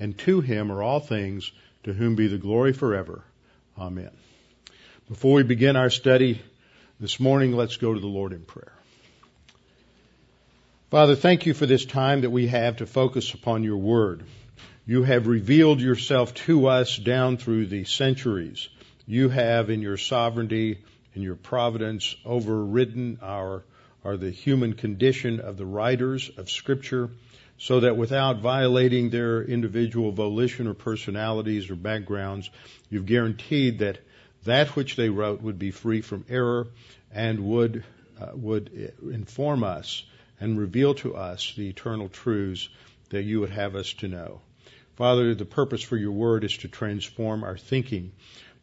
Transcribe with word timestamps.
and 0.00 0.18
to 0.18 0.40
him 0.40 0.72
are 0.72 0.82
all 0.82 0.98
things, 0.98 1.52
to 1.84 1.92
whom 1.92 2.16
be 2.16 2.26
the 2.26 2.38
glory 2.38 2.72
forever. 2.72 3.22
Amen. 3.78 4.10
Before 5.08 5.34
we 5.34 5.42
begin 5.42 5.76
our 5.76 5.90
study 5.90 6.40
this 6.98 7.20
morning, 7.20 7.52
let's 7.52 7.76
go 7.76 7.94
to 7.94 8.00
the 8.00 8.06
Lord 8.06 8.32
in 8.32 8.42
prayer. 8.42 8.72
Father, 10.90 11.14
thank 11.14 11.46
you 11.46 11.54
for 11.54 11.66
this 11.66 11.84
time 11.84 12.22
that 12.22 12.30
we 12.30 12.48
have 12.48 12.78
to 12.78 12.86
focus 12.86 13.32
upon 13.34 13.62
your 13.62 13.76
word. 13.76 14.24
You 14.86 15.04
have 15.04 15.28
revealed 15.28 15.80
yourself 15.80 16.34
to 16.46 16.66
us 16.66 16.96
down 16.96 17.36
through 17.36 17.66
the 17.66 17.84
centuries. 17.84 18.68
You 19.06 19.28
have, 19.28 19.70
in 19.70 19.82
your 19.82 19.96
sovereignty, 19.96 20.78
and 21.14 21.22
your 21.22 21.36
providence, 21.36 22.16
overridden 22.24 23.18
our, 23.22 23.62
or 24.02 24.16
the 24.16 24.30
human 24.30 24.72
condition 24.72 25.40
of 25.40 25.56
the 25.56 25.66
writers 25.66 26.30
of 26.36 26.50
Scripture, 26.50 27.10
so 27.60 27.80
that 27.80 27.94
without 27.94 28.38
violating 28.40 29.10
their 29.10 29.42
individual 29.42 30.12
volition 30.12 30.66
or 30.66 30.72
personalities 30.72 31.68
or 31.68 31.76
backgrounds, 31.76 32.48
you've 32.88 33.04
guaranteed 33.04 33.80
that 33.80 33.98
that 34.44 34.74
which 34.74 34.96
they 34.96 35.10
wrote 35.10 35.42
would 35.42 35.58
be 35.58 35.70
free 35.70 36.00
from 36.00 36.24
error 36.30 36.68
and 37.12 37.38
would 37.38 37.84
uh, 38.18 38.30
would 38.34 38.94
inform 39.02 39.62
us 39.62 40.02
and 40.40 40.58
reveal 40.58 40.94
to 40.94 41.14
us 41.14 41.52
the 41.54 41.68
eternal 41.68 42.08
truths 42.08 42.70
that 43.10 43.24
you 43.24 43.40
would 43.40 43.50
have 43.50 43.76
us 43.76 43.92
to 43.92 44.08
know. 44.08 44.40
Father, 44.96 45.34
the 45.34 45.44
purpose 45.44 45.82
for 45.82 45.98
your 45.98 46.12
word 46.12 46.44
is 46.44 46.56
to 46.58 46.68
transform 46.68 47.44
our 47.44 47.58
thinking, 47.58 48.12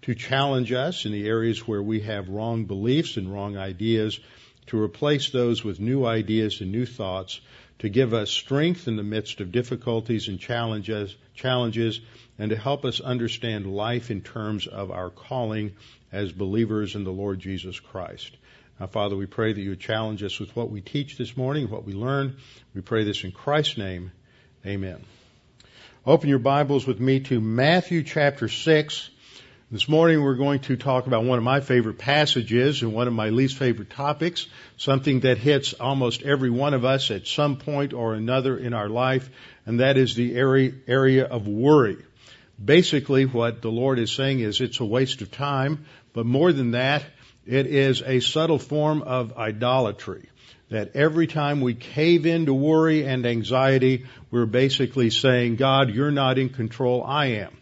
to 0.03 0.15
challenge 0.15 0.71
us 0.71 1.05
in 1.05 1.11
the 1.11 1.27
areas 1.27 1.67
where 1.67 1.83
we 1.83 1.99
have 1.99 2.29
wrong 2.29 2.65
beliefs 2.65 3.17
and 3.17 3.31
wrong 3.31 3.57
ideas, 3.57 4.19
to 4.67 4.81
replace 4.81 5.29
those 5.29 5.63
with 5.63 5.79
new 5.79 6.05
ideas 6.05 6.61
and 6.61 6.71
new 6.71 6.85
thoughts, 6.85 7.39
to 7.79 7.89
give 7.89 8.13
us 8.13 8.29
strength 8.29 8.87
in 8.87 8.95
the 8.95 9.03
midst 9.03 9.39
of 9.39 9.51
difficulties 9.51 10.27
and 10.27 10.39
challenges, 10.39 11.15
challenges, 11.35 11.99
and 12.39 12.49
to 12.49 12.57
help 12.57 12.85
us 12.85 12.99
understand 12.99 13.71
life 13.71 14.09
in 14.09 14.21
terms 14.21 14.67
of 14.67 14.91
our 14.91 15.09
calling 15.09 15.75
as 16.11 16.31
believers 16.31 16.95
in 16.95 17.03
the 17.03 17.11
Lord 17.11 17.39
Jesus 17.39 17.79
Christ. 17.79 18.35
Now, 18.79 18.87
Father, 18.87 19.15
we 19.15 19.25
pray 19.25 19.53
that 19.53 19.61
you 19.61 19.71
would 19.71 19.79
challenge 19.79 20.23
us 20.23 20.39
with 20.39 20.55
what 20.55 20.69
we 20.69 20.81
teach 20.81 21.17
this 21.17 21.35
morning, 21.35 21.69
what 21.69 21.85
we 21.85 21.93
learn. 21.93 22.37
We 22.75 22.81
pray 22.81 23.03
this 23.03 23.23
in 23.23 23.31
Christ's 23.31 23.77
name. 23.77 24.11
Amen. 24.65 25.03
Open 26.05 26.29
your 26.29 26.39
Bibles 26.39 26.85
with 26.85 26.99
me 26.99 27.19
to 27.21 27.41
Matthew 27.41 28.03
chapter 28.03 28.47
6. 28.47 29.09
This 29.69 29.89
morning 29.89 30.23
we're 30.23 30.35
going 30.35 30.61
to 30.61 30.77
talk 30.77 31.07
about 31.07 31.25
one 31.25 31.37
of 31.37 31.43
my 31.43 31.59
favorite 31.59 31.97
passages 31.97 32.83
and 32.83 32.93
one 32.93 33.09
of 33.09 33.13
my 33.13 33.31
least 33.31 33.57
favorite 33.57 33.89
topics, 33.89 34.47
something 34.77 35.19
that 35.21 35.39
hits 35.39 35.73
almost 35.73 36.23
every 36.23 36.49
one 36.49 36.73
of 36.73 36.85
us 36.85 37.11
at 37.11 37.27
some 37.27 37.57
point 37.57 37.91
or 37.91 38.13
another 38.13 38.57
in 38.57 38.73
our 38.73 38.87
life, 38.87 39.29
and 39.65 39.81
that 39.81 39.97
is 39.97 40.15
the 40.15 40.37
area, 40.37 41.25
of 41.25 41.49
worry. 41.49 41.97
Basically 42.63 43.25
what 43.25 43.61
the 43.61 43.69
Lord 43.69 43.99
is 43.99 44.09
saying 44.09 44.39
is 44.39 44.61
it's 44.61 44.79
a 44.79 44.85
waste 44.85 45.21
of 45.21 45.31
time, 45.31 45.83
but 46.13 46.25
more 46.25 46.53
than 46.53 46.71
that, 46.71 47.03
it 47.45 47.65
is 47.65 48.01
a 48.01 48.21
subtle 48.21 48.59
form 48.59 49.01
of 49.01 49.37
idolatry 49.37 50.29
that 50.69 50.95
every 50.95 51.27
time 51.27 51.59
we 51.59 51.73
cave 51.73 52.25
into 52.25 52.53
worry 52.53 53.05
and 53.05 53.25
anxiety, 53.25 54.05
we're 54.31 54.45
basically 54.45 55.09
saying, 55.09 55.57
God, 55.57 55.89
you're 55.89 56.09
not 56.09 56.37
in 56.37 56.47
control, 56.47 57.03
I 57.03 57.25
am. 57.43 57.57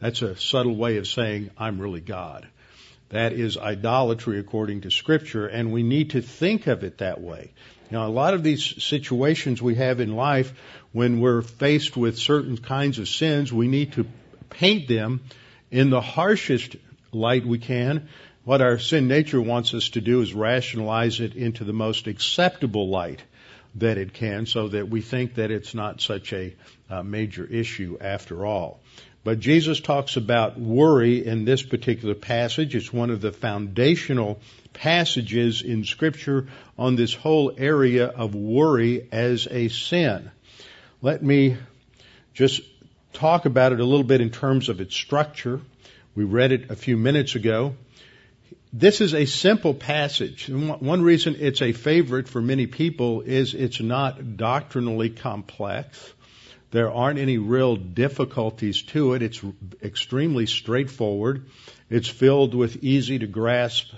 That's 0.00 0.22
a 0.22 0.36
subtle 0.36 0.76
way 0.76 0.96
of 0.98 1.06
saying, 1.06 1.50
I'm 1.56 1.80
really 1.80 2.00
God. 2.00 2.46
That 3.10 3.32
is 3.32 3.56
idolatry 3.56 4.38
according 4.38 4.82
to 4.82 4.90
scripture, 4.90 5.46
and 5.46 5.72
we 5.72 5.82
need 5.82 6.10
to 6.10 6.22
think 6.22 6.66
of 6.66 6.84
it 6.84 6.98
that 6.98 7.20
way. 7.20 7.52
Now, 7.90 8.06
a 8.06 8.08
lot 8.08 8.34
of 8.34 8.42
these 8.42 8.82
situations 8.82 9.62
we 9.62 9.76
have 9.76 10.00
in 10.00 10.16
life, 10.16 10.52
when 10.92 11.20
we're 11.20 11.42
faced 11.42 11.96
with 11.96 12.18
certain 12.18 12.56
kinds 12.56 12.98
of 12.98 13.08
sins, 13.08 13.52
we 13.52 13.68
need 13.68 13.92
to 13.92 14.06
paint 14.50 14.88
them 14.88 15.20
in 15.70 15.90
the 15.90 16.00
harshest 16.00 16.76
light 17.12 17.46
we 17.46 17.58
can 17.58 18.08
what 18.44 18.60
our 18.60 18.78
sin 18.78 19.08
nature 19.08 19.40
wants 19.40 19.72
us 19.72 19.88
to 19.90 20.02
do 20.02 20.20
is 20.20 20.34
rationalize 20.34 21.20
it 21.20 21.34
into 21.34 21.64
the 21.64 21.72
most 21.72 22.06
acceptable 22.06 22.88
light 22.88 23.22
that 23.76 23.96
it 23.96 24.12
can 24.12 24.44
so 24.44 24.68
that 24.68 24.88
we 24.88 25.00
think 25.00 25.36
that 25.36 25.50
it's 25.50 25.74
not 25.74 26.02
such 26.02 26.32
a 26.34 26.54
uh, 26.90 27.02
major 27.02 27.46
issue 27.46 27.96
after 28.00 28.44
all. 28.44 28.80
But 29.24 29.40
Jesus 29.40 29.80
talks 29.80 30.16
about 30.16 30.60
worry 30.60 31.24
in 31.26 31.46
this 31.46 31.62
particular 31.62 32.14
passage. 32.14 32.76
It's 32.76 32.92
one 32.92 33.08
of 33.08 33.22
the 33.22 33.32
foundational 33.32 34.38
passages 34.74 35.62
in 35.62 35.84
scripture 35.84 36.48
on 36.78 36.94
this 36.94 37.14
whole 37.14 37.54
area 37.56 38.06
of 38.06 38.34
worry 38.34 39.08
as 39.10 39.48
a 39.50 39.68
sin. 39.68 40.30
Let 41.00 41.22
me 41.22 41.56
just 42.34 42.60
talk 43.14 43.46
about 43.46 43.72
it 43.72 43.80
a 43.80 43.84
little 43.84 44.04
bit 44.04 44.20
in 44.20 44.28
terms 44.28 44.68
of 44.68 44.82
its 44.82 44.94
structure. 44.94 45.60
We 46.14 46.24
read 46.24 46.52
it 46.52 46.70
a 46.70 46.76
few 46.76 46.98
minutes 46.98 47.34
ago. 47.34 47.76
This 48.74 49.00
is 49.00 49.14
a 49.14 49.24
simple 49.24 49.72
passage. 49.72 50.50
One 50.50 51.02
reason 51.02 51.36
it's 51.38 51.62
a 51.62 51.72
favorite 51.72 52.28
for 52.28 52.42
many 52.42 52.66
people 52.66 53.22
is 53.22 53.54
it's 53.54 53.80
not 53.80 54.36
doctrinally 54.36 55.10
complex. 55.10 56.12
There 56.74 56.90
aren't 56.90 57.20
any 57.20 57.38
real 57.38 57.76
difficulties 57.76 58.82
to 58.94 59.14
it. 59.14 59.22
It's 59.22 59.40
extremely 59.80 60.46
straightforward. 60.46 61.46
It's 61.88 62.08
filled 62.08 62.52
with 62.52 62.82
easy 62.82 63.20
to 63.20 63.28
grasp 63.28 63.92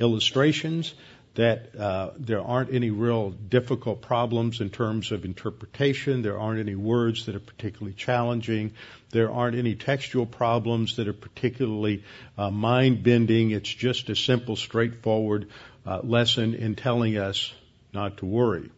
illustrations 0.00 0.94
that 1.34 1.78
uh, 1.78 2.12
there 2.16 2.40
aren't 2.40 2.72
any 2.72 2.88
real 2.88 3.32
difficult 3.32 4.00
problems 4.00 4.62
in 4.62 4.70
terms 4.70 5.12
of 5.12 5.26
interpretation. 5.26 6.22
There 6.22 6.38
aren't 6.38 6.58
any 6.58 6.74
words 6.74 7.26
that 7.26 7.34
are 7.34 7.46
particularly 7.52 7.92
challenging. 7.92 8.72
There 9.10 9.30
aren't 9.30 9.58
any 9.58 9.74
textual 9.74 10.24
problems 10.24 10.96
that 10.96 11.08
are 11.08 11.12
particularly 11.12 12.02
uh, 12.38 12.50
mind 12.50 13.02
bending. 13.02 13.50
It's 13.50 13.68
just 13.68 14.08
a 14.08 14.16
simple, 14.16 14.56
straightforward 14.56 15.50
uh, 15.84 16.00
lesson 16.02 16.54
in 16.54 16.76
telling 16.76 17.18
us 17.18 17.52
not 17.92 18.16
to 18.16 18.24
worry. 18.24 18.70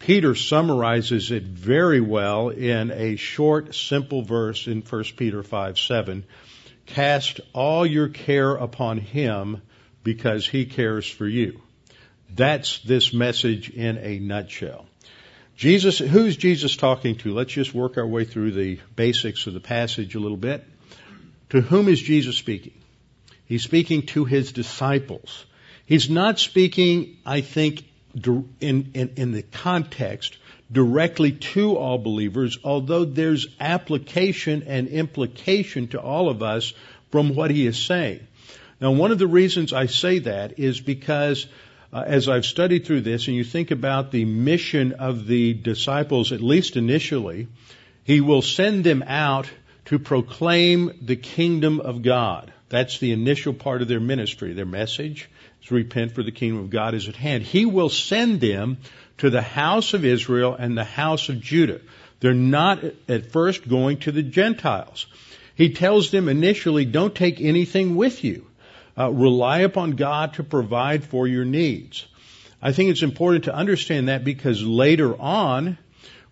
Peter 0.00 0.34
summarizes 0.34 1.30
it 1.30 1.42
very 1.42 2.00
well 2.00 2.48
in 2.48 2.90
a 2.90 3.16
short, 3.16 3.74
simple 3.74 4.22
verse 4.22 4.66
in 4.66 4.80
1 4.80 5.04
Peter 5.16 5.42
5 5.42 5.78
7. 5.78 6.24
Cast 6.86 7.40
all 7.52 7.86
your 7.86 8.08
care 8.08 8.56
upon 8.56 8.96
him 8.96 9.60
because 10.02 10.48
he 10.48 10.64
cares 10.64 11.08
for 11.08 11.28
you. 11.28 11.60
That's 12.34 12.78
this 12.78 13.12
message 13.12 13.68
in 13.68 13.98
a 13.98 14.18
nutshell. 14.18 14.86
Jesus, 15.54 15.98
who's 15.98 16.38
Jesus 16.38 16.76
talking 16.76 17.16
to? 17.16 17.34
Let's 17.34 17.52
just 17.52 17.74
work 17.74 17.98
our 17.98 18.06
way 18.06 18.24
through 18.24 18.52
the 18.52 18.80
basics 18.96 19.46
of 19.46 19.52
the 19.52 19.60
passage 19.60 20.14
a 20.14 20.20
little 20.20 20.38
bit. 20.38 20.64
To 21.50 21.60
whom 21.60 21.88
is 21.88 22.00
Jesus 22.00 22.36
speaking? 22.36 22.80
He's 23.44 23.64
speaking 23.64 24.06
to 24.06 24.24
his 24.24 24.52
disciples. 24.52 25.44
He's 25.84 26.08
not 26.08 26.38
speaking, 26.38 27.18
I 27.26 27.42
think, 27.42 27.84
in, 28.14 28.90
in, 28.94 29.12
in 29.16 29.32
the 29.32 29.42
context 29.42 30.36
directly 30.72 31.32
to 31.32 31.76
all 31.76 31.98
believers, 31.98 32.58
although 32.64 33.04
there's 33.04 33.48
application 33.58 34.64
and 34.66 34.88
implication 34.88 35.88
to 35.88 36.00
all 36.00 36.28
of 36.28 36.42
us 36.42 36.72
from 37.10 37.34
what 37.34 37.50
he 37.50 37.66
is 37.66 37.78
saying. 37.78 38.20
Now, 38.80 38.92
one 38.92 39.10
of 39.10 39.18
the 39.18 39.26
reasons 39.26 39.72
I 39.72 39.86
say 39.86 40.20
that 40.20 40.58
is 40.58 40.80
because 40.80 41.46
uh, 41.92 42.04
as 42.06 42.28
I've 42.28 42.46
studied 42.46 42.86
through 42.86 43.00
this, 43.00 43.26
and 43.26 43.36
you 43.36 43.44
think 43.44 43.72
about 43.72 44.12
the 44.12 44.24
mission 44.24 44.92
of 44.92 45.26
the 45.26 45.54
disciples, 45.54 46.30
at 46.30 46.40
least 46.40 46.76
initially, 46.76 47.48
he 48.04 48.20
will 48.20 48.42
send 48.42 48.84
them 48.84 49.02
out 49.06 49.50
to 49.86 49.98
proclaim 49.98 50.92
the 51.02 51.16
kingdom 51.16 51.80
of 51.80 52.02
God. 52.02 52.52
That's 52.68 52.98
the 52.98 53.10
initial 53.10 53.52
part 53.52 53.82
of 53.82 53.88
their 53.88 54.00
ministry. 54.00 54.52
Their 54.52 54.66
message 54.66 55.28
repent 55.68 56.12
for 56.12 56.22
the 56.22 56.32
kingdom 56.32 56.60
of 56.60 56.70
God 56.70 56.94
is 56.94 57.08
at 57.08 57.16
hand. 57.16 57.42
He 57.42 57.66
will 57.66 57.88
send 57.88 58.40
them 58.40 58.78
to 59.18 59.30
the 59.30 59.42
house 59.42 59.94
of 59.94 60.04
Israel 60.04 60.54
and 60.58 60.76
the 60.76 60.84
house 60.84 61.28
of 61.28 61.40
Judah. 61.40 61.80
They're 62.20 62.34
not 62.34 62.82
at 63.08 63.32
first 63.32 63.68
going 63.68 63.98
to 64.00 64.12
the 64.12 64.22
Gentiles. 64.22 65.06
He 65.54 65.72
tells 65.74 66.10
them 66.10 66.28
initially, 66.28 66.84
don't 66.84 67.14
take 67.14 67.40
anything 67.40 67.96
with 67.96 68.24
you. 68.24 68.46
Uh, 68.98 69.10
rely 69.10 69.60
upon 69.60 69.92
God 69.92 70.34
to 70.34 70.42
provide 70.42 71.04
for 71.04 71.26
your 71.26 71.44
needs. 71.44 72.06
I 72.60 72.72
think 72.72 72.90
it's 72.90 73.02
important 73.02 73.44
to 73.44 73.54
understand 73.54 74.08
that 74.08 74.24
because 74.24 74.62
later 74.62 75.18
on, 75.18 75.78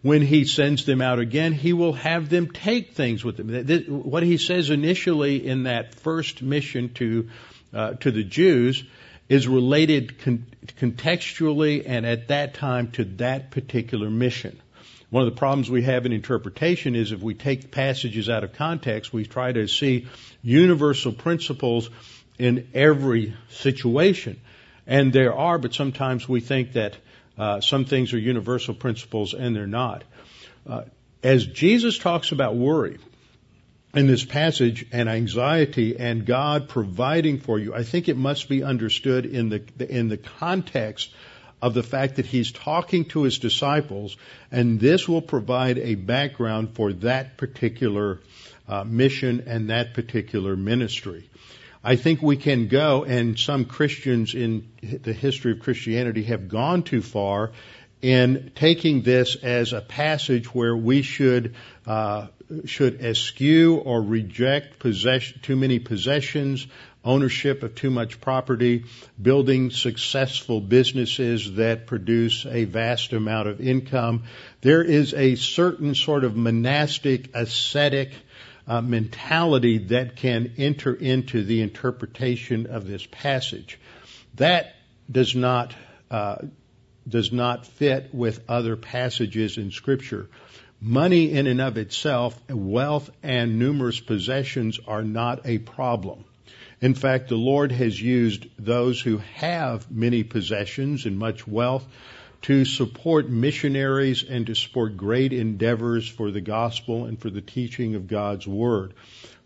when 0.03 0.23
he 0.23 0.45
sends 0.45 0.85
them 0.85 1.01
out 1.01 1.19
again, 1.19 1.53
he 1.53 1.73
will 1.73 1.95
have 1.95 2.29
them 2.29 2.51
take 2.51 2.95
things 2.95 3.25
with 3.25 3.37
them. 3.37 4.03
What 4.03 4.23
he 4.23 4.37
says 4.37 4.71
initially 4.71 5.47
in 5.47 5.65
that 5.65 5.95
first 5.95 6.43
mission 6.43 6.93
to 6.95 7.29
uh, 7.73 7.93
to 7.95 8.11
the 8.11 8.25
Jews 8.25 8.85
is 9.29 9.47
related 9.47 10.19
con- 10.21 10.47
contextually 10.79 11.85
and 11.87 12.07
at 12.07 12.29
that 12.29 12.55
time 12.55 12.91
to 12.93 13.05
that 13.05 13.51
particular 13.51 14.09
mission. 14.11 14.61
One 15.11 15.27
of 15.27 15.35
the 15.35 15.39
problems 15.39 15.71
we 15.71 15.83
have 15.83 16.05
in 16.05 16.13
interpretation 16.13 16.95
is 16.95 17.13
if 17.13 17.21
we 17.21 17.35
take 17.35 17.71
passages 17.71 18.29
out 18.29 18.45
of 18.45 18.53
context, 18.53 19.13
we 19.13 19.25
try 19.25 19.53
to 19.53 19.67
see 19.67 20.07
universal 20.43 21.13
principles 21.13 21.89
in 22.39 22.69
every 22.75 23.35
situation. 23.49 24.39
And 24.87 25.13
there 25.13 25.35
are, 25.35 25.59
but 25.59 25.75
sometimes 25.75 26.29
we 26.29 26.41
think 26.41 26.75
that 26.75 26.97
uh, 27.39 27.61
some 27.61 27.85
things 27.85 28.13
are 28.13 28.19
universal 28.19 28.75
principles 28.75 29.33
and 29.33 29.57
they're 29.57 29.67
not. 29.67 30.05
Uh, 30.67 30.83
as 31.23 31.47
Jesus 31.47 31.99
talks 31.99 32.33
about 32.33 32.55
worry 32.55 32.99
in 33.95 34.07
this 34.07 34.25
passage 34.25 34.87
and 34.93 35.09
anxiety 35.09 35.99
and 35.99 36.27
God 36.27 36.69
providing 36.69 37.41
for 37.41 37.59
you, 37.59 37.75
I 37.75 37.83
think 37.83 38.09
it 38.09 38.17
must 38.17 38.49
be 38.49 38.63
understood 38.63 39.25
in 39.25 39.49
the 39.49 39.63
in 39.79 40.09
the 40.09 40.19
context 40.19 41.11
of 41.61 41.75
the 41.75 41.83
fact 41.83 42.17
that 42.17 42.27
he's 42.27 42.53
talking 42.53 43.07
to 43.07 43.23
his 43.23 43.39
disciples, 43.39 44.17
and 44.53 44.79
this 44.79 45.09
will 45.09 45.23
provide 45.23 45.79
a 45.79 45.95
background 45.97 46.75
for 46.75 46.93
that 46.93 47.37
particular 47.37 48.21
uh, 48.69 48.85
mission 48.85 49.45
and 49.47 49.71
that 49.71 49.95
particular 49.95 50.55
ministry. 50.55 51.29
I 51.83 51.97
think 51.97 52.23
we 52.23 52.37
can 52.37 52.69
go, 52.69 53.05
and 53.05 53.39
some 53.39 53.65
Christians 53.65 54.35
in 54.35 54.69
the 54.83 55.13
history 55.13 55.53
of 55.53 55.61
Christianity 55.61 56.25
have 56.25 56.49
gone 56.49 56.83
too 56.83 57.03
far 57.03 57.53
in 58.03 58.53
taking 58.55 59.03
this 59.03 59.37
as 59.37 59.73
a 59.73 59.81
passage 59.81 60.55
where 60.55 60.77
we 60.77 61.03
should 61.03 61.55
uh, 61.87 62.29
should 62.65 63.03
eschew 63.03 63.77
or 63.77 64.01
reject 64.01 64.79
possession, 64.79 65.41
too 65.43 65.57
many 65.57 65.79
possessions, 65.79 66.67
ownership 67.05 67.63
of 67.63 67.75
too 67.75 67.91
much 67.91 68.21
property, 68.21 68.85
building 69.21 69.71
successful 69.71 70.61
businesses 70.61 71.55
that 71.55 71.87
produce 71.87 72.47
a 72.47 72.65
vast 72.65 73.13
amount 73.13 73.49
of 73.49 73.61
income. 73.61 74.25
There 74.61 74.83
is 74.83 75.15
a 75.15 75.35
certain 75.35 75.95
sort 75.95 76.25
of 76.25 76.37
monastic 76.37 77.35
ascetic 77.35 78.13
uh, 78.67 78.81
mentality 78.83 79.79
that 79.79 80.17
can 80.17 80.55
enter 80.59 80.95
into 80.95 81.43
the 81.43 81.63
interpretation 81.63 82.67
of 82.67 82.87
this 82.87 83.07
passage. 83.07 83.79
That 84.35 84.75
does 85.11 85.35
not 85.35 85.75
uh, 86.11 86.37
does 87.09 87.33
not 87.33 87.67
fit 87.67 88.15
with 88.15 88.45
other 88.49 88.77
passages 88.77 89.57
in 89.57 89.71
Scripture. 89.71 90.29
Money 90.81 91.33
in 91.33 91.47
and 91.47 91.61
of 91.61 91.77
itself, 91.77 92.41
wealth 92.49 93.11
and 93.23 93.59
numerous 93.59 93.99
possessions 93.99 94.79
are 94.87 95.03
not 95.03 95.41
a 95.45 95.59
problem. 95.59 96.25
In 96.81 96.95
fact, 96.95 97.29
the 97.29 97.37
Lord 97.37 97.73
has 97.73 98.01
used 98.01 98.47
those 98.59 99.01
who 99.01 99.19
have 99.35 99.91
many 99.91 100.23
possessions 100.23 101.07
and 101.07 101.19
much 101.19 101.49
wealth 101.49 101.85
to 102.43 102.65
support 102.65 103.29
missionaries 103.29 104.23
and 104.23 104.47
to 104.47 104.55
support 104.55 104.97
great 104.97 105.33
endeavors 105.33 106.09
for 106.09 106.31
the 106.31 106.41
gospel 106.41 107.07
and 107.07 107.21
for 107.21 107.31
the 107.31 107.41
teaching 107.41 107.97
of 107.97 108.07
God's 108.07 108.47
word. 108.47 108.95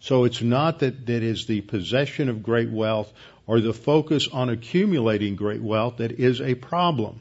So 0.00 0.24
it's 0.24 0.42
not 0.42 0.80
that 0.80 1.06
that 1.06 1.22
is 1.22 1.46
the 1.46 1.62
possession 1.62 2.28
of 2.28 2.42
great 2.42 2.70
wealth 2.70 3.10
or 3.46 3.60
the 3.60 3.72
focus 3.72 4.28
on 4.28 4.50
accumulating 4.50 5.36
great 5.36 5.62
wealth 5.62 5.98
that 5.98 6.12
is 6.12 6.40
a 6.40 6.54
problem. 6.54 7.20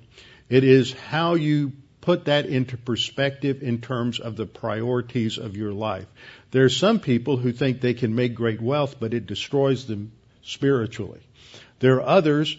It 0.52 0.66
is 0.66 0.92
how 0.92 1.36
you 1.36 1.72
put 2.02 2.26
that 2.26 2.46
into 2.46 2.76
perspective 2.76 3.64
in 3.64 3.80
terms 3.80 4.20
of 4.20 4.36
the 4.36 4.46
priorities 4.46 5.38
of 5.38 5.56
your 5.56 5.72
life. 5.72 6.08
There 6.52 6.66
are 6.66 6.70
some 6.70 7.00
people 7.00 7.38
who 7.38 7.54
think 7.54 7.80
they 7.80 7.94
can 7.94 8.16
make 8.16 8.36
great 8.36 8.60
wealth, 8.60 8.98
but 9.00 9.14
it 9.14 9.28
destroys 9.28 9.86
them 9.86 10.12
spiritually. 10.44 11.22
There 11.80 11.96
are 12.02 12.18
others 12.18 12.58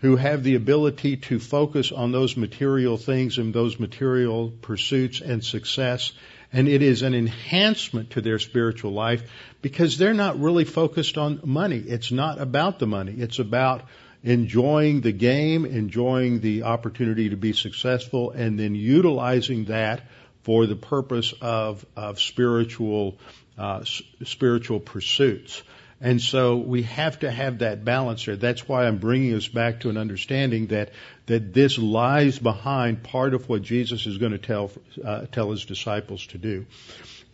who 0.00 0.16
have 0.16 0.42
the 0.42 0.54
ability 0.54 1.16
to 1.16 1.40
focus 1.40 1.92
on 1.92 2.12
those 2.12 2.36
material 2.36 2.98
things 2.98 3.38
and 3.38 3.54
those 3.54 3.80
material 3.80 4.52
pursuits 4.60 5.22
and 5.22 5.42
success. 5.42 6.12
And 6.52 6.68
it 6.68 6.82
is 6.82 7.00
an 7.00 7.14
enhancement 7.14 8.10
to 8.10 8.20
their 8.20 8.38
spiritual 8.38 8.92
life 8.92 9.22
because 9.62 9.96
they're 9.96 10.12
not 10.12 10.38
really 10.38 10.66
focused 10.66 11.16
on 11.16 11.40
money. 11.42 11.78
It's 11.78 12.12
not 12.12 12.38
about 12.38 12.78
the 12.78 12.86
money. 12.86 13.14
It's 13.16 13.38
about 13.38 13.84
enjoying 14.22 15.00
the 15.00 15.12
game, 15.12 15.64
enjoying 15.64 16.40
the 16.40 16.64
opportunity 16.64 17.30
to 17.30 17.36
be 17.36 17.52
successful, 17.52 18.30
and 18.30 18.58
then 18.58 18.74
utilizing 18.74 19.66
that 19.66 20.02
for 20.42 20.66
the 20.66 20.76
purpose 20.76 21.32
of, 21.40 21.84
of 21.96 22.20
spiritual, 22.20 23.18
uh, 23.58 23.84
spiritual 24.24 24.80
pursuits. 24.80 25.62
And 26.02 26.20
so 26.20 26.56
we 26.56 26.82
have 26.84 27.18
to 27.20 27.30
have 27.30 27.58
that 27.58 27.84
balance 27.84 28.24
there. 28.24 28.36
That's 28.36 28.66
why 28.66 28.86
I'm 28.86 28.96
bringing 28.96 29.34
us 29.34 29.46
back 29.46 29.80
to 29.80 29.90
an 29.90 29.98
understanding 29.98 30.68
that 30.68 30.92
that 31.26 31.52
this 31.52 31.76
lies 31.76 32.38
behind 32.38 33.02
part 33.02 33.34
of 33.34 33.48
what 33.48 33.60
Jesus 33.62 34.06
is 34.06 34.16
going 34.16 34.32
to 34.32 34.38
tell 34.38 34.70
uh, 35.04 35.26
tell 35.26 35.50
his 35.50 35.66
disciples 35.66 36.26
to 36.28 36.38
do. 36.38 36.64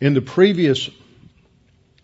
In 0.01 0.13
the 0.13 0.21
previous 0.21 0.89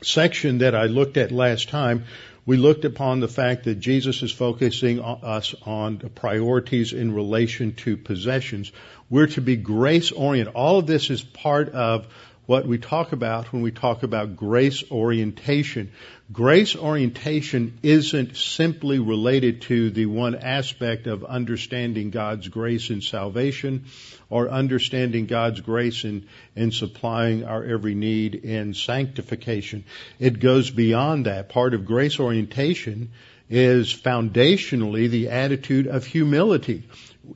section 0.02 0.60
that 0.60 0.74
I 0.74 0.86
looked 0.86 1.18
at 1.18 1.32
last 1.32 1.68
time, 1.68 2.06
we 2.46 2.58
looked 2.58 2.84
upon 2.84 3.20
the 3.20 3.28
fact 3.28 3.64
that 3.64 3.80
Jesus 3.80 4.22
is 4.22 4.32
focusing 4.32 5.00
us 5.02 5.56
on 5.66 6.00
priorities 6.16 6.92
in 6.92 7.14
relation 7.14 7.74
to 7.76 7.96
possessions. 7.96 8.72
We're 9.10 9.28
to 9.28 9.42
be 9.42 9.56
grace 9.56 10.12
oriented. 10.12 10.54
All 10.54 10.80
of 10.80 10.88
this 10.88 11.10
is 11.10 11.24
part 11.24 11.70
of 11.70 12.08
what 12.46 12.68
we 12.68 12.78
talk 12.78 13.14
about 13.14 13.54
when 13.54 13.62
we 13.62 13.72
talk 13.72 14.04
about 14.04 14.36
grace 14.36 14.84
orientation. 14.92 15.92
Grace 16.32 16.76
orientation 16.76 17.80
isn't 17.84 18.36
simply 18.36 19.00
related 19.00 19.62
to 19.62 19.90
the 19.92 20.06
one 20.08 20.36
aspect 20.36 21.08
of 21.08 21.24
understanding 21.24 22.10
God's 22.10 22.50
grace 22.50 22.90
in 22.90 23.02
salvation 23.02 23.86
or 24.30 24.50
understanding 24.50 25.26
God's 25.26 25.62
grace 25.62 26.04
in, 26.04 26.28
in 26.56 26.72
supplying 26.72 27.46
our 27.46 27.64
every 27.64 27.96
need 27.96 28.36
in 28.36 28.74
sanctification. 28.74 29.86
It 30.20 30.40
goes 30.40 30.70
beyond 30.70 31.28
that. 31.28 31.50
Part 31.50 31.74
of 31.74 31.86
grace 31.86 32.20
orientation 32.20 33.12
is 33.50 33.94
foundationally 33.94 35.10
the 35.10 35.30
attitude 35.30 35.88
of 35.88 36.06
humility. 36.06 36.84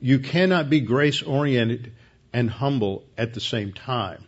You 0.02 0.18
cannot 0.18 0.68
be 0.68 0.80
grace 0.80 1.22
oriented 1.22 1.92
and 2.32 2.50
humble 2.50 3.04
at 3.16 3.32
the 3.32 3.40
same 3.40 3.72
time. 3.72 4.27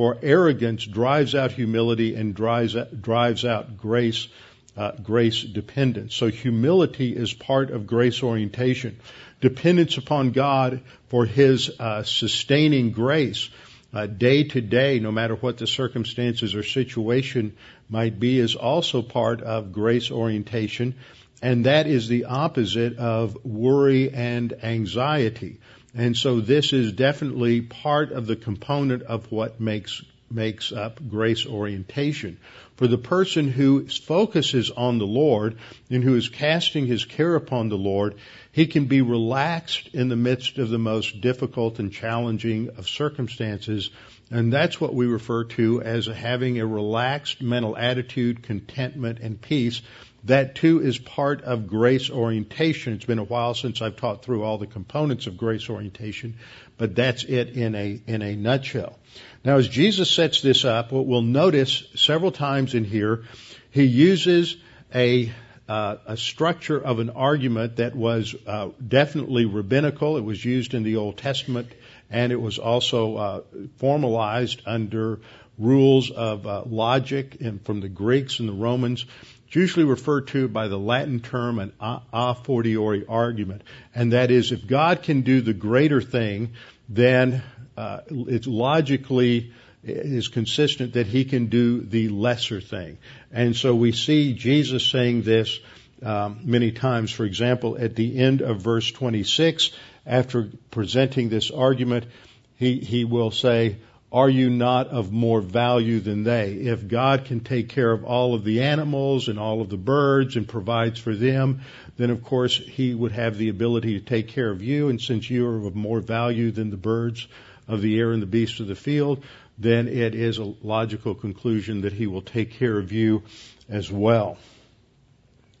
For 0.00 0.16
arrogance 0.22 0.86
drives 0.86 1.34
out 1.34 1.52
humility 1.52 2.14
and 2.14 2.34
drives, 2.34 2.74
drives 3.02 3.44
out 3.44 3.76
grace, 3.76 4.28
uh, 4.74 4.92
grace 4.92 5.42
dependence. 5.42 6.14
So 6.14 6.28
humility 6.28 7.14
is 7.14 7.34
part 7.34 7.70
of 7.70 7.86
grace 7.86 8.22
orientation. 8.22 8.98
Dependence 9.42 9.98
upon 9.98 10.30
God 10.30 10.80
for 11.08 11.26
His 11.26 11.70
uh, 11.78 12.02
sustaining 12.04 12.92
grace 12.92 13.50
uh, 13.92 14.06
day 14.06 14.44
to 14.44 14.62
day, 14.62 15.00
no 15.00 15.12
matter 15.12 15.34
what 15.34 15.58
the 15.58 15.66
circumstances 15.66 16.54
or 16.54 16.62
situation 16.62 17.54
might 17.90 18.18
be, 18.18 18.38
is 18.38 18.54
also 18.54 19.02
part 19.02 19.42
of 19.42 19.70
grace 19.70 20.10
orientation. 20.10 20.94
And 21.42 21.66
that 21.66 21.86
is 21.86 22.08
the 22.08 22.24
opposite 22.24 22.96
of 22.96 23.44
worry 23.44 24.10
and 24.10 24.50
anxiety. 24.62 25.58
And 25.94 26.16
so 26.16 26.40
this 26.40 26.72
is 26.72 26.92
definitely 26.92 27.60
part 27.62 28.12
of 28.12 28.26
the 28.26 28.36
component 28.36 29.02
of 29.02 29.30
what 29.32 29.60
makes 29.60 30.02
makes 30.30 30.70
up 30.70 31.00
grace 31.08 31.44
orientation. 31.44 32.38
For 32.76 32.86
the 32.86 32.98
person 32.98 33.48
who 33.48 33.88
focuses 33.88 34.70
on 34.70 34.98
the 34.98 35.06
Lord 35.06 35.58
and 35.90 36.02
who 36.02 36.14
is 36.14 36.28
casting 36.28 36.86
his 36.86 37.04
care 37.04 37.34
upon 37.34 37.68
the 37.68 37.76
Lord, 37.76 38.14
he 38.52 38.66
can 38.66 38.86
be 38.86 39.02
relaxed 39.02 39.88
in 39.92 40.08
the 40.08 40.16
midst 40.16 40.58
of 40.58 40.70
the 40.70 40.78
most 40.78 41.20
difficult 41.20 41.78
and 41.78 41.92
challenging 41.92 42.70
of 42.78 42.88
circumstances. 42.88 43.90
And 44.30 44.52
that's 44.52 44.80
what 44.80 44.94
we 44.94 45.06
refer 45.06 45.44
to 45.44 45.82
as 45.82 46.06
having 46.06 46.60
a 46.60 46.66
relaxed 46.66 47.42
mental 47.42 47.76
attitude, 47.76 48.42
contentment, 48.42 49.18
and 49.18 49.40
peace 49.40 49.82
that 50.24 50.54
too 50.54 50.80
is 50.80 50.98
part 50.98 51.42
of 51.42 51.66
grace 51.66 52.10
orientation. 52.10 52.92
It's 52.94 53.04
been 53.04 53.18
a 53.18 53.24
while 53.24 53.54
since 53.54 53.80
I've 53.80 53.96
taught 53.96 54.24
through 54.24 54.42
all 54.42 54.58
the 54.58 54.66
components 54.66 55.26
of 55.26 55.36
grace 55.36 55.68
orientation, 55.70 56.36
but 56.76 56.94
that's 56.94 57.24
it 57.24 57.50
in 57.50 57.74
a, 57.74 58.00
in 58.06 58.22
a 58.22 58.36
nutshell. 58.36 58.98
Now 59.44 59.56
as 59.56 59.68
Jesus 59.68 60.10
sets 60.10 60.42
this 60.42 60.64
up, 60.64 60.92
what 60.92 61.06
we'll 61.06 61.22
notice 61.22 61.84
several 61.94 62.32
times 62.32 62.74
in 62.74 62.84
here, 62.84 63.24
he 63.70 63.84
uses 63.84 64.56
a 64.94 65.32
uh, 65.68 65.98
a 66.04 66.16
structure 66.16 66.82
of 66.82 66.98
an 66.98 67.10
argument 67.10 67.76
that 67.76 67.94
was 67.94 68.34
uh, 68.44 68.70
definitely 68.86 69.44
rabbinical. 69.44 70.16
It 70.16 70.24
was 70.24 70.44
used 70.44 70.74
in 70.74 70.82
the 70.82 70.96
Old 70.96 71.16
Testament, 71.16 71.68
and 72.10 72.32
it 72.32 72.40
was 72.40 72.58
also 72.58 73.16
uh, 73.16 73.40
formalized 73.76 74.62
under 74.66 75.20
rules 75.58 76.10
of 76.10 76.44
uh, 76.44 76.64
logic 76.66 77.40
and 77.40 77.64
from 77.64 77.80
the 77.80 77.88
Greeks 77.88 78.40
and 78.40 78.48
the 78.48 78.52
Romans. 78.52 79.06
It's 79.50 79.56
usually 79.56 79.84
referred 79.84 80.28
to 80.28 80.46
by 80.46 80.68
the 80.68 80.78
Latin 80.78 81.18
term 81.18 81.58
an 81.58 81.72
a 81.80 82.36
fortiori 82.36 83.04
argument, 83.08 83.62
and 83.92 84.12
that 84.12 84.30
is 84.30 84.52
if 84.52 84.64
God 84.64 85.02
can 85.02 85.22
do 85.22 85.40
the 85.40 85.52
greater 85.52 86.00
thing, 86.00 86.52
then 86.88 87.42
uh, 87.76 88.02
it's 88.08 88.46
logically 88.46 89.52
is 89.82 90.28
consistent 90.28 90.92
that 90.92 91.08
he 91.08 91.24
can 91.24 91.46
do 91.46 91.80
the 91.80 92.10
lesser 92.10 92.60
thing. 92.60 92.98
And 93.32 93.56
so 93.56 93.74
we 93.74 93.90
see 93.90 94.34
Jesus 94.34 94.86
saying 94.86 95.22
this 95.22 95.58
um, 96.00 96.42
many 96.44 96.70
times. 96.70 97.10
For 97.10 97.24
example, 97.24 97.76
at 97.76 97.96
the 97.96 98.18
end 98.18 98.42
of 98.42 98.60
verse 98.60 98.88
26, 98.92 99.72
after 100.06 100.48
presenting 100.70 101.28
this 101.28 101.50
argument, 101.50 102.06
he, 102.54 102.78
he 102.78 103.04
will 103.04 103.32
say, 103.32 103.78
are 104.12 104.28
you 104.28 104.50
not 104.50 104.88
of 104.88 105.12
more 105.12 105.40
value 105.40 106.00
than 106.00 106.24
they? 106.24 106.52
If 106.54 106.88
God 106.88 107.26
can 107.26 107.40
take 107.40 107.68
care 107.68 107.92
of 107.92 108.04
all 108.04 108.34
of 108.34 108.42
the 108.42 108.62
animals 108.62 109.28
and 109.28 109.38
all 109.38 109.60
of 109.60 109.68
the 109.68 109.76
birds 109.76 110.34
and 110.34 110.48
provides 110.48 110.98
for 110.98 111.14
them, 111.14 111.60
then 111.96 112.10
of 112.10 112.24
course 112.24 112.56
He 112.56 112.92
would 112.92 113.12
have 113.12 113.38
the 113.38 113.50
ability 113.50 113.98
to 113.98 114.04
take 114.04 114.28
care 114.28 114.50
of 114.50 114.62
you. 114.62 114.88
And 114.88 115.00
since 115.00 115.30
you 115.30 115.46
are 115.46 115.64
of 115.64 115.76
more 115.76 116.00
value 116.00 116.50
than 116.50 116.70
the 116.70 116.76
birds 116.76 117.28
of 117.68 117.82
the 117.82 117.98
air 118.00 118.10
and 118.10 118.20
the 118.20 118.26
beasts 118.26 118.58
of 118.58 118.66
the 118.66 118.74
field, 118.74 119.22
then 119.58 119.86
it 119.86 120.16
is 120.16 120.38
a 120.38 120.54
logical 120.62 121.14
conclusion 121.14 121.82
that 121.82 121.92
he 121.92 122.08
will 122.08 122.22
take 122.22 122.52
care 122.54 122.78
of 122.78 122.90
you 122.90 123.22
as 123.68 123.92
well. 123.92 124.38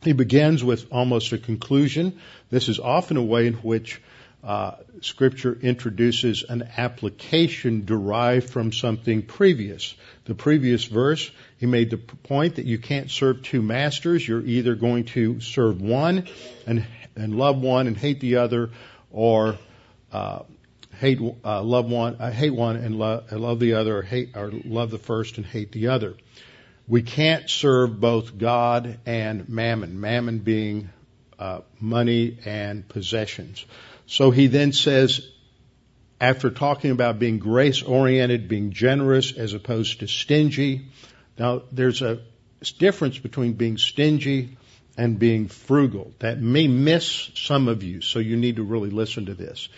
He 0.02 0.12
begins 0.12 0.64
with 0.64 0.90
almost 0.90 1.32
a 1.32 1.38
conclusion. 1.38 2.18
This 2.48 2.68
is 2.68 2.80
often 2.80 3.16
a 3.16 3.22
way 3.22 3.46
in 3.46 3.54
which 3.54 4.00
uh, 4.42 4.72
Scripture 5.02 5.56
introduces 5.60 6.44
an 6.48 6.68
application 6.76 7.84
derived 7.84 8.48
from 8.48 8.72
something 8.72 9.22
previous. 9.22 9.94
The 10.24 10.34
previous 10.34 10.84
verse, 10.84 11.30
he 11.58 11.66
made 11.66 11.90
the 11.90 11.98
point 11.98 12.56
that 12.56 12.64
you 12.64 12.78
can't 12.78 13.10
serve 13.10 13.42
two 13.42 13.60
masters. 13.60 14.26
You're 14.26 14.44
either 14.44 14.74
going 14.74 15.04
to 15.06 15.40
serve 15.40 15.82
one 15.82 16.26
and, 16.66 16.86
and 17.16 17.34
love 17.34 17.60
one 17.60 17.86
and 17.86 17.96
hate 17.96 18.20
the 18.20 18.36
other, 18.36 18.70
or 19.10 19.58
uh, 20.10 20.40
hate 20.96 21.18
uh, 21.44 21.62
love 21.62 21.90
one, 21.90 22.16
uh, 22.18 22.30
hate 22.30 22.54
one 22.54 22.76
and 22.76 22.98
love, 22.98 23.58
the 23.58 23.74
other, 23.74 23.98
or 23.98 24.02
hate 24.02 24.36
or 24.36 24.50
love 24.64 24.90
the 24.90 24.98
first 24.98 25.36
and 25.36 25.46
hate 25.46 25.72
the 25.72 25.88
other. 25.88 26.14
We 26.88 27.02
can't 27.02 27.48
serve 27.48 28.00
both 28.00 28.36
God 28.36 28.98
and 29.06 29.48
mammon. 29.48 30.00
Mammon 30.00 30.38
being 30.38 30.90
uh, 31.38 31.60
money 31.78 32.38
and 32.44 32.88
possessions. 32.88 33.64
So 34.10 34.32
he 34.32 34.48
then 34.48 34.72
says, 34.72 35.24
after 36.20 36.50
talking 36.50 36.90
about 36.90 37.20
being 37.20 37.38
grace 37.38 37.80
oriented, 37.80 38.48
being 38.48 38.72
generous 38.72 39.30
as 39.30 39.54
opposed 39.54 40.00
to 40.00 40.08
stingy. 40.08 40.86
Now 41.38 41.62
there's 41.70 42.02
a 42.02 42.18
difference 42.80 43.18
between 43.18 43.52
being 43.52 43.78
stingy 43.78 44.58
and 44.98 45.16
being 45.16 45.46
frugal. 45.46 46.12
That 46.18 46.40
may 46.40 46.66
miss 46.66 47.30
some 47.36 47.68
of 47.68 47.84
you, 47.84 48.00
so 48.00 48.18
you 48.18 48.36
need 48.36 48.56
to 48.56 48.64
really 48.64 48.90
listen 48.90 49.26
to 49.26 49.34
this. 49.34 49.68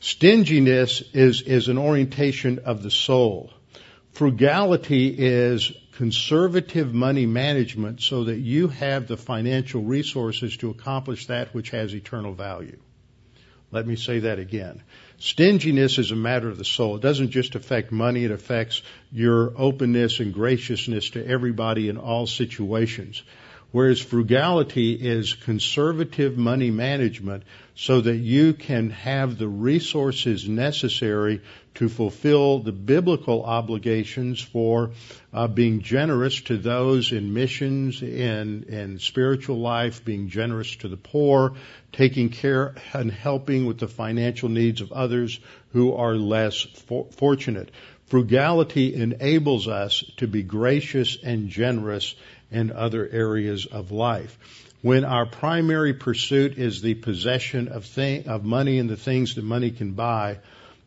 Stinginess 0.00 1.00
is, 1.12 1.42
is 1.42 1.68
an 1.68 1.78
orientation 1.78 2.58
of 2.64 2.82
the 2.82 2.90
soul. 2.90 3.52
Frugality 4.10 5.06
is 5.16 5.70
conservative 5.92 6.92
money 6.92 7.26
management 7.26 8.02
so 8.02 8.24
that 8.24 8.38
you 8.38 8.66
have 8.66 9.06
the 9.06 9.16
financial 9.16 9.82
resources 9.82 10.56
to 10.56 10.70
accomplish 10.70 11.26
that 11.26 11.54
which 11.54 11.70
has 11.70 11.94
eternal 11.94 12.34
value. 12.34 12.76
Let 13.70 13.86
me 13.86 13.96
say 13.96 14.20
that 14.20 14.38
again. 14.38 14.82
Stinginess 15.18 15.98
is 15.98 16.10
a 16.10 16.16
matter 16.16 16.48
of 16.48 16.56
the 16.56 16.64
soul. 16.64 16.96
It 16.96 17.02
doesn't 17.02 17.30
just 17.30 17.54
affect 17.54 17.92
money, 17.92 18.24
it 18.24 18.30
affects 18.30 18.82
your 19.12 19.52
openness 19.56 20.20
and 20.20 20.32
graciousness 20.32 21.10
to 21.10 21.26
everybody 21.26 21.88
in 21.88 21.98
all 21.98 22.26
situations. 22.26 23.22
Whereas 23.70 24.00
frugality 24.00 24.94
is 24.94 25.34
conservative 25.34 26.38
money 26.38 26.70
management 26.70 27.42
so 27.74 28.00
that 28.00 28.16
you 28.16 28.54
can 28.54 28.90
have 28.90 29.36
the 29.36 29.46
resources 29.46 30.48
necessary 30.48 31.42
to 31.74 31.88
fulfill 31.88 32.60
the 32.60 32.72
biblical 32.72 33.44
obligations 33.44 34.40
for 34.40 34.90
uh, 35.32 35.46
being 35.46 35.82
generous 35.82 36.40
to 36.40 36.56
those 36.56 37.12
in 37.12 37.34
missions, 37.34 38.02
in, 38.02 38.64
in 38.64 38.98
spiritual 38.98 39.60
life, 39.60 40.04
being 40.04 40.28
generous 40.28 40.74
to 40.76 40.88
the 40.88 40.96
poor, 40.96 41.54
taking 41.92 42.30
care 42.30 42.74
and 42.94 43.12
helping 43.12 43.66
with 43.66 43.78
the 43.78 43.86
financial 43.86 44.48
needs 44.48 44.80
of 44.80 44.90
others 44.92 45.38
who 45.72 45.92
are 45.92 46.16
less 46.16 46.62
for- 46.62 47.06
fortunate. 47.12 47.70
Frugality 48.06 48.94
enables 48.94 49.68
us 49.68 50.02
to 50.16 50.26
be 50.26 50.42
gracious 50.42 51.18
and 51.22 51.50
generous 51.50 52.16
in 52.50 52.72
other 52.72 53.08
areas 53.10 53.66
of 53.66 53.92
life. 53.92 54.38
When 54.80 55.04
our 55.04 55.26
primary 55.26 55.92
pursuit 55.92 56.56
is 56.56 56.80
the 56.80 56.94
possession 56.94 57.68
of, 57.68 57.84
thing, 57.84 58.28
of 58.28 58.44
money 58.44 58.78
and 58.78 58.88
the 58.88 58.96
things 58.96 59.34
that 59.34 59.44
money 59.44 59.70
can 59.70 59.92
buy, 59.92 60.38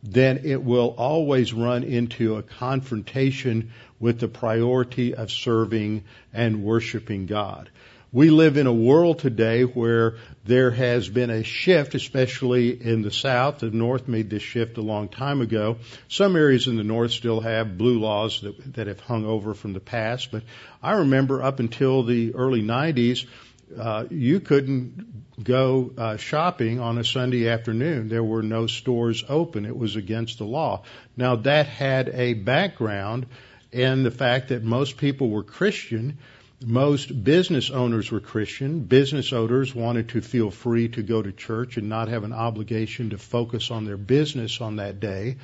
then 0.02 0.40
it 0.44 0.62
will 0.62 0.94
always 0.98 1.52
run 1.52 1.84
into 1.84 2.36
a 2.36 2.42
confrontation 2.42 3.70
with 4.00 4.18
the 4.18 4.28
priority 4.28 5.14
of 5.14 5.30
serving 5.30 6.04
and 6.32 6.64
worshiping 6.64 7.26
God. 7.26 7.70
We 8.14 8.28
live 8.28 8.58
in 8.58 8.66
a 8.66 8.72
world 8.74 9.20
today 9.20 9.62
where 9.62 10.16
there 10.44 10.70
has 10.70 11.08
been 11.08 11.30
a 11.30 11.42
shift, 11.42 11.94
especially 11.94 12.68
in 12.68 13.00
the 13.00 13.10
South. 13.10 13.60
The 13.60 13.70
North 13.70 14.06
made 14.06 14.28
this 14.28 14.42
shift 14.42 14.76
a 14.76 14.82
long 14.82 15.08
time 15.08 15.40
ago. 15.40 15.78
Some 16.08 16.36
areas 16.36 16.66
in 16.66 16.76
the 16.76 16.84
North 16.84 17.12
still 17.12 17.40
have 17.40 17.78
blue 17.78 18.00
laws 18.00 18.42
that, 18.42 18.74
that 18.74 18.86
have 18.86 19.00
hung 19.00 19.24
over 19.24 19.54
from 19.54 19.72
the 19.72 19.80
past, 19.80 20.30
but 20.30 20.42
I 20.82 20.92
remember 20.92 21.42
up 21.42 21.58
until 21.58 22.02
the 22.02 22.34
early 22.34 22.60
90s, 22.60 23.24
uh, 23.80 24.04
you 24.10 24.40
couldn't 24.40 25.42
go 25.42 25.92
uh, 25.96 26.18
shopping 26.18 26.80
on 26.80 26.98
a 26.98 27.04
Sunday 27.04 27.48
afternoon. 27.48 28.10
There 28.10 28.22
were 28.22 28.42
no 28.42 28.66
stores 28.66 29.24
open. 29.26 29.64
It 29.64 29.74
was 29.74 29.96
against 29.96 30.36
the 30.36 30.44
law. 30.44 30.82
Now 31.16 31.36
that 31.36 31.66
had 31.66 32.10
a 32.10 32.34
background 32.34 33.24
in 33.72 34.02
the 34.02 34.10
fact 34.10 34.48
that 34.48 34.62
most 34.62 34.98
people 34.98 35.30
were 35.30 35.42
Christian 35.42 36.18
most 36.64 37.24
business 37.24 37.70
owners 37.70 38.10
were 38.10 38.20
Christian. 38.20 38.80
Business 38.80 39.32
owners 39.32 39.74
wanted 39.74 40.10
to 40.10 40.20
feel 40.20 40.50
free 40.50 40.88
to 40.90 41.02
go 41.02 41.22
to 41.22 41.32
church 41.32 41.76
and 41.76 41.88
not 41.88 42.08
have 42.08 42.24
an 42.24 42.32
obligation 42.32 43.10
to 43.10 43.18
focus 43.18 43.70
on 43.70 43.84
their 43.84 43.96
business 43.96 44.60
on 44.60 44.76
that 44.76 45.00
day. 45.00 45.36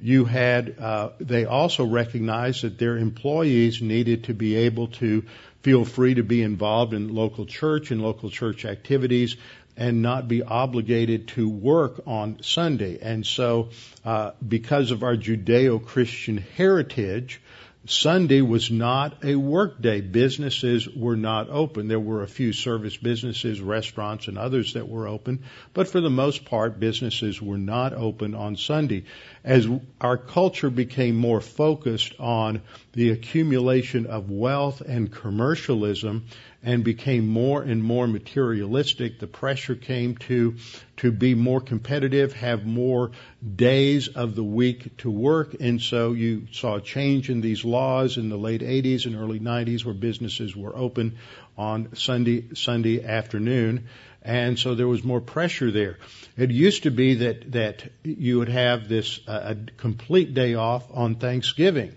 You 0.00 0.24
had, 0.24 0.78
uh, 0.78 1.10
they 1.18 1.46
also 1.46 1.84
recognized 1.84 2.62
that 2.62 2.78
their 2.78 2.98
employees 2.98 3.80
needed 3.80 4.24
to 4.24 4.34
be 4.34 4.56
able 4.56 4.88
to 4.88 5.24
feel 5.62 5.84
free 5.84 6.14
to 6.14 6.22
be 6.22 6.42
involved 6.42 6.92
in 6.92 7.14
local 7.14 7.46
church 7.46 7.90
and 7.90 8.02
local 8.02 8.30
church 8.30 8.64
activities 8.64 9.36
and 9.76 10.02
not 10.02 10.28
be 10.28 10.42
obligated 10.42 11.28
to 11.28 11.48
work 11.48 12.00
on 12.06 12.42
Sunday. 12.42 12.98
And 13.00 13.26
so, 13.26 13.70
uh, 14.04 14.32
because 14.46 14.90
of 14.90 15.02
our 15.02 15.16
Judeo-Christian 15.16 16.38
heritage, 16.38 17.40
Sunday 17.88 18.40
was 18.40 18.70
not 18.70 19.24
a 19.24 19.36
work 19.36 19.80
day. 19.80 20.00
Businesses 20.00 20.88
were 20.88 21.16
not 21.16 21.48
open. 21.48 21.86
There 21.86 22.00
were 22.00 22.22
a 22.22 22.28
few 22.28 22.52
service 22.52 22.96
businesses, 22.96 23.60
restaurants, 23.60 24.26
and 24.26 24.36
others 24.36 24.74
that 24.74 24.88
were 24.88 25.06
open, 25.06 25.44
but 25.72 25.88
for 25.88 26.00
the 26.00 26.10
most 26.10 26.44
part, 26.44 26.80
businesses 26.80 27.40
were 27.40 27.58
not 27.58 27.92
open 27.92 28.34
on 28.34 28.56
Sunday. 28.56 29.04
As 29.44 29.68
our 30.00 30.16
culture 30.16 30.70
became 30.70 31.16
more 31.16 31.40
focused 31.40 32.14
on 32.18 32.62
the 32.92 33.10
accumulation 33.10 34.06
of 34.06 34.30
wealth 34.30 34.80
and 34.80 35.12
commercialism, 35.12 36.26
and 36.62 36.82
became 36.82 37.28
more 37.28 37.62
and 37.62 37.82
more 37.82 38.06
materialistic. 38.06 39.18
The 39.18 39.26
pressure 39.26 39.74
came 39.74 40.16
to, 40.16 40.56
to 40.98 41.12
be 41.12 41.34
more 41.34 41.60
competitive, 41.60 42.32
have 42.34 42.66
more 42.66 43.12
days 43.54 44.08
of 44.08 44.34
the 44.34 44.44
week 44.44 44.96
to 44.98 45.10
work. 45.10 45.56
And 45.60 45.80
so 45.80 46.12
you 46.12 46.48
saw 46.52 46.76
a 46.76 46.80
change 46.80 47.30
in 47.30 47.40
these 47.40 47.64
laws 47.64 48.16
in 48.16 48.28
the 48.28 48.38
late 48.38 48.62
80s 48.62 49.06
and 49.06 49.16
early 49.16 49.40
90s 49.40 49.84
where 49.84 49.94
businesses 49.94 50.56
were 50.56 50.76
open 50.76 51.18
on 51.56 51.94
Sunday, 51.94 52.54
Sunday 52.54 53.04
afternoon. 53.04 53.88
And 54.22 54.58
so 54.58 54.74
there 54.74 54.88
was 54.88 55.04
more 55.04 55.20
pressure 55.20 55.70
there. 55.70 55.98
It 56.36 56.50
used 56.50 56.82
to 56.82 56.90
be 56.90 57.14
that, 57.14 57.52
that 57.52 57.88
you 58.02 58.38
would 58.38 58.48
have 58.48 58.88
this, 58.88 59.20
uh, 59.28 59.54
a 59.54 59.70
complete 59.76 60.34
day 60.34 60.54
off 60.54 60.84
on 60.92 61.14
Thanksgiving. 61.14 61.96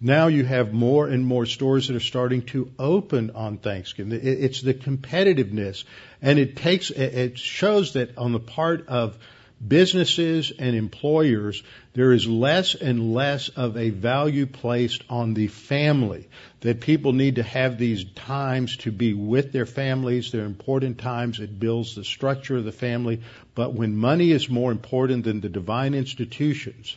Now 0.00 0.28
you 0.28 0.44
have 0.44 0.72
more 0.72 1.08
and 1.08 1.26
more 1.26 1.44
stores 1.44 1.88
that 1.88 1.96
are 1.96 2.00
starting 2.00 2.42
to 2.42 2.70
open 2.78 3.32
on 3.34 3.58
Thanksgiving. 3.58 4.20
It's 4.22 4.62
the 4.62 4.74
competitiveness, 4.74 5.84
and 6.22 6.38
it 6.38 6.56
takes 6.56 6.90
it 6.90 7.36
shows 7.38 7.94
that 7.94 8.16
on 8.16 8.32
the 8.32 8.38
part 8.38 8.86
of 8.86 9.18
businesses 9.66 10.52
and 10.56 10.76
employers, 10.76 11.64
there 11.94 12.12
is 12.12 12.28
less 12.28 12.76
and 12.76 13.12
less 13.12 13.48
of 13.48 13.76
a 13.76 13.90
value 13.90 14.46
placed 14.46 15.02
on 15.10 15.34
the 15.34 15.48
family. 15.48 16.28
That 16.60 16.80
people 16.80 17.12
need 17.12 17.36
to 17.36 17.42
have 17.42 17.76
these 17.76 18.04
times 18.04 18.76
to 18.78 18.92
be 18.92 19.14
with 19.14 19.50
their 19.50 19.66
families. 19.66 20.30
They're 20.30 20.44
important 20.44 20.98
times. 20.98 21.40
It 21.40 21.58
builds 21.58 21.96
the 21.96 22.04
structure 22.04 22.56
of 22.56 22.64
the 22.64 22.72
family. 22.72 23.22
But 23.56 23.74
when 23.74 23.96
money 23.96 24.30
is 24.30 24.48
more 24.48 24.70
important 24.70 25.24
than 25.24 25.40
the 25.40 25.48
divine 25.48 25.94
institutions, 25.94 26.96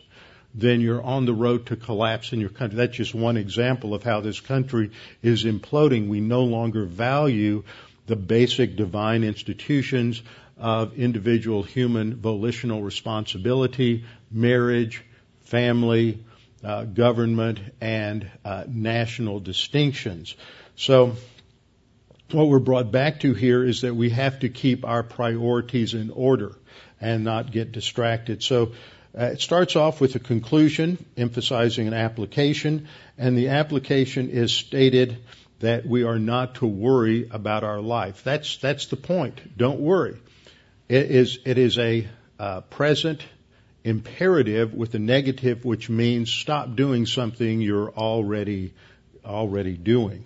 then 0.53 0.81
you're 0.81 1.01
on 1.01 1.25
the 1.25 1.33
road 1.33 1.67
to 1.67 1.75
collapse 1.75 2.33
in 2.33 2.39
your 2.39 2.49
country. 2.49 2.77
That's 2.77 2.95
just 2.95 3.15
one 3.15 3.37
example 3.37 3.93
of 3.93 4.03
how 4.03 4.21
this 4.21 4.39
country 4.39 4.91
is 5.21 5.45
imploding. 5.45 6.09
We 6.09 6.19
no 6.19 6.43
longer 6.43 6.85
value 6.85 7.63
the 8.07 8.15
basic 8.15 8.75
divine 8.75 9.23
institutions 9.23 10.21
of 10.57 10.93
individual 10.97 11.63
human 11.63 12.15
volitional 12.15 12.83
responsibility, 12.83 14.03
marriage, 14.29 15.03
family, 15.43 16.23
uh, 16.63 16.83
government, 16.83 17.59
and 17.79 18.29
uh, 18.45 18.65
national 18.67 19.39
distinctions. 19.39 20.35
So, 20.75 21.15
what 22.31 22.47
we're 22.47 22.59
brought 22.59 22.91
back 22.91 23.21
to 23.21 23.33
here 23.33 23.63
is 23.63 23.81
that 23.81 23.95
we 23.95 24.09
have 24.11 24.39
to 24.39 24.49
keep 24.49 24.85
our 24.85 25.03
priorities 25.03 25.93
in 25.93 26.11
order 26.11 26.55
and 27.01 27.23
not 27.23 27.51
get 27.51 27.71
distracted. 27.71 28.43
So, 28.43 28.73
uh, 29.17 29.25
it 29.25 29.41
starts 29.41 29.75
off 29.75 29.99
with 29.99 30.15
a 30.15 30.19
conclusion, 30.19 31.03
emphasizing 31.17 31.87
an 31.87 31.93
application, 31.93 32.87
and 33.17 33.37
the 33.37 33.49
application 33.49 34.29
is 34.29 34.53
stated 34.53 35.17
that 35.59 35.85
we 35.85 36.03
are 36.03 36.19
not 36.19 36.55
to 36.55 36.65
worry 36.65 37.27
about 37.29 37.63
our 37.63 37.81
life. 37.81 38.23
That's 38.23 38.57
that's 38.57 38.87
the 38.87 38.95
point. 38.95 39.57
Don't 39.57 39.79
worry. 39.79 40.17
It 40.87 41.11
is, 41.11 41.39
it 41.45 41.57
is 41.57 41.77
a 41.77 42.07
uh, 42.39 42.61
present 42.61 43.21
imperative 43.83 44.73
with 44.73 44.93
a 44.95 44.99
negative, 44.99 45.65
which 45.65 45.89
means 45.89 46.31
stop 46.31 46.75
doing 46.75 47.05
something 47.05 47.61
you're 47.61 47.91
already, 47.91 48.73
already 49.25 49.77
doing. 49.77 50.25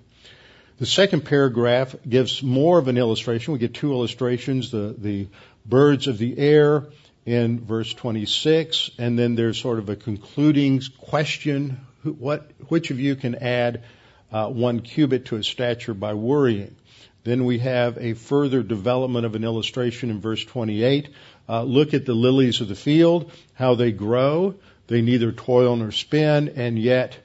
The 0.77 0.85
second 0.85 1.21
paragraph 1.25 1.95
gives 2.07 2.43
more 2.43 2.79
of 2.79 2.87
an 2.87 2.97
illustration. 2.97 3.53
We 3.53 3.59
get 3.59 3.73
two 3.73 3.93
illustrations, 3.93 4.71
the, 4.71 4.95
the 4.97 5.27
birds 5.65 6.07
of 6.07 6.17
the 6.17 6.37
air 6.37 6.85
in 7.25 7.59
verse 7.59 7.93
26, 7.93 8.91
and 8.99 9.17
then 9.17 9.35
there's 9.35 9.59
sort 9.59 9.79
of 9.79 9.89
a 9.89 9.95
concluding 9.95 10.81
question. 10.99 11.79
What, 12.03 12.51
which 12.67 12.91
of 12.91 12.99
you 12.99 13.15
can 13.15 13.35
add 13.35 13.83
uh, 14.31 14.47
one 14.47 14.81
cubit 14.81 15.25
to 15.27 15.35
his 15.35 15.47
stature 15.47 15.95
by 15.95 16.13
worrying? 16.13 16.75
Then 17.23 17.45
we 17.45 17.57
have 17.59 17.97
a 17.97 18.13
further 18.13 18.61
development 18.61 19.25
of 19.25 19.33
an 19.33 19.43
illustration 19.43 20.11
in 20.11 20.21
verse 20.21 20.45
28. 20.45 21.09
Uh, 21.49 21.63
look 21.63 21.95
at 21.95 22.05
the 22.05 22.13
lilies 22.13 22.61
of 22.61 22.67
the 22.67 22.75
field, 22.75 23.31
how 23.55 23.73
they 23.73 23.91
grow. 23.91 24.53
They 24.87 25.01
neither 25.01 25.31
toil 25.31 25.75
nor 25.75 25.91
spin, 25.91 26.53
and 26.55 26.77
yet 26.77 27.17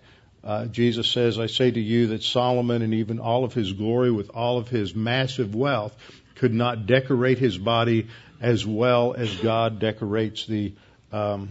uh, 0.42 0.66
Jesus 0.66 1.08
says, 1.08 1.38
I 1.38 1.46
say 1.46 1.70
to 1.70 1.80
you 1.80 2.08
that 2.08 2.22
Solomon 2.22 2.80
and 2.80 2.94
even 2.94 3.18
all 3.18 3.44
of 3.44 3.52
his 3.52 3.74
glory 3.74 4.10
with 4.10 4.30
all 4.30 4.56
of 4.56 4.68
his 4.68 4.94
massive 4.94 5.54
wealth 5.54 5.94
could 6.36 6.54
not 6.54 6.86
decorate 6.86 7.38
his 7.38 7.58
body 7.58 8.08
as 8.40 8.66
well 8.66 9.14
as 9.14 9.34
God 9.36 9.78
decorates 9.78 10.46
the 10.46 10.74
um, 11.12 11.50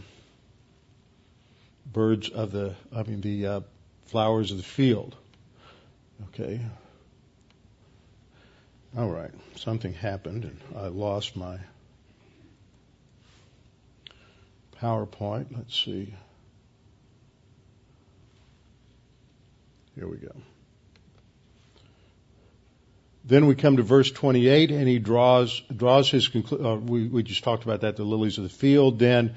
birds 1.86 2.30
of 2.30 2.52
the, 2.52 2.76
I 2.94 3.04
mean, 3.04 3.22
the 3.22 3.46
uh, 3.46 3.62
flowers 4.08 4.52
of 4.52 4.58
the 4.58 4.64
field. 4.64 5.16
Okay, 6.30 6.60
all 8.98 9.10
right, 9.10 9.32
something 9.56 9.94
happened 9.94 10.46
and 10.46 10.60
I 10.76 10.88
lost 10.88 11.36
my 11.38 11.60
PowerPoint. 14.82 15.56
Let's 15.56 15.78
see. 15.78 16.14
Here 19.96 20.08
we 20.08 20.18
go. 20.18 20.32
Then 23.24 23.48
we 23.48 23.56
come 23.56 23.78
to 23.78 23.84
verse 23.84 24.10
28, 24.12 24.72
and 24.72 24.88
he 24.88 25.00
draws 25.00 25.62
draws 25.76 26.10
his 26.10 26.28
conclusion. 26.28 26.66
Uh, 26.66 26.76
we, 26.76 27.08
we 27.08 27.24
just 27.24 27.44
talked 27.44 27.64
about 27.64 27.82
that, 27.82 27.96
the 27.96 28.04
lilies 28.04 28.38
of 28.38 28.44
the 28.44 28.50
field. 28.50 29.00
Then 29.00 29.36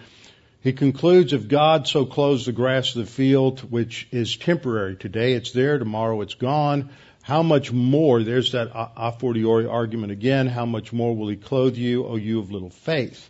he 0.60 0.72
concludes, 0.72 1.32
if 1.32 1.48
God 1.48 1.88
so 1.88 2.06
clothes 2.06 2.46
the 2.46 2.52
grass 2.52 2.94
of 2.94 3.04
the 3.04 3.10
field, 3.10 3.60
which 3.70 4.06
is 4.12 4.36
temporary 4.36 4.94
today, 4.94 5.32
it's 5.32 5.50
there, 5.50 5.78
tomorrow 5.78 6.20
it's 6.20 6.34
gone, 6.34 6.90
how 7.22 7.42
much 7.42 7.72
more, 7.72 8.22
there's 8.22 8.52
that 8.52 8.70
a 8.74 9.12
fortiori 9.12 9.66
argument 9.66 10.12
again, 10.12 10.46
how 10.46 10.66
much 10.66 10.92
more 10.92 11.16
will 11.16 11.28
he 11.28 11.36
clothe 11.36 11.76
you, 11.76 12.06
O 12.06 12.16
you 12.16 12.38
of 12.38 12.50
little 12.50 12.70
faith? 12.70 13.28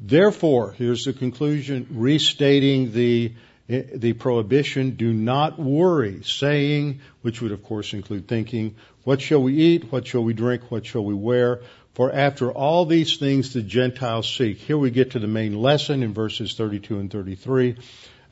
Therefore, 0.00 0.72
here's 0.72 1.04
the 1.04 1.12
conclusion, 1.12 1.86
restating 1.90 2.92
the, 2.92 3.34
the 3.68 4.12
prohibition, 4.12 4.92
do 4.92 5.12
not 5.12 5.58
worry, 5.58 6.22
saying, 6.22 7.00
which 7.22 7.42
would 7.42 7.52
of 7.52 7.64
course 7.64 7.92
include 7.92 8.28
thinking, 8.28 8.76
what 9.02 9.20
shall 9.20 9.42
we 9.42 9.54
eat, 9.54 9.90
what 9.90 10.06
shall 10.06 10.22
we 10.22 10.34
drink, 10.34 10.70
what 10.70 10.86
shall 10.86 11.04
we 11.04 11.14
wear? 11.14 11.62
For 11.94 12.12
after 12.12 12.52
all 12.52 12.86
these 12.86 13.16
things 13.16 13.52
the 13.52 13.62
Gentiles 13.62 14.28
seek. 14.32 14.58
Here 14.58 14.76
we 14.76 14.90
get 14.90 15.12
to 15.12 15.18
the 15.18 15.26
main 15.26 15.60
lesson 15.60 16.02
in 16.02 16.12
verses 16.12 16.54
32 16.54 16.98
and 16.98 17.10
33. 17.10 17.76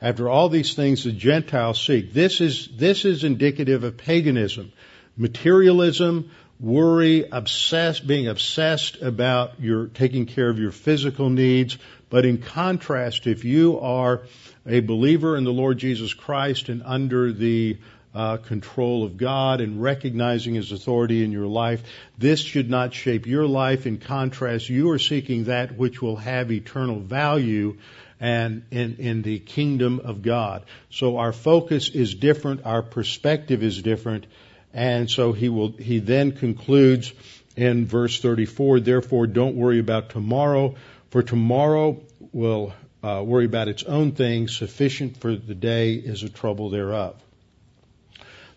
After 0.01 0.29
all 0.29 0.49
these 0.49 0.73
things 0.75 1.03
the 1.03 1.11
Gentiles 1.11 1.83
seek. 1.83 2.13
This 2.13 2.41
is, 2.41 2.69
this 2.75 3.05
is 3.05 3.23
indicative 3.23 3.83
of 3.83 3.97
paganism. 3.97 4.71
Materialism, 5.17 6.29
worry, 6.59 7.27
obsessed, 7.29 8.05
being 8.05 8.27
obsessed 8.27 9.01
about 9.01 9.59
your 9.59 9.87
taking 9.87 10.25
care 10.25 10.49
of 10.49 10.59
your 10.59 10.71
physical 10.71 11.29
needs. 11.29 11.77
But 12.09 12.25
in 12.25 12.37
contrast, 12.37 13.27
if 13.27 13.45
you 13.45 13.79
are 13.79 14.23
a 14.65 14.79
believer 14.79 15.37
in 15.37 15.43
the 15.43 15.53
Lord 15.53 15.77
Jesus 15.77 16.13
Christ 16.13 16.69
and 16.69 16.81
under 16.83 17.31
the 17.31 17.77
uh, 18.13 18.37
control 18.37 19.03
of 19.03 19.17
God 19.17 19.59
and 19.59 19.81
recognizing 19.81 20.55
His 20.55 20.71
authority 20.71 21.23
in 21.23 21.31
your 21.31 21.47
life. 21.47 21.83
This 22.17 22.39
should 22.39 22.69
not 22.69 22.93
shape 22.93 23.27
your 23.27 23.45
life. 23.45 23.85
In 23.85 23.97
contrast, 23.97 24.69
you 24.69 24.89
are 24.91 24.99
seeking 24.99 25.45
that 25.45 25.77
which 25.77 26.01
will 26.01 26.15
have 26.15 26.51
eternal 26.51 26.99
value 26.99 27.77
and 28.19 28.63
in, 28.71 28.95
in 28.99 29.21
the 29.21 29.39
kingdom 29.39 29.99
of 29.99 30.21
God. 30.21 30.63
So 30.89 31.17
our 31.17 31.33
focus 31.33 31.89
is 31.89 32.15
different, 32.15 32.65
our 32.65 32.81
perspective 32.81 33.61
is 33.61 33.81
different, 33.81 34.25
and 34.73 35.09
so 35.09 35.33
he 35.33 35.49
will, 35.49 35.73
he 35.73 35.99
then 35.99 36.31
concludes 36.31 37.11
in 37.57 37.85
verse 37.85 38.21
34, 38.21 38.79
therefore 38.79 39.27
don't 39.27 39.55
worry 39.55 39.79
about 39.79 40.09
tomorrow, 40.09 40.75
for 41.09 41.21
tomorrow 41.21 42.01
will 42.31 42.73
uh, 43.05 43.21
worry 43.21 43.45
about 43.45 43.67
its 43.67 43.83
own 43.83 44.13
things, 44.13 44.57
sufficient 44.57 45.17
for 45.17 45.35
the 45.35 45.53
day 45.53 45.93
is 45.93 46.23
a 46.23 46.29
trouble 46.29 46.71
thereof. 46.71 47.15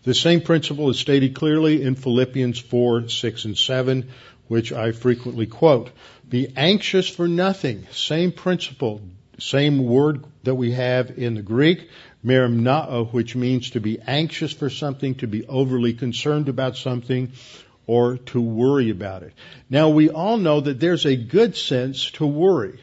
The 0.03 0.15
same 0.15 0.41
principle 0.41 0.89
is 0.89 0.97
stated 0.97 1.35
clearly 1.35 1.83
in 1.83 1.93
Philippians 1.93 2.57
4, 2.57 3.09
6, 3.09 3.45
and 3.45 3.55
7, 3.55 4.09
which 4.47 4.71
I 4.71 4.91
frequently 4.91 5.45
quote. 5.45 5.91
Be 6.27 6.51
anxious 6.57 7.07
for 7.07 7.27
nothing. 7.27 7.85
Same 7.91 8.31
principle. 8.31 9.01
Same 9.37 9.85
word 9.85 10.25
that 10.43 10.55
we 10.55 10.71
have 10.71 11.19
in 11.19 11.35
the 11.35 11.43
Greek, 11.43 11.87
merimnao, 12.25 13.13
which 13.13 13.35
means 13.35 13.69
to 13.71 13.79
be 13.79 13.99
anxious 14.01 14.51
for 14.51 14.71
something, 14.71 15.13
to 15.15 15.27
be 15.27 15.45
overly 15.45 15.93
concerned 15.93 16.49
about 16.49 16.75
something, 16.75 17.33
or 17.85 18.17
to 18.17 18.41
worry 18.41 18.89
about 18.89 19.21
it. 19.21 19.33
Now 19.69 19.89
we 19.89 20.09
all 20.09 20.37
know 20.37 20.59
that 20.59 20.79
there's 20.79 21.05
a 21.05 21.15
good 21.15 21.55
sense 21.55 22.09
to 22.11 22.25
worry. 22.25 22.79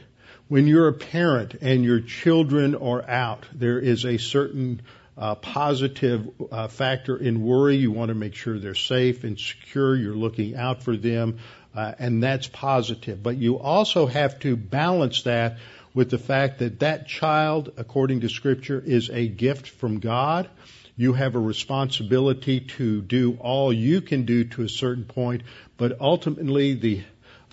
When 0.48 0.68
you're 0.68 0.86
a 0.86 0.92
parent 0.92 1.54
and 1.60 1.82
your 1.82 1.98
children 1.98 2.76
are 2.76 3.02
out, 3.02 3.44
there 3.52 3.80
is 3.80 4.04
a 4.04 4.16
certain 4.16 4.80
uh, 5.18 5.34
positive 5.34 6.30
uh, 6.52 6.68
factor 6.68 7.16
in 7.16 7.42
worry. 7.42 7.74
You 7.76 7.90
want 7.90 8.10
to 8.10 8.14
make 8.14 8.36
sure 8.36 8.56
they're 8.56 8.76
safe 8.76 9.24
and 9.24 9.36
secure. 9.40 9.96
You're 9.96 10.14
looking 10.14 10.54
out 10.54 10.84
for 10.84 10.96
them, 10.96 11.38
uh, 11.74 11.94
and 11.98 12.22
that's 12.22 12.46
positive. 12.46 13.20
But 13.24 13.38
you 13.38 13.58
also 13.58 14.06
have 14.06 14.38
to 14.40 14.56
balance 14.56 15.22
that 15.22 15.58
with 15.94 16.10
the 16.10 16.18
fact 16.18 16.60
that 16.60 16.78
that 16.78 17.08
child, 17.08 17.72
according 17.76 18.20
to 18.20 18.28
scripture, 18.28 18.80
is 18.80 19.10
a 19.10 19.26
gift 19.26 19.66
from 19.68 19.98
God. 19.98 20.48
You 20.96 21.14
have 21.14 21.34
a 21.34 21.40
responsibility 21.40 22.60
to 22.60 23.02
do 23.02 23.36
all 23.40 23.72
you 23.72 24.00
can 24.00 24.26
do 24.26 24.44
to 24.44 24.62
a 24.62 24.68
certain 24.68 25.06
point, 25.06 25.42
but 25.76 26.00
ultimately 26.00 26.74
the 26.74 27.02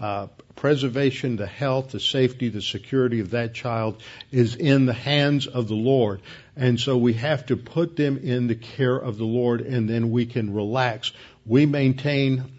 uh, 0.03 0.27
preservation, 0.57 1.37
the 1.37 1.47
health, 1.47 1.91
the 1.91 1.99
safety, 1.99 2.49
the 2.49 2.61
security 2.61 3.21
of 3.21 3.29
that 3.29 3.53
child 3.53 4.03
is 4.33 4.53
in 4.57 4.85
the 4.85 4.91
hands 4.91 5.47
of 5.47 5.69
the 5.69 5.75
Lord. 5.75 6.21
And 6.57 6.77
so 6.77 6.97
we 6.97 7.13
have 7.13 7.45
to 7.45 7.55
put 7.55 7.95
them 7.95 8.17
in 8.17 8.47
the 8.47 8.55
care 8.55 8.97
of 8.97 9.17
the 9.17 9.23
Lord 9.23 9.61
and 9.61 9.89
then 9.89 10.11
we 10.11 10.25
can 10.25 10.53
relax. 10.53 11.13
We 11.45 11.65
maintain 11.65 12.51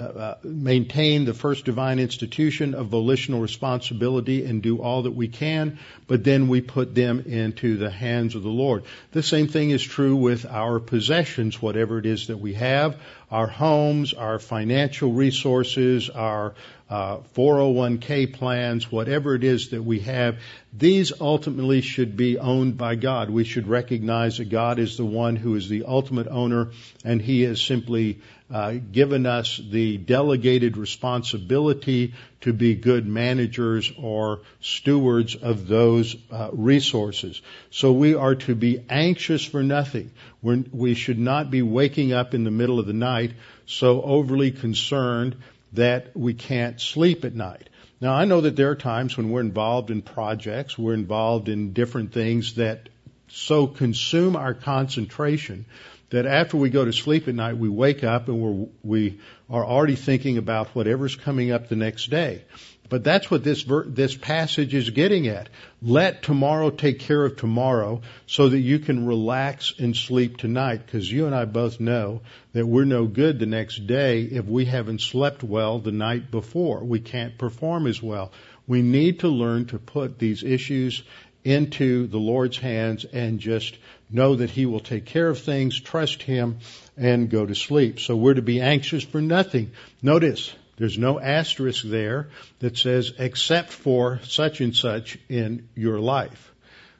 uh, 0.00 0.34
maintain 0.44 1.24
the 1.24 1.34
first 1.34 1.64
divine 1.64 1.98
institution 1.98 2.74
of 2.74 2.86
volitional 2.86 3.40
responsibility 3.40 4.44
and 4.44 4.62
do 4.62 4.80
all 4.80 5.02
that 5.02 5.10
we 5.10 5.28
can, 5.28 5.78
but 6.06 6.22
then 6.22 6.48
we 6.48 6.60
put 6.60 6.94
them 6.94 7.20
into 7.26 7.76
the 7.76 7.90
hands 7.90 8.34
of 8.34 8.42
the 8.42 8.48
Lord. 8.48 8.84
The 9.12 9.22
same 9.22 9.48
thing 9.48 9.70
is 9.70 9.82
true 9.82 10.14
with 10.14 10.46
our 10.46 10.78
possessions, 10.78 11.60
whatever 11.60 11.98
it 11.98 12.06
is 12.06 12.28
that 12.28 12.38
we 12.38 12.54
have, 12.54 12.96
our 13.30 13.48
homes, 13.48 14.14
our 14.14 14.38
financial 14.38 15.12
resources, 15.12 16.08
our 16.10 16.54
uh, 16.90 17.18
401k 17.34 18.32
plans, 18.32 18.90
whatever 18.90 19.34
it 19.34 19.44
is 19.44 19.70
that 19.70 19.82
we 19.82 20.00
have, 20.00 20.38
these 20.72 21.12
ultimately 21.20 21.82
should 21.82 22.16
be 22.16 22.38
owned 22.38 22.78
by 22.78 22.94
God. 22.94 23.28
We 23.28 23.44
should 23.44 23.68
recognize 23.68 24.38
that 24.38 24.48
God 24.48 24.78
is 24.78 24.96
the 24.96 25.04
one 25.04 25.36
who 25.36 25.54
is 25.54 25.68
the 25.68 25.84
ultimate 25.84 26.28
owner, 26.28 26.70
and 27.04 27.20
He 27.20 27.42
has 27.42 27.60
simply 27.60 28.20
uh, 28.50 28.76
given 28.90 29.26
us 29.26 29.60
the 29.70 29.98
delegated 29.98 30.78
responsibility 30.78 32.14
to 32.40 32.54
be 32.54 32.74
good 32.74 33.06
managers 33.06 33.92
or 33.98 34.40
stewards 34.60 35.34
of 35.34 35.68
those 35.68 36.16
uh, 36.30 36.48
resources. 36.52 37.42
So 37.70 37.92
we 37.92 38.14
are 38.14 38.36
to 38.36 38.54
be 38.54 38.82
anxious 38.88 39.44
for 39.44 39.62
nothing. 39.62 40.12
We're, 40.40 40.64
we 40.72 40.94
should 40.94 41.18
not 41.18 41.50
be 41.50 41.60
waking 41.60 42.14
up 42.14 42.32
in 42.32 42.44
the 42.44 42.50
middle 42.50 42.78
of 42.78 42.86
the 42.86 42.94
night 42.94 43.32
so 43.66 44.00
overly 44.00 44.50
concerned 44.50 45.36
that 45.72 46.16
we 46.16 46.34
can't 46.34 46.80
sleep 46.80 47.24
at 47.24 47.34
night. 47.34 47.68
Now 48.00 48.14
I 48.14 48.24
know 48.24 48.40
that 48.42 48.56
there 48.56 48.70
are 48.70 48.76
times 48.76 49.16
when 49.16 49.30
we're 49.30 49.40
involved 49.40 49.90
in 49.90 50.02
projects, 50.02 50.78
we're 50.78 50.94
involved 50.94 51.48
in 51.48 51.72
different 51.72 52.12
things 52.12 52.54
that 52.54 52.88
so 53.28 53.66
consume 53.66 54.36
our 54.36 54.54
concentration 54.54 55.66
that 56.10 56.24
after 56.24 56.56
we 56.56 56.70
go 56.70 56.84
to 56.84 56.92
sleep 56.92 57.28
at 57.28 57.34
night, 57.34 57.58
we 57.58 57.68
wake 57.68 58.02
up 58.02 58.28
and 58.28 58.40
we're, 58.40 58.66
we 58.82 59.20
are 59.50 59.64
already 59.64 59.96
thinking 59.96 60.38
about 60.38 60.68
whatever's 60.68 61.16
coming 61.16 61.50
up 61.50 61.68
the 61.68 61.76
next 61.76 62.08
day. 62.08 62.44
But 62.88 63.04
that's 63.04 63.30
what 63.30 63.44
this 63.44 63.62
ver- 63.62 63.86
this 63.86 64.16
passage 64.16 64.74
is 64.74 64.90
getting 64.90 65.28
at. 65.28 65.48
Let 65.82 66.22
tomorrow 66.22 66.70
take 66.70 67.00
care 67.00 67.24
of 67.24 67.36
tomorrow 67.36 68.00
so 68.26 68.48
that 68.48 68.58
you 68.58 68.78
can 68.78 69.06
relax 69.06 69.74
and 69.78 69.94
sleep 69.94 70.38
tonight 70.38 70.86
because 70.86 71.10
you 71.10 71.26
and 71.26 71.34
I 71.34 71.44
both 71.44 71.80
know 71.80 72.22
that 72.52 72.66
we're 72.66 72.84
no 72.84 73.06
good 73.06 73.38
the 73.38 73.46
next 73.46 73.86
day 73.86 74.22
if 74.22 74.46
we 74.46 74.64
haven't 74.64 75.02
slept 75.02 75.42
well 75.42 75.78
the 75.78 75.92
night 75.92 76.30
before. 76.30 76.82
We 76.82 77.00
can't 77.00 77.36
perform 77.36 77.86
as 77.86 78.02
well. 78.02 78.32
We 78.66 78.82
need 78.82 79.20
to 79.20 79.28
learn 79.28 79.66
to 79.66 79.78
put 79.78 80.18
these 80.18 80.42
issues 80.42 81.02
into 81.44 82.06
the 82.06 82.18
Lord's 82.18 82.58
hands 82.58 83.04
and 83.04 83.38
just 83.38 83.76
know 84.10 84.36
that 84.36 84.50
He 84.50 84.66
will 84.66 84.80
take 84.80 85.04
care 85.04 85.28
of 85.28 85.38
things, 85.38 85.78
trust 85.78 86.22
Him, 86.22 86.58
and 86.96 87.30
go 87.30 87.46
to 87.46 87.54
sleep. 87.54 88.00
So 88.00 88.16
we're 88.16 88.34
to 88.34 88.42
be 88.42 88.60
anxious 88.60 89.04
for 89.04 89.20
nothing. 89.20 89.72
Notice, 90.02 90.54
there's 90.78 90.96
no 90.96 91.20
asterisk 91.20 91.84
there 91.84 92.28
that 92.60 92.76
says 92.76 93.12
except 93.18 93.70
for 93.70 94.20
such 94.24 94.60
and 94.60 94.74
such 94.74 95.18
in 95.28 95.68
your 95.74 95.98
life. 95.98 96.52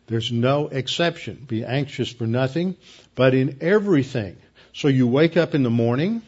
There's 0.08 0.32
no 0.32 0.68
exception. 0.68 1.44
Be 1.46 1.64
anxious 1.64 2.10
for 2.10 2.26
nothing, 2.26 2.76
but 3.14 3.34
in 3.34 3.58
everything. 3.60 4.36
So 4.72 4.88
you 4.88 5.06
wake 5.06 5.36
up 5.36 5.54
in 5.54 5.62
the 5.62 5.70
morning 5.70 6.22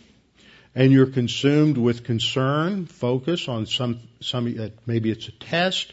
and 0.74 0.92
you're 0.92 1.06
consumed 1.06 1.76
with 1.76 2.04
concern, 2.04 2.86
focus 2.86 3.48
on 3.48 3.66
some, 3.66 4.00
some, 4.20 4.54
uh, 4.58 4.68
maybe 4.86 5.10
it's 5.10 5.26
a 5.28 5.32
test, 5.32 5.92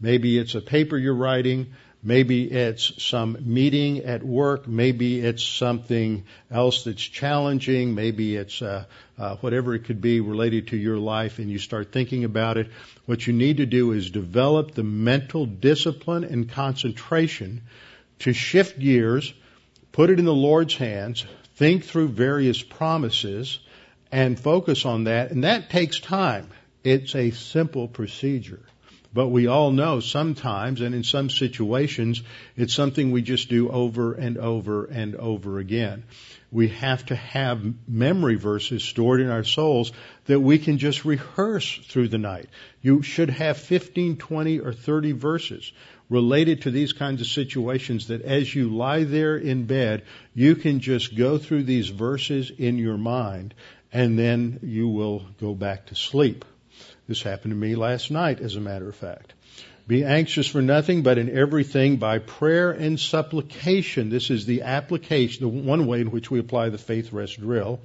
maybe 0.00 0.38
it's 0.38 0.54
a 0.54 0.60
paper 0.60 0.98
you're 0.98 1.14
writing, 1.14 1.74
Maybe 2.02 2.44
it's 2.44 3.02
some 3.02 3.36
meeting 3.40 4.04
at 4.04 4.22
work. 4.22 4.68
Maybe 4.68 5.18
it's 5.20 5.42
something 5.42 6.24
else 6.48 6.84
that's 6.84 7.02
challenging. 7.02 7.94
Maybe 7.94 8.36
it's 8.36 8.62
uh, 8.62 8.84
uh, 9.18 9.36
whatever 9.36 9.74
it 9.74 9.84
could 9.84 10.00
be 10.00 10.20
related 10.20 10.68
to 10.68 10.76
your 10.76 10.98
life, 10.98 11.40
and 11.40 11.50
you 11.50 11.58
start 11.58 11.90
thinking 11.90 12.22
about 12.22 12.56
it. 12.56 12.68
What 13.06 13.26
you 13.26 13.32
need 13.32 13.56
to 13.56 13.66
do 13.66 13.92
is 13.92 14.10
develop 14.10 14.74
the 14.74 14.84
mental 14.84 15.44
discipline 15.44 16.22
and 16.22 16.48
concentration 16.48 17.62
to 18.20 18.32
shift 18.32 18.78
gears, 18.78 19.34
put 19.90 20.10
it 20.10 20.20
in 20.20 20.24
the 20.24 20.34
Lord's 20.34 20.76
hands, 20.76 21.24
think 21.56 21.84
through 21.84 22.08
various 22.08 22.62
promises, 22.62 23.58
and 24.12 24.38
focus 24.38 24.86
on 24.86 25.04
that. 25.04 25.32
And 25.32 25.42
that 25.42 25.68
takes 25.68 25.98
time. 25.98 26.48
It's 26.84 27.16
a 27.16 27.32
simple 27.32 27.88
procedure. 27.88 28.62
But 29.12 29.28
we 29.28 29.46
all 29.46 29.70
know 29.70 30.00
sometimes 30.00 30.82
and 30.82 30.94
in 30.94 31.02
some 31.02 31.30
situations 31.30 32.22
it's 32.56 32.74
something 32.74 33.10
we 33.10 33.22
just 33.22 33.48
do 33.48 33.70
over 33.70 34.12
and 34.12 34.36
over 34.36 34.84
and 34.84 35.16
over 35.16 35.58
again. 35.58 36.04
We 36.52 36.68
have 36.68 37.06
to 37.06 37.14
have 37.14 37.62
memory 37.88 38.36
verses 38.36 38.84
stored 38.84 39.20
in 39.20 39.30
our 39.30 39.44
souls 39.44 39.92
that 40.26 40.40
we 40.40 40.58
can 40.58 40.78
just 40.78 41.04
rehearse 41.04 41.78
through 41.88 42.08
the 42.08 42.18
night. 42.18 42.48
You 42.82 43.02
should 43.02 43.30
have 43.30 43.56
15, 43.56 44.16
20, 44.18 44.60
or 44.60 44.72
30 44.72 45.12
verses 45.12 45.72
related 46.10 46.62
to 46.62 46.70
these 46.70 46.92
kinds 46.92 47.20
of 47.20 47.26
situations 47.26 48.08
that 48.08 48.22
as 48.22 48.54
you 48.54 48.74
lie 48.74 49.04
there 49.04 49.36
in 49.36 49.64
bed, 49.64 50.04
you 50.34 50.54
can 50.54 50.80
just 50.80 51.16
go 51.16 51.38
through 51.38 51.64
these 51.64 51.88
verses 51.88 52.50
in 52.50 52.78
your 52.78 52.98
mind 52.98 53.54
and 53.92 54.18
then 54.18 54.60
you 54.62 54.88
will 54.88 55.24
go 55.40 55.54
back 55.54 55.86
to 55.86 55.94
sleep. 55.94 56.44
This 57.08 57.22
happened 57.22 57.52
to 57.52 57.56
me 57.56 57.74
last 57.74 58.10
night, 58.10 58.40
as 58.40 58.54
a 58.54 58.60
matter 58.60 58.86
of 58.86 58.94
fact. 58.94 59.32
Be 59.86 60.04
anxious 60.04 60.46
for 60.46 60.60
nothing, 60.60 61.02
but 61.02 61.16
in 61.16 61.34
everything 61.34 61.96
by 61.96 62.18
prayer 62.18 62.70
and 62.70 63.00
supplication. 63.00 64.10
This 64.10 64.28
is 64.28 64.44
the 64.44 64.62
application, 64.62 65.40
the 65.40 65.48
one 65.48 65.86
way 65.86 66.02
in 66.02 66.10
which 66.10 66.30
we 66.30 66.38
apply 66.38 66.68
the 66.68 66.76
faith 66.76 67.10
rest 67.10 67.40
drill, 67.40 67.80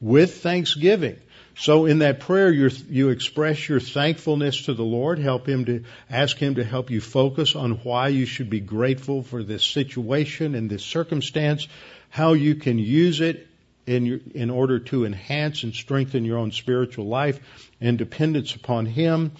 with 0.00 0.40
thanksgiving. 0.40 1.18
So 1.56 1.86
in 1.86 1.98
that 1.98 2.20
prayer, 2.20 2.52
you 2.52 3.08
express 3.08 3.68
your 3.68 3.80
thankfulness 3.80 4.66
to 4.66 4.74
the 4.74 4.84
Lord, 4.84 5.18
help 5.18 5.48
Him 5.48 5.64
to, 5.64 5.82
ask 6.08 6.36
Him 6.38 6.54
to 6.54 6.64
help 6.64 6.90
you 6.90 7.00
focus 7.00 7.56
on 7.56 7.72
why 7.82 8.08
you 8.08 8.24
should 8.24 8.48
be 8.48 8.60
grateful 8.60 9.24
for 9.24 9.42
this 9.42 9.64
situation 9.64 10.54
and 10.54 10.70
this 10.70 10.84
circumstance, 10.84 11.66
how 12.08 12.34
you 12.34 12.54
can 12.54 12.78
use 12.78 13.20
it 13.20 13.48
in, 13.90 14.06
your, 14.06 14.20
in 14.36 14.50
order 14.50 14.78
to 14.78 15.04
enhance 15.04 15.64
and 15.64 15.74
strengthen 15.74 16.24
your 16.24 16.38
own 16.38 16.52
spiritual 16.52 17.06
life 17.06 17.40
and 17.80 17.98
dependence 17.98 18.54
upon 18.54 18.86
Him. 18.86 19.32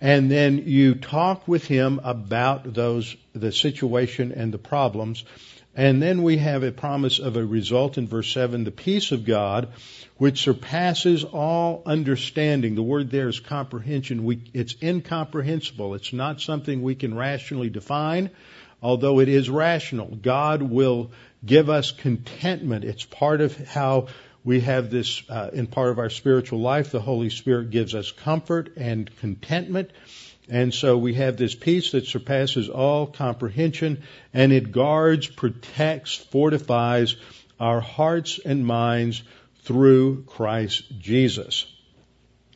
And 0.00 0.28
then 0.28 0.64
you 0.66 0.96
talk 0.96 1.46
with 1.46 1.64
Him 1.64 2.00
about 2.02 2.74
those, 2.74 3.14
the 3.32 3.52
situation 3.52 4.32
and 4.32 4.52
the 4.52 4.58
problems. 4.58 5.24
And 5.76 6.02
then 6.02 6.24
we 6.24 6.38
have 6.38 6.64
a 6.64 6.72
promise 6.72 7.20
of 7.20 7.36
a 7.36 7.46
result 7.46 7.96
in 7.96 8.08
verse 8.08 8.30
7, 8.32 8.64
the 8.64 8.72
peace 8.72 9.12
of 9.12 9.24
God, 9.24 9.68
which 10.18 10.42
surpasses 10.42 11.22
all 11.22 11.82
understanding. 11.86 12.74
The 12.74 12.82
word 12.82 13.08
there 13.08 13.28
is 13.28 13.38
comprehension. 13.38 14.24
We, 14.24 14.42
it's 14.52 14.74
incomprehensible. 14.82 15.94
It's 15.94 16.12
not 16.12 16.40
something 16.40 16.82
we 16.82 16.96
can 16.96 17.14
rationally 17.14 17.70
define, 17.70 18.30
although 18.82 19.20
it 19.20 19.28
is 19.28 19.48
rational. 19.48 20.06
God 20.06 20.62
will 20.62 21.12
give 21.44 21.70
us 21.70 21.90
contentment. 21.92 22.84
It's 22.84 23.04
part 23.04 23.40
of 23.40 23.56
how 23.68 24.08
we 24.44 24.60
have 24.60 24.90
this 24.90 25.22
uh, 25.28 25.50
in 25.52 25.66
part 25.66 25.90
of 25.90 25.98
our 25.98 26.10
spiritual 26.10 26.60
life. 26.60 26.90
The 26.90 27.00
Holy 27.00 27.30
Spirit 27.30 27.70
gives 27.70 27.94
us 27.94 28.10
comfort 28.10 28.72
and 28.76 29.14
contentment. 29.18 29.90
And 30.48 30.74
so 30.74 30.98
we 30.98 31.14
have 31.14 31.36
this 31.36 31.54
peace 31.54 31.92
that 31.92 32.06
surpasses 32.06 32.68
all 32.68 33.06
comprehension 33.06 34.02
and 34.34 34.52
it 34.52 34.72
guards, 34.72 35.28
protects, 35.28 36.16
fortifies 36.16 37.16
our 37.60 37.80
hearts 37.80 38.40
and 38.44 38.66
minds 38.66 39.22
through 39.62 40.24
Christ 40.24 40.82
Jesus. 40.98 41.66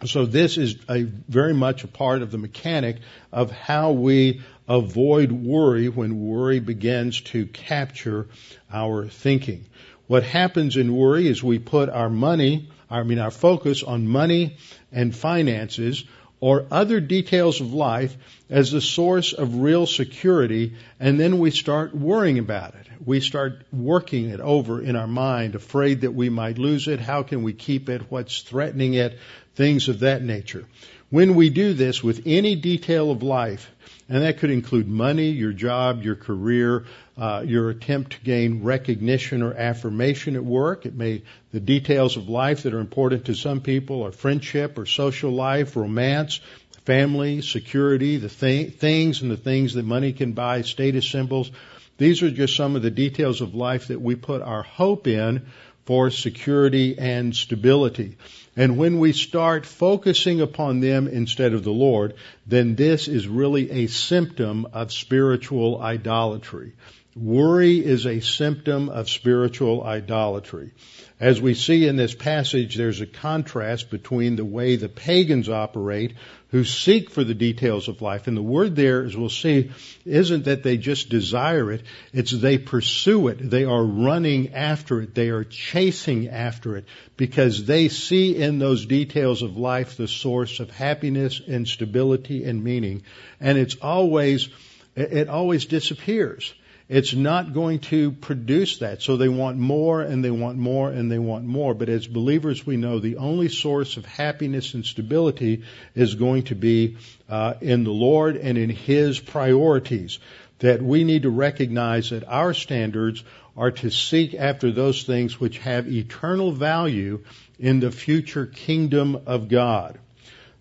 So 0.04 0.26
this 0.26 0.58
is 0.58 0.76
a 0.90 1.02
very 1.02 1.54
much 1.54 1.84
a 1.84 1.88
part 1.88 2.20
of 2.20 2.30
the 2.30 2.38
mechanic 2.38 2.98
of 3.32 3.50
how 3.50 3.92
we 3.92 4.42
avoid 4.68 5.31
worry 5.31 5.88
when 5.88 6.26
worry 6.26 6.61
begins 6.61 7.20
to 7.20 7.46
capture 7.46 8.26
our 8.72 9.07
thinking. 9.07 9.64
What 10.07 10.22
happens 10.22 10.76
in 10.76 10.94
worry 10.94 11.26
is 11.26 11.42
we 11.42 11.59
put 11.59 11.88
our 11.88 12.11
money, 12.11 12.68
I 12.88 13.02
mean 13.02 13.18
our 13.18 13.31
focus 13.31 13.83
on 13.83 14.07
money 14.07 14.57
and 14.92 15.14
finances 15.14 16.05
or 16.38 16.66
other 16.70 17.00
details 17.00 17.61
of 17.61 17.72
life 17.72 18.16
as 18.50 18.70
the 18.70 18.81
source 18.81 19.33
of 19.33 19.57
real 19.57 19.87
security 19.87 20.74
and 21.00 21.18
then 21.18 21.38
we 21.38 21.50
start 21.50 21.94
worrying 21.94 22.38
about 22.38 22.74
it. 22.74 22.87
We 23.05 23.20
start 23.20 23.62
working 23.72 24.31
it 24.31 24.40
over 24.40 24.81
in 24.81 24.96
our 24.96 25.07
mind, 25.07 25.55
afraid 25.55 26.02
that 26.02 26.14
we 26.14 26.29
might 26.29 26.59
lose 26.59 26.88
it. 26.88 27.00
How 27.00 27.22
can 27.22 27.42
we 27.42 27.52
keep 27.52 27.88
it? 27.88 28.11
What's 28.11 28.42
threatening 28.42 28.94
it? 28.94 29.18
Things 29.55 29.88
of 29.88 30.00
that 30.00 30.22
nature. 30.22 30.66
When 31.09 31.35
we 31.35 31.50
do 31.50 31.72
this 31.72 32.02
with 32.02 32.22
any 32.26 32.57
detail 32.57 33.11
of 33.11 33.22
life, 33.22 33.70
and 34.09 34.23
that 34.23 34.38
could 34.38 34.51
include 34.51 34.87
money, 34.87 35.31
your 35.31 35.53
job, 35.53 36.03
your 36.03 36.14
career, 36.14 36.85
uh, 37.16 37.42
your 37.45 37.71
attempt 37.71 38.12
to 38.12 38.21
gain 38.21 38.62
recognition 38.62 39.42
or 39.42 39.53
affirmation 39.55 40.37
at 40.37 40.45
work. 40.45 40.87
It 40.87 40.95
may 40.95 41.23
the 41.53 41.61
details 41.61 42.16
of 42.16 42.29
life 42.29 42.62
that 42.62 42.75
are 42.75 42.79
important 42.79 43.27
to 43.27 43.35
some 43.35 43.61
people 43.61 44.05
are 44.05 44.12
friendship 44.12 44.79
or 44.79 44.87
social 44.87 45.33
life, 45.33 45.75
romance, 45.75 46.40
family, 46.85 47.42
security, 47.42 48.16
the 48.16 48.29
th- 48.29 48.75
things 48.75 49.23
and 49.23 49.31
the 49.31 49.37
things 49.37 49.75
that 49.75 49.85
money 49.85 50.12
can 50.12 50.33
buy, 50.33 50.62
status 50.62 51.09
symbols. 51.09 51.51
These 51.99 52.23
are 52.23 52.31
just 52.31 52.55
some 52.55 52.77
of 52.77 52.83
the 52.83 52.90
details 52.90 53.40
of 53.40 53.55
life 53.55 53.88
that 53.88 54.01
we 54.01 54.14
put 54.14 54.42
our 54.42 54.62
hope 54.62 55.09
in 55.09 55.47
for 55.85 56.11
security 56.11 56.97
and 56.99 57.35
stability. 57.35 58.16
And 58.57 58.79
when 58.79 58.99
we 58.99 59.12
start 59.12 59.66
focusing 59.66 60.40
upon 60.40 60.81
them 60.81 61.09
instead 61.09 61.53
of 61.53 61.62
the 61.62 61.73
Lord, 61.73 62.14
then 62.47 62.75
this 62.75 63.07
is 63.07 63.29
really 63.29 63.71
a 63.71 63.87
symptom 63.87 64.66
of 64.73 64.92
spiritual 64.92 65.81
idolatry. 65.81 66.73
Worry 67.14 67.85
is 67.85 68.07
a 68.07 68.21
symptom 68.21 68.88
of 68.88 69.11
spiritual 69.11 69.83
idolatry. 69.85 70.73
As 71.18 71.40
we 71.40 71.55
see 71.55 71.87
in 71.87 71.96
this 71.96 72.14
passage, 72.14 72.76
there's 72.76 73.00
a 73.00 73.07
contrast 73.07 73.88
between 73.88 74.37
the 74.37 74.44
way 74.44 74.76
the 74.76 74.88
pagans 74.90 75.48
operate, 75.48 76.12
who 76.50 76.62
seek 76.62 77.11
for 77.11 77.24
the 77.24 77.35
details 77.35 77.88
of 77.88 78.02
life. 78.02 78.26
And 78.26 78.37
the 78.37 78.42
word 78.42 78.76
there, 78.76 79.02
as 79.02 79.16
we'll 79.16 79.31
see, 79.31 79.70
isn't 80.05 80.44
that 80.44 80.62
they 80.62 80.76
just 80.76 81.09
desire 81.09 81.72
it, 81.72 81.83
it's 82.12 82.33
they 82.33 82.59
pursue 82.59 83.29
it. 83.29 83.50
They 83.50 83.64
are 83.64 83.83
running 83.83 84.52
after 84.55 85.00
it. 85.00 85.14
They 85.14 85.31
are 85.31 85.44
chasing 85.44 86.29
after 86.29 86.76
it 86.76 86.85
because 87.16 87.64
they 87.64 87.88
see 87.88 88.37
in 88.37 88.59
those 88.59 88.85
details 88.85 89.40
of 89.40 89.57
life 89.57 89.96
the 89.96 90.09
source 90.09 90.61
of 90.61 90.70
happiness 90.70 91.40
and 91.46 91.66
stability 91.66 92.44
and 92.44 92.62
meaning. 92.62 93.05
And 93.40 93.57
it's 93.57 93.76
always, 93.76 94.50
it 94.94 95.29
always 95.31 95.64
disappears. 95.64 96.55
It's 96.88 97.14
not 97.14 97.53
going 97.53 97.81
to 97.81 98.12
produce 98.12 98.79
that. 98.79 99.03
So 99.03 99.16
they 99.16 99.29
want 99.29 99.59
more 99.59 100.03
and 100.03 100.25
they 100.25 100.31
want 100.31 100.57
more 100.57 100.88
and 100.88 101.11
they 101.11 101.18
want 101.18 101.44
more. 101.44 101.75
But 101.75 101.88
as 101.88 102.07
believers, 102.07 102.64
we 102.64 102.77
know 102.77 103.01
the 103.01 103.16
only 103.16 103.49
source 103.49 103.96
of 103.96 104.07
happiness 104.07 104.75
and 104.75 104.87
stability 104.87 105.64
is 105.96 106.14
going 106.14 106.44
to 106.44 106.55
be 106.55 106.96
uh, 107.29 107.55
in 107.61 107.83
the 107.83 107.90
Lord 107.90 108.37
and 108.37 108.57
in 108.57 108.70
His 108.70 109.18
priorities. 109.18 110.20
That 110.61 110.81
we 110.81 111.03
need 111.03 111.22
to 111.22 111.31
recognize 111.31 112.11
that 112.11 112.27
our 112.29 112.55
standards 112.55 113.25
are 113.57 113.72
to 113.72 113.90
seek 113.90 114.35
after 114.35 114.70
those 114.70 115.03
things 115.03 115.40
which 115.40 115.59
have 115.59 115.88
eternal 115.88 116.53
value 116.53 117.25
in 117.59 117.81
the 117.81 117.90
future 117.90 118.46
kingdom 118.46 119.22
of 119.27 119.49
God. 119.49 119.99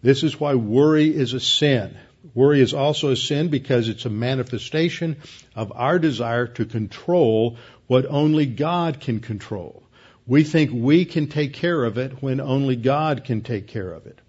This 0.02 0.24
is 0.24 0.40
why 0.40 0.56
worry 0.56 1.16
is 1.16 1.34
a 1.34 1.40
sin. 1.40 1.98
Worry 2.34 2.62
is 2.62 2.74
also 2.74 3.12
a 3.12 3.16
sin 3.16 3.50
because 3.50 3.88
it's 3.90 4.06
a 4.06 4.10
manifestation 4.10 5.18
of 5.56 5.72
our 5.76 6.00
desire 6.00 6.48
to 6.48 6.66
control 6.66 7.58
what 7.88 8.06
only 8.06 8.46
God 8.46 9.00
can 9.00 9.20
control. 9.20 9.84
We 10.28 10.44
think 10.44 10.72
we 10.74 11.06
can 11.06 11.28
take 11.28 11.54
care 11.54 11.84
of 11.84 11.98
it 11.98 12.24
when 12.24 12.42
only 12.42 12.76
God 12.76 13.24
can 13.26 13.42
take 13.42 13.68
care 13.68 13.92
of 13.92 14.08
it. 14.08 14.20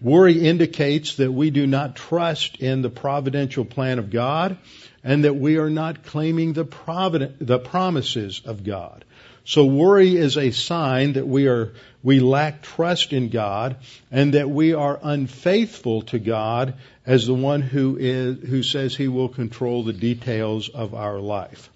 Worry 0.00 0.46
indicates 0.46 1.16
that 1.16 1.32
we 1.32 1.50
do 1.50 1.66
not 1.66 1.96
trust 1.96 2.56
in 2.56 2.80
the 2.82 2.88
providential 2.88 3.64
plan 3.64 3.98
of 3.98 4.10
God 4.10 4.56
and 5.04 5.24
that 5.24 5.34
we 5.34 5.58
are 5.58 5.68
not 5.68 6.04
claiming 6.04 6.52
the, 6.52 6.64
provident, 6.64 7.44
the 7.44 7.58
promises 7.58 8.40
of 8.44 8.64
God. 8.64 9.04
So 9.44 9.64
worry 9.64 10.16
is 10.16 10.36
a 10.36 10.50
sign 10.50 11.14
that 11.14 11.26
we 11.26 11.48
are, 11.48 11.72
we 12.02 12.20
lack 12.20 12.62
trust 12.62 13.12
in 13.12 13.30
God 13.30 13.76
and 14.10 14.34
that 14.34 14.48
we 14.48 14.74
are 14.74 14.98
unfaithful 15.02 16.02
to 16.02 16.18
God 16.18 16.74
as 17.06 17.26
the 17.26 17.34
one 17.34 17.62
who 17.62 17.96
is, 17.98 18.48
who 18.48 18.62
says 18.62 18.94
he 18.94 19.08
will 19.08 19.28
control 19.28 19.82
the 19.82 19.92
details 19.92 20.68
of 20.68 20.94
our 20.94 21.18
life. 21.18 21.70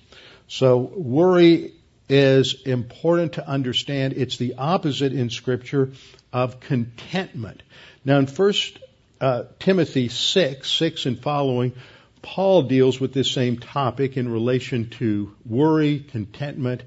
So 0.46 0.78
worry 0.78 1.72
is 2.08 2.62
important 2.66 3.34
to 3.34 3.48
understand. 3.48 4.12
It's 4.12 4.36
the 4.36 4.54
opposite 4.56 5.12
in 5.12 5.30
scripture 5.30 5.92
of 6.32 6.60
contentment. 6.60 7.62
Now 8.04 8.18
in 8.18 8.26
first 8.26 8.78
uh, 9.20 9.44
Timothy 9.58 10.08
6, 10.08 10.70
6 10.70 11.06
and 11.06 11.22
following, 11.22 11.72
Paul 12.20 12.62
deals 12.62 13.00
with 13.00 13.12
this 13.12 13.30
same 13.30 13.58
topic 13.58 14.16
in 14.16 14.28
relation 14.28 14.90
to 14.90 15.34
worry, 15.46 16.00
contentment, 16.00 16.82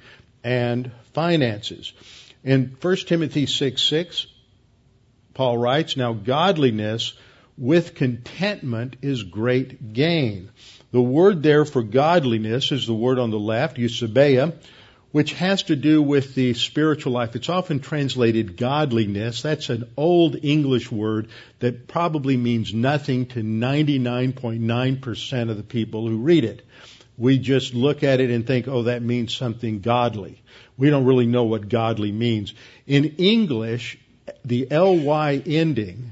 and 0.48 0.90
finances. 1.14 1.94
In 2.42 2.78
1 2.82 2.96
Timothy 3.06 3.46
6 3.48 3.82
6, 3.82 4.28
Paul 5.34 5.58
writes, 5.58 5.98
Now 5.98 6.14
godliness 6.14 7.12
with 7.58 7.96
contentment 7.96 8.96
is 9.02 9.24
great 9.24 9.92
gain. 9.92 10.50
The 10.92 11.02
word 11.02 11.44
there 11.44 11.66
for 11.66 11.84
godliness 11.84 12.72
is 12.72 12.88
the 12.88 12.94
word 12.94 13.20
on 13.20 13.30
the 13.30 13.38
left, 13.38 13.76
eusebeia, 13.76 14.54
which 15.12 15.34
has 15.34 15.64
to 15.64 15.76
do 15.76 16.02
with 16.02 16.34
the 16.34 16.54
spiritual 16.54 17.12
life. 17.12 17.36
It's 17.36 17.50
often 17.50 17.82
translated 17.82 18.56
godliness. 18.56 19.42
That's 19.42 19.70
an 19.70 19.92
old 19.98 20.38
English 20.42 20.90
word 20.90 21.28
that 21.60 21.90
probably 21.90 22.38
means 22.38 22.74
nothing 22.74 23.26
to 23.28 23.44
99.9% 23.44 25.50
of 25.50 25.58
the 25.58 25.64
people 25.64 26.08
who 26.08 26.20
read 26.20 26.46
it 26.46 26.66
we 27.18 27.40
just 27.40 27.74
look 27.74 28.04
at 28.04 28.20
it 28.20 28.30
and 28.30 28.46
think, 28.46 28.68
oh, 28.68 28.84
that 28.84 29.02
means 29.02 29.34
something 29.34 29.80
godly. 29.80 30.42
We 30.78 30.90
don't 30.90 31.06
really 31.06 31.26
know 31.26 31.46
what 31.46 31.68
godly 31.68 32.12
means. 32.12 32.54
In 32.86 33.16
English, 33.18 33.98
the 34.46 34.68
ly 34.70 35.42
ending 35.46 36.12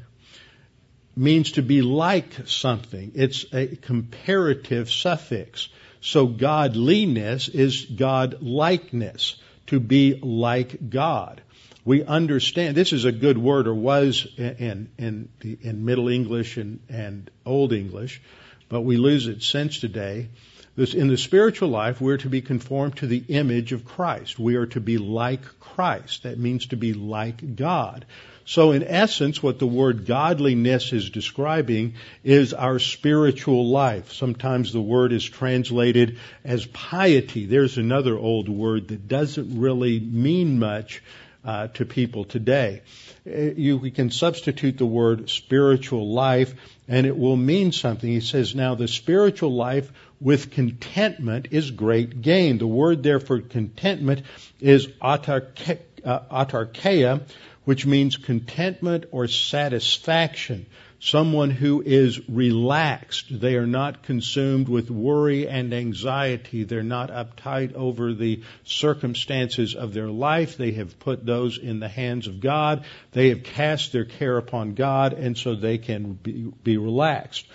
means 1.15 1.53
to 1.53 1.61
be 1.61 1.81
like 1.81 2.47
something. 2.47 3.11
It's 3.15 3.45
a 3.53 3.67
comparative 3.67 4.91
suffix. 4.91 5.69
So 6.01 6.25
godliness 6.27 7.47
is 7.47 7.85
God-likeness, 7.85 9.35
to 9.67 9.79
be 9.79 10.19
like 10.21 10.89
God. 10.89 11.41
We 11.83 12.03
understand, 12.03 12.75
this 12.75 12.93
is 12.93 13.05
a 13.05 13.11
good 13.11 13.37
word, 13.37 13.67
or 13.67 13.73
was 13.73 14.27
in, 14.37 14.89
in, 14.97 15.29
in 15.41 15.85
Middle 15.85 16.09
English 16.09 16.57
and, 16.57 16.79
and 16.89 17.29
Old 17.45 17.73
English, 17.73 18.21
but 18.69 18.81
we 18.81 18.97
lose 18.97 19.27
its 19.27 19.47
sense 19.47 19.79
today. 19.79 20.29
This, 20.75 20.93
in 20.93 21.07
the 21.07 21.17
spiritual 21.17 21.69
life, 21.69 22.01
we're 22.01 22.17
to 22.17 22.29
be 22.29 22.41
conformed 22.41 22.97
to 22.97 23.07
the 23.07 23.23
image 23.29 23.71
of 23.71 23.85
Christ. 23.85 24.37
We 24.37 24.55
are 24.55 24.65
to 24.67 24.81
be 24.81 24.97
like 24.97 25.41
Christ. 25.59 26.23
That 26.23 26.37
means 26.37 26.67
to 26.67 26.75
be 26.75 26.93
like 26.93 27.55
God. 27.55 28.05
So 28.47 28.73
in 28.73 28.83
essence, 28.83 29.41
what 29.41 29.57
the 29.57 29.65
word 29.65 30.05
godliness 30.05 30.93
is 30.93 31.09
describing 31.09 31.95
is 32.23 32.53
our 32.53 32.77
spiritual 32.77 33.69
life. 33.69 34.13
Sometimes 34.13 34.71
the 34.71 34.81
word 34.81 35.13
is 35.13 35.23
translated 35.23 36.19
as 36.43 36.65
piety. 36.67 37.45
There's 37.47 37.77
another 37.77 38.17
old 38.17 38.47
word 38.47 38.89
that 38.89 39.07
doesn't 39.07 39.59
really 39.59 39.99
mean 39.99 40.59
much 40.59 41.01
uh, 41.43 41.67
to 41.69 41.85
people 41.85 42.23
today. 42.23 42.81
Uh, 43.25 43.53
you, 43.55 43.77
we 43.77 43.91
can 43.91 44.11
substitute 44.11 44.77
the 44.77 44.85
word 44.85 45.29
spiritual 45.29 46.11
life 46.11 46.53
and 46.87 47.07
it 47.07 47.17
will 47.17 47.37
mean 47.37 47.71
something. 47.71 48.09
He 48.09 48.21
says, 48.21 48.53
now 48.53 48.75
the 48.75 48.87
spiritual 48.87 49.55
life 49.55 49.91
with 50.25 50.49
contentment 50.49 51.49
is 51.51 51.69
great 51.69 52.19
gain. 52.23 52.57
The 52.57 52.65
word 52.65 53.03
there 53.03 53.19
for 53.19 53.41
contentment 53.41 54.23
is 54.59 54.87
autarke, 54.99 55.77
uh, 56.03 56.19
autarkeia, 56.31 57.21
which 57.63 57.85
means 57.85 58.17
contentment 58.17 59.05
or 59.11 59.27
satisfaction. 59.27 60.65
Someone 60.99 61.51
who 61.51 61.83
is 61.85 62.27
relaxed. 62.27 63.39
They 63.39 63.57
are 63.57 63.67
not 63.67 64.01
consumed 64.01 64.67
with 64.67 64.89
worry 64.89 65.47
and 65.47 65.71
anxiety. 65.71 66.63
They're 66.63 66.81
not 66.81 67.11
uptight 67.11 67.75
over 67.75 68.15
the 68.15 68.41
circumstances 68.63 69.75
of 69.75 69.93
their 69.93 70.09
life. 70.09 70.57
They 70.57 70.71
have 70.71 70.97
put 70.97 71.23
those 71.23 71.59
in 71.59 71.79
the 71.79 71.87
hands 71.87 72.25
of 72.25 72.39
God. 72.39 72.85
They 73.11 73.29
have 73.29 73.43
cast 73.43 73.91
their 73.91 74.05
care 74.05 74.37
upon 74.37 74.73
God 74.73 75.13
and 75.13 75.37
so 75.37 75.53
they 75.53 75.77
can 75.77 76.13
be, 76.13 76.51
be 76.63 76.77
relaxed. 76.77 77.45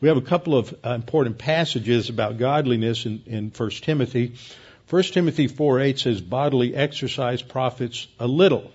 We 0.00 0.08
have 0.08 0.18
a 0.18 0.22
couple 0.22 0.56
of 0.56 0.74
uh, 0.84 0.90
important 0.90 1.38
passages 1.38 2.10
about 2.10 2.38
godliness 2.38 3.06
in, 3.06 3.22
in 3.26 3.50
1 3.56 3.70
Timothy. 3.70 4.34
1 4.90 5.02
Timothy 5.04 5.48
4 5.48 5.80
8 5.80 5.98
says, 5.98 6.20
bodily 6.20 6.74
exercise 6.74 7.42
profits 7.42 8.06
a 8.20 8.26
little. 8.26 8.70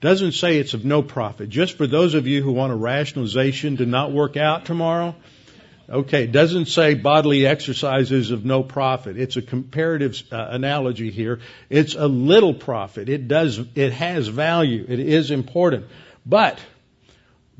Doesn't 0.00 0.32
say 0.32 0.58
it's 0.58 0.74
of 0.74 0.84
no 0.84 1.02
profit. 1.02 1.48
Just 1.48 1.78
for 1.78 1.86
those 1.86 2.12
of 2.14 2.26
you 2.26 2.42
who 2.42 2.52
want 2.52 2.72
a 2.72 2.76
rationalization 2.76 3.78
to 3.78 3.86
not 3.86 4.12
work 4.12 4.36
out 4.36 4.66
tomorrow, 4.66 5.14
okay, 5.88 6.26
doesn't 6.26 6.66
say 6.66 6.92
bodily 6.92 7.46
exercise 7.46 8.12
is 8.12 8.30
of 8.30 8.44
no 8.44 8.62
profit. 8.62 9.16
It's 9.16 9.36
a 9.38 9.42
comparative 9.42 10.22
uh, 10.30 10.48
analogy 10.50 11.10
here. 11.10 11.40
It's 11.70 11.94
a 11.94 12.06
little 12.06 12.52
profit. 12.52 13.08
It 13.08 13.28
does, 13.28 13.58
it 13.74 13.92
has 13.94 14.28
value. 14.28 14.84
It 14.86 15.00
is 15.00 15.30
important. 15.30 15.86
But 16.26 16.60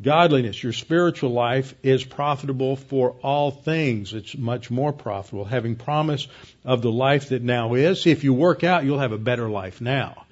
Godliness, 0.02 0.61
your 0.62 0.72
spiritual 0.72 1.30
life 1.30 1.74
is 1.83 2.02
profitable 2.02 2.76
for 2.76 3.16
all 3.22 3.50
things. 3.52 4.12
It's 4.12 4.37
much 4.37 4.70
more 4.70 4.92
profitable. 4.92 5.44
Having 5.44 5.76
promise 5.76 6.26
of 6.64 6.83
the 6.83 6.90
life 6.90 7.28
that 7.28 7.42
now 7.42 7.74
is. 7.74 8.07
If 8.07 8.24
you 8.24 8.35
work 8.35 8.64
out, 8.64 8.85
you'll 8.85 8.98
have 8.98 9.12
a 9.12 9.18
better 9.18 9.48
life 9.48 9.80
now. 9.80 10.26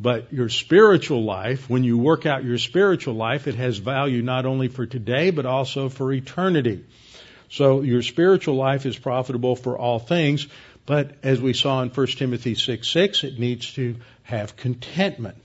But 0.00 0.32
your 0.32 0.48
spiritual 0.48 1.24
life, 1.24 1.68
when 1.68 1.84
you 1.84 1.98
work 1.98 2.24
out 2.24 2.42
your 2.42 2.58
spiritual 2.58 3.14
life, 3.14 3.46
it 3.46 3.54
has 3.54 3.76
value 3.76 4.22
not 4.22 4.46
only 4.46 4.68
for 4.68 4.86
today, 4.86 5.30
but 5.30 5.46
also 5.46 5.88
for 5.90 6.10
eternity. 6.12 6.84
So 7.50 7.82
your 7.82 8.00
spiritual 8.00 8.56
life 8.56 8.86
is 8.86 8.98
profitable 8.98 9.56
for 9.56 9.76
all 9.76 9.98
things, 9.98 10.48
but 10.86 11.12
as 11.22 11.40
we 11.40 11.52
saw 11.52 11.82
in 11.82 11.90
1 11.90 12.06
Timothy 12.08 12.54
6 12.54 12.88
6, 12.88 13.24
it 13.24 13.38
needs 13.38 13.74
to 13.74 13.96
have 14.22 14.56
contentment. 14.56 15.36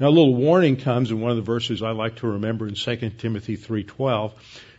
Now 0.00 0.08
a 0.08 0.10
little 0.10 0.34
warning 0.34 0.76
comes 0.76 1.10
in 1.10 1.20
one 1.20 1.30
of 1.30 1.36
the 1.36 1.42
verses 1.42 1.82
I 1.82 1.90
like 1.90 2.16
to 2.16 2.28
remember 2.28 2.68
in 2.68 2.74
2 2.74 2.96
Timothy 3.18 3.56
3.12, 3.56 4.32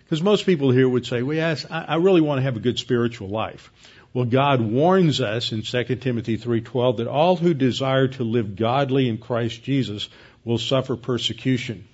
because 0.03 0.23
most 0.23 0.45
people 0.45 0.71
here 0.71 0.87
would 0.87 1.05
say, 1.05 1.23
well 1.23 1.35
yes, 1.35 1.65
I 1.69 1.95
really 1.95 2.21
want 2.21 2.39
to 2.39 2.43
have 2.43 2.55
a 2.55 2.61
good 2.61 2.79
spiritual 2.79 3.27
life. 3.27 3.71
Well, 4.13 4.25
God 4.25 4.59
warns 4.61 5.21
us 5.21 5.51
in 5.51 5.61
2 5.61 5.95
Timothy 5.97 6.37
3:12 6.37 6.97
that 6.97 7.07
all 7.07 7.35
who 7.35 7.53
desire 7.53 8.07
to 8.07 8.23
live 8.23 8.55
godly 8.55 9.07
in 9.07 9.19
Christ 9.19 9.61
Jesus 9.63 10.09
will 10.43 10.57
suffer 10.57 10.95
persecution. 10.95 11.87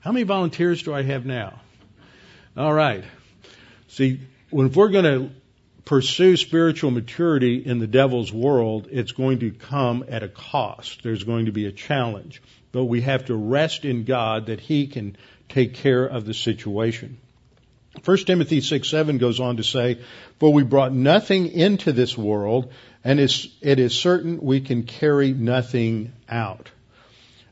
How 0.00 0.12
many 0.12 0.24
volunteers 0.24 0.82
do 0.82 0.92
I 0.92 1.02
have 1.02 1.24
now? 1.24 1.60
All 2.56 2.72
right. 2.72 3.04
See, 3.88 4.20
when 4.50 4.66
if 4.66 4.76
we're 4.76 4.90
going 4.90 5.04
to 5.04 5.30
pursue 5.86 6.36
spiritual 6.36 6.90
maturity 6.90 7.64
in 7.64 7.78
the 7.78 7.86
devil's 7.86 8.32
world, 8.32 8.88
it's 8.90 9.12
going 9.12 9.38
to 9.38 9.52
come 9.52 10.04
at 10.08 10.24
a 10.24 10.28
cost. 10.28 11.02
There's 11.02 11.24
going 11.24 11.46
to 11.46 11.52
be 11.52 11.66
a 11.66 11.72
challenge. 11.72 12.42
But 12.72 12.84
we 12.84 13.00
have 13.02 13.26
to 13.26 13.36
rest 13.36 13.86
in 13.86 14.04
God 14.04 14.46
that 14.46 14.60
He 14.60 14.88
can 14.88 15.16
take 15.48 15.74
care 15.74 16.04
of 16.04 16.26
the 16.26 16.34
situation. 16.34 17.18
1 18.04 18.16
Timothy 18.18 18.60
6 18.60 18.88
7 18.88 19.16
goes 19.16 19.40
on 19.40 19.56
to 19.56 19.62
say, 19.62 20.00
For 20.38 20.52
we 20.52 20.64
brought 20.64 20.92
nothing 20.92 21.46
into 21.52 21.92
this 21.92 22.18
world, 22.18 22.72
and 23.04 23.20
it 23.20 23.78
is 23.78 23.94
certain 23.94 24.40
we 24.42 24.60
can 24.60 24.82
carry 24.82 25.32
nothing 25.32 26.12
out. 26.28 26.68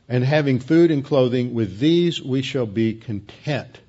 And 0.07 0.23
having 0.23 0.59
food 0.59 0.91
and 0.91 1.03
clothing, 1.03 1.53
with 1.55 1.79
these 1.79 2.21
we 2.21 2.43
shall 2.43 2.67
be 2.67 2.93
content. 2.93 3.79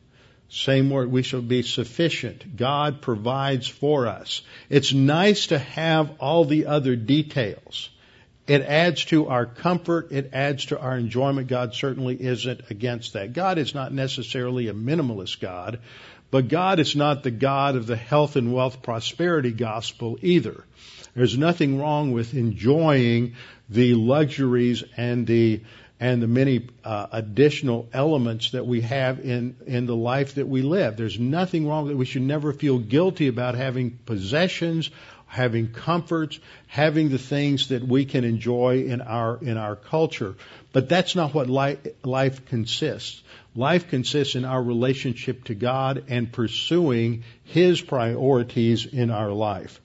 Same 0.49 0.91
word, 0.91 1.11
we 1.11 1.23
shall 1.23 1.43
be 1.43 1.63
sufficient. 1.63 2.57
God 2.57 3.01
provides 3.01 3.67
for 3.67 4.07
us. 4.07 4.43
It's 4.71 4.93
nice 4.93 5.49
to 5.49 5.59
have 5.59 6.17
all 6.21 6.45
the 6.45 6.67
other 6.67 6.95
details. 6.95 7.91
It 8.47 8.63
adds 8.63 9.05
to 9.07 9.27
our 9.27 9.45
comfort. 9.45 10.13
It 10.13 10.31
adds 10.33 10.67
to 10.67 10.79
our 10.79 10.97
enjoyment. 10.97 11.49
God 11.49 11.75
certainly 11.75 12.15
isn't 12.21 12.71
against 12.71 13.15
that. 13.15 13.33
God 13.33 13.59
is 13.59 13.75
not 13.75 13.93
necessarily 13.93 14.69
a 14.69 14.75
minimalist 14.75 15.41
God, 15.41 15.81
but 16.31 16.47
God 16.47 16.79
is 16.79 16.95
not 16.95 17.25
the 17.25 17.33
God 17.33 17.75
of 17.75 17.89
the 17.89 17.97
health 17.97 18.37
and 18.37 18.53
wealth 18.53 18.83
prosperity 18.83 19.51
gospel 19.51 20.17
either. 20.23 20.65
There's 21.17 21.37
nothing 21.37 21.79
wrong 21.79 22.13
with 22.13 22.35
enjoying 22.35 23.35
the 23.69 23.95
luxuries 23.95 24.85
and 24.97 25.27
the 25.27 25.63
and 25.99 26.23
the 26.23 26.27
many 26.27 26.69
uh, 26.85 27.07
additional 27.13 27.89
elements 27.93 28.51
that 28.51 28.67
we 28.67 28.83
have 28.83 29.19
in 29.21 29.57
in 29.67 29.87
the 29.87 29.97
life 29.97 30.35
that 30.35 30.47
we 30.47 30.63
live. 30.63 30.97
There's 30.97 31.19
nothing 31.19 31.67
wrong 31.67 31.89
that 31.89 31.97
we 31.97 32.05
should 32.05 32.23
never 32.23 32.53
feel 32.53 32.79
guilty 32.79 33.29
about 33.29 33.55
having 33.55 33.93
possessions, 34.05 34.91
having 35.27 35.73
comforts, 35.73 36.39
having 36.67 37.09
the 37.09 37.19
things 37.19 37.69
that 37.69 37.83
we 37.83 38.05
can 38.05 38.25
enjoy 38.25 38.85
in 38.85 39.01
our 39.01 39.39
in 39.43 39.57
our 39.57 39.77
culture. 39.77 40.35
But 40.73 40.89
that's 40.91 41.15
not 41.17 41.33
what 41.33 41.49
life, 41.49 41.79
life 42.05 42.45
consists. 42.47 43.23
Life 43.55 43.89
consists 43.89 44.35
in 44.35 44.45
our 44.45 44.63
relationship 44.63 45.45
to 45.45 45.55
God 45.55 46.05
and 46.09 46.31
pursuing 46.31 47.25
His 47.45 47.81
priorities 47.81 48.85
in 48.85 49.11
our 49.11 49.31
life. 49.31 49.81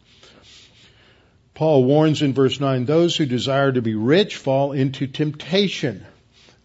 Paul 1.62 1.84
warns 1.84 2.24
in 2.24 2.34
verse 2.34 2.60
9, 2.60 2.86
those 2.86 3.16
who 3.16 3.28
desire 3.28 3.72
to 3.72 3.84
be 3.84 3.94
rich 3.94 4.38
fall 4.38 4.72
into 4.72 5.06
temptation 5.06 6.04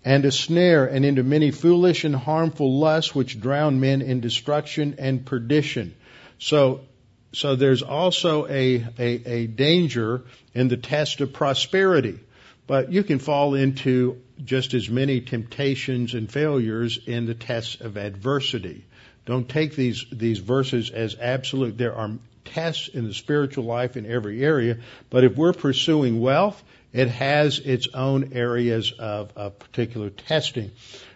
and 0.03 0.25
a 0.25 0.33
snare 0.33 0.87
and 0.87 1.05
into 1.05 1.23
many 1.23 1.51
foolish 1.51 2.05
and 2.05 2.17
harmful 2.17 2.79
lusts 2.79 3.15
which 3.15 3.39
drown 3.39 3.79
men 3.79 4.01
in 4.01 4.21
destruction 4.21 4.95
and 4.99 5.27
perdition. 5.27 5.95
So, 6.39 6.81
so 7.35 7.57
there's 7.57 7.83
also 7.83 8.47
a, 8.47 8.87
a, 8.99 9.31
a 9.31 9.47
danger 9.49 10.23
in 10.55 10.69
the 10.69 10.79
test 10.79 11.21
of 11.21 11.35
prosperity. 11.35 12.19
But 12.67 12.91
you 12.91 13.03
can 13.03 13.19
fall 13.19 13.53
into 13.55 14.23
just 14.43 14.73
as 14.73 14.89
many 14.89 15.21
temptations 15.21 16.15
and 16.15 16.33
failures 16.33 16.99
in 17.05 17.27
the 17.27 17.35
test 17.35 17.83
of 17.83 17.99
adversity. 17.99 18.87
Don't 19.27 19.47
take 19.47 19.77
these, 19.77 20.07
these 20.11 20.39
verses 20.39 20.89
as 20.89 21.17
absolute. 21.21 21.77
There 21.77 21.95
are 21.95 22.13
tests 22.47 22.89
in 22.89 23.07
the 23.07 23.15
spiritual 23.15 23.65
life 23.65 23.97
in 23.97 24.11
every 24.11 24.45
area. 24.45 24.79
But 25.11 25.25
if 25.25 25.37
we're 25.37 25.53
pursuing 25.53 26.21
wealth, 26.21 26.63
it 26.93 27.09
has 27.09 27.59
its 27.59 27.89
own 27.93 28.33
areas 28.33 28.93
of, 28.99 29.31
of 29.37 29.59
particular 29.59 30.11
testing. 30.11 30.71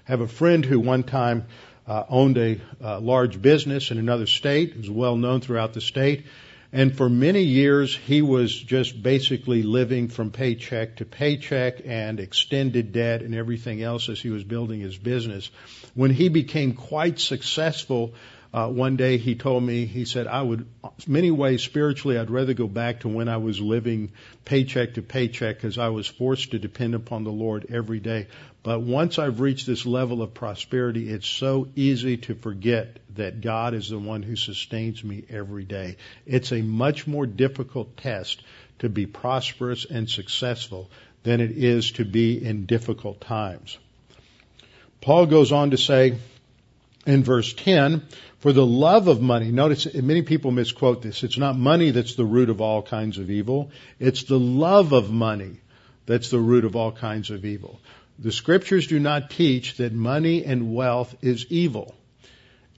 I 0.07 0.11
have 0.11 0.21
a 0.21 0.29
friend 0.29 0.65
who 0.65 0.81
one 0.81 1.05
time 1.05 1.47
uh, 1.87 2.05
owned 2.09 2.39
a 2.39 2.61
uh, 2.83 3.01
large 3.01 3.41
business 3.41 3.91
in 3.91 3.99
another 3.99 4.27
state. 4.27 4.77
Was 4.77 4.91
well 4.91 5.17
known 5.17 5.41
throughout 5.41 5.73
the 5.73 5.81
state. 5.81 6.25
And 6.73 6.97
for 6.97 7.09
many 7.09 7.43
years, 7.43 7.97
he 7.97 8.23
was 8.23 8.55
just 8.55 9.03
basically 9.03 9.65
living 9.65 10.07
from 10.07 10.31
paycheck 10.31 10.97
to 10.97 11.05
paycheck 11.05 11.81
and 11.85 12.21
extended 12.21 12.93
debt 12.93 13.23
and 13.23 13.35
everything 13.35 13.83
else 13.83 14.09
as 14.09 14.21
he 14.21 14.31
was 14.31 14.45
building 14.45 14.81
his 14.81 14.97
business. 14.97 15.51
When 15.95 16.13
he 16.13 16.29
became 16.29 16.75
quite 16.75 17.19
successful, 17.19 18.15
uh, 18.53 18.69
one 18.69 18.97
day 18.97 19.17
he 19.17 19.37
told 19.37 19.63
me, 19.63 19.87
he 19.87 20.05
said, 20.05 20.27
I 20.27 20.43
would, 20.43 20.67
many 21.07 21.31
ways 21.31 21.63
spiritually, 21.63 22.19
I'd 22.19 22.31
rather 22.31 22.53
go 22.53 22.67
back 22.67 23.01
to 23.01 23.09
when 23.09 23.29
I 23.29 23.37
was 23.37 23.61
living 23.61 24.11
paycheck 24.45 24.95
to 24.95 25.03
paycheck 25.03 25.57
because 25.57 25.79
I 25.79 25.91
was 25.91 26.09
forced 26.09 26.51
to 26.51 26.59
depend 26.59 26.97
upon 26.97 27.23
the 27.23 27.31
Lord 27.31 27.67
every 27.71 28.01
day. 28.01 28.27
But 28.65 28.81
once 28.81 29.21
I've 29.21 29.39
reached 29.39 29.67
this 29.67 29.87
level 29.87 30.21
of 30.21 30.35
prosperity, 30.35 31.09
it's 31.09 31.29
so 31.29 31.69
easy 31.77 32.17
to 32.19 32.35
forget 32.35 32.99
that 33.15 33.41
God 33.41 33.73
is 33.73 33.89
the 33.89 33.99
one 33.99 34.23
who 34.23 34.35
sustains 34.35 35.05
me 35.05 35.23
every 35.31 35.65
day. 35.65 35.97
It's 36.27 36.53
a 36.53 36.61
much 36.61 37.07
more 37.07 37.27
difficult 37.27 37.97
test 37.97 38.43
to 38.81 38.89
be 38.89 39.07
prosperous 39.07 39.85
and 39.85 40.11
successful 40.11 40.91
than 41.23 41.41
it 41.41 41.53
is 41.53 41.93
to 41.93 42.05
be 42.05 42.45
in 42.45 42.67
difficult 42.67 43.21
times. 43.21 43.79
Paul 45.01 45.27
goes 45.27 45.53
on 45.53 45.71
to 45.71 45.79
say 45.79 46.19
in 47.07 47.25
verse 47.25 47.53
10, 47.53 48.03
for 48.39 48.53
the 48.53 48.67
love 48.67 49.09
of 49.09 49.21
money, 49.21 49.51
notice 49.51 49.93
many 49.95 50.23
people 50.23 50.51
misquote 50.51 51.03
this. 51.03 51.23
It's 51.23 51.39
not 51.39 51.57
money 51.57 51.91
that's 51.91 52.15
the 52.15 52.25
root 52.25 52.51
of 52.51 52.61
all 52.61 52.83
kinds 52.83 53.19
of 53.19 53.31
evil. 53.31 53.71
It's 53.99 54.25
the 54.25 54.39
love 54.39 54.93
of 54.93 55.11
money 55.11 55.61
that's 56.07 56.31
the 56.31 56.39
root 56.39 56.65
of 56.65 56.77
all 56.77 56.93
kinds 56.93 57.31
of 57.31 57.45
evil. 57.45 57.81
The 58.19 58.33
scriptures 58.33 58.87
do 58.87 58.99
not 58.99 59.31
teach 59.31 59.77
that 59.77 59.93
money 59.93 60.45
and 60.45 60.75
wealth 60.75 61.15
is 61.23 61.47
evil. 61.49 61.95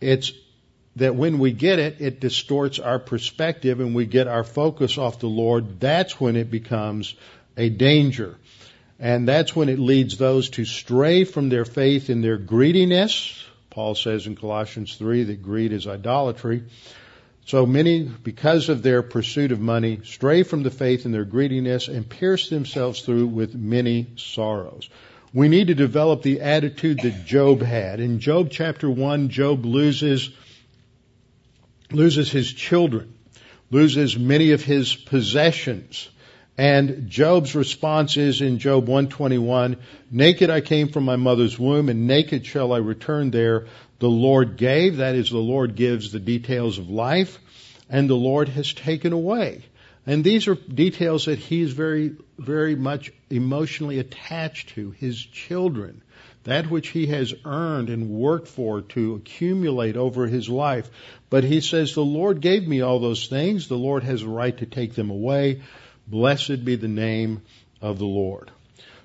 It's 0.00 0.32
that 0.96 1.16
when 1.16 1.38
we 1.38 1.52
get 1.52 1.78
it, 1.78 2.00
it 2.00 2.20
distorts 2.20 2.78
our 2.78 2.98
perspective 2.98 3.80
and 3.80 3.94
we 3.94 4.06
get 4.06 4.28
our 4.28 4.44
focus 4.44 4.98
off 4.98 5.20
the 5.20 5.28
Lord. 5.28 5.80
That's 5.80 6.20
when 6.20 6.36
it 6.36 6.50
becomes 6.50 7.14
a 7.56 7.70
danger. 7.70 8.36
And 8.98 9.26
that's 9.26 9.56
when 9.56 9.68
it 9.68 9.78
leads 9.78 10.16
those 10.16 10.50
to 10.50 10.64
stray 10.64 11.24
from 11.24 11.48
their 11.48 11.64
faith 11.64 12.10
in 12.10 12.20
their 12.20 12.36
greediness, 12.36 13.44
Paul 13.72 13.94
says 13.94 14.26
in 14.26 14.36
Colossians 14.36 14.96
3 14.96 15.24
that 15.24 15.42
greed 15.42 15.72
is 15.72 15.86
idolatry. 15.86 16.64
So 17.46 17.64
many, 17.64 18.02
because 18.02 18.68
of 18.68 18.82
their 18.82 19.02
pursuit 19.02 19.50
of 19.50 19.60
money, 19.60 20.00
stray 20.04 20.42
from 20.42 20.62
the 20.62 20.70
faith 20.70 21.06
in 21.06 21.12
their 21.12 21.24
greediness 21.24 21.88
and 21.88 22.08
pierce 22.08 22.50
themselves 22.50 23.00
through 23.00 23.28
with 23.28 23.54
many 23.54 24.08
sorrows. 24.16 24.90
We 25.32 25.48
need 25.48 25.68
to 25.68 25.74
develop 25.74 26.20
the 26.20 26.42
attitude 26.42 27.00
that 27.00 27.24
Job 27.24 27.62
had. 27.62 27.98
In 27.98 28.20
Job 28.20 28.48
chapter 28.50 28.90
1, 28.90 29.30
Job 29.30 29.64
loses, 29.64 30.28
loses 31.90 32.30
his 32.30 32.52
children, 32.52 33.14
loses 33.70 34.18
many 34.18 34.50
of 34.50 34.62
his 34.62 34.94
possessions, 34.94 36.10
and 36.58 37.08
Job's 37.08 37.54
response 37.54 38.16
is 38.16 38.42
in 38.42 38.58
Job 38.58 38.86
121, 38.86 39.78
naked 40.10 40.50
I 40.50 40.60
came 40.60 40.88
from 40.88 41.04
my 41.04 41.16
mother's 41.16 41.58
womb 41.58 41.88
and 41.88 42.06
naked 42.06 42.44
shall 42.44 42.72
I 42.72 42.78
return 42.78 43.30
there. 43.30 43.66
The 44.00 44.10
Lord 44.10 44.56
gave, 44.56 44.98
that 44.98 45.14
is 45.14 45.30
the 45.30 45.38
Lord 45.38 45.76
gives 45.76 46.12
the 46.12 46.20
details 46.20 46.78
of 46.78 46.90
life 46.90 47.38
and 47.88 48.08
the 48.08 48.14
Lord 48.14 48.48
has 48.50 48.72
taken 48.72 49.12
away. 49.12 49.62
And 50.06 50.24
these 50.24 50.48
are 50.48 50.56
details 50.56 51.26
that 51.26 51.38
he 51.38 51.62
is 51.62 51.72
very, 51.72 52.16
very 52.36 52.74
much 52.74 53.12
emotionally 53.30 53.98
attached 54.00 54.70
to, 54.70 54.90
his 54.90 55.18
children, 55.24 56.02
that 56.44 56.68
which 56.68 56.88
he 56.88 57.06
has 57.06 57.32
earned 57.44 57.88
and 57.88 58.10
worked 58.10 58.48
for 58.48 58.82
to 58.82 59.14
accumulate 59.14 59.96
over 59.96 60.26
his 60.26 60.48
life. 60.48 60.90
But 61.30 61.44
he 61.44 61.60
says, 61.60 61.94
the 61.94 62.04
Lord 62.04 62.40
gave 62.40 62.66
me 62.66 62.80
all 62.80 62.98
those 62.98 63.28
things. 63.28 63.68
The 63.68 63.76
Lord 63.76 64.02
has 64.02 64.22
a 64.22 64.28
right 64.28 64.56
to 64.58 64.66
take 64.66 64.94
them 64.94 65.10
away. 65.10 65.62
Blessed 66.12 66.62
be 66.62 66.76
the 66.76 66.88
name 66.88 67.40
of 67.80 67.98
the 67.98 68.04
Lord. 68.04 68.50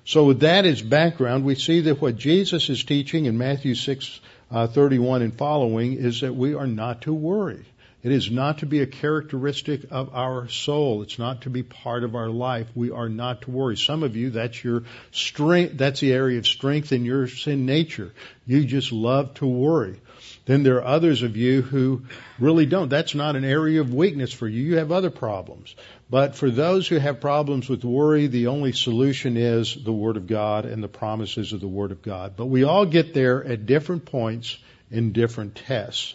So 0.04 0.26
with 0.26 0.40
that 0.40 0.66
as 0.66 0.82
background, 0.82 1.42
we 1.42 1.54
see 1.54 1.80
that 1.80 2.02
what 2.02 2.18
Jesus 2.18 2.68
is 2.68 2.84
teaching 2.84 3.24
in 3.24 3.38
Matthew 3.38 3.74
6, 3.74 4.20
uh, 4.50 4.66
31 4.66 5.22
and 5.22 5.34
following 5.34 5.94
is 5.94 6.20
that 6.20 6.36
we 6.36 6.52
are 6.52 6.66
not 6.66 7.02
to 7.02 7.14
worry. 7.14 7.64
It 8.00 8.12
is 8.12 8.30
not 8.30 8.58
to 8.58 8.66
be 8.66 8.80
a 8.80 8.86
characteristic 8.86 9.86
of 9.90 10.14
our 10.14 10.48
soul. 10.48 11.02
It's 11.02 11.18
not 11.18 11.42
to 11.42 11.50
be 11.50 11.64
part 11.64 12.04
of 12.04 12.14
our 12.14 12.28
life. 12.28 12.68
We 12.76 12.92
are 12.92 13.08
not 13.08 13.42
to 13.42 13.50
worry. 13.50 13.76
Some 13.76 14.04
of 14.04 14.14
you, 14.14 14.30
that's 14.30 14.62
your 14.62 14.84
strength, 15.10 15.76
that's 15.76 15.98
the 15.98 16.12
area 16.12 16.38
of 16.38 16.46
strength 16.46 16.92
in 16.92 17.04
your 17.04 17.26
sin 17.26 17.66
nature. 17.66 18.12
You 18.46 18.64
just 18.64 18.92
love 18.92 19.34
to 19.34 19.46
worry. 19.46 20.00
Then 20.44 20.62
there 20.62 20.76
are 20.76 20.84
others 20.84 21.22
of 21.22 21.36
you 21.36 21.60
who 21.60 22.02
really 22.38 22.66
don't. 22.66 22.88
That's 22.88 23.16
not 23.16 23.34
an 23.34 23.44
area 23.44 23.80
of 23.80 23.92
weakness 23.92 24.32
for 24.32 24.46
you. 24.46 24.62
You 24.62 24.76
have 24.76 24.92
other 24.92 25.10
problems. 25.10 25.74
But 26.08 26.36
for 26.36 26.50
those 26.50 26.86
who 26.86 26.96
have 26.96 27.20
problems 27.20 27.68
with 27.68 27.84
worry, 27.84 28.28
the 28.28 28.46
only 28.46 28.72
solution 28.72 29.36
is 29.36 29.76
the 29.76 29.92
Word 29.92 30.16
of 30.16 30.26
God 30.26 30.64
and 30.64 30.82
the 30.82 30.88
promises 30.88 31.52
of 31.52 31.60
the 31.60 31.68
Word 31.68 31.90
of 31.90 32.00
God. 32.00 32.34
But 32.36 32.46
we 32.46 32.62
all 32.62 32.86
get 32.86 33.12
there 33.12 33.44
at 33.44 33.66
different 33.66 34.06
points 34.06 34.56
in 34.90 35.12
different 35.12 35.56
tests. 35.56 36.14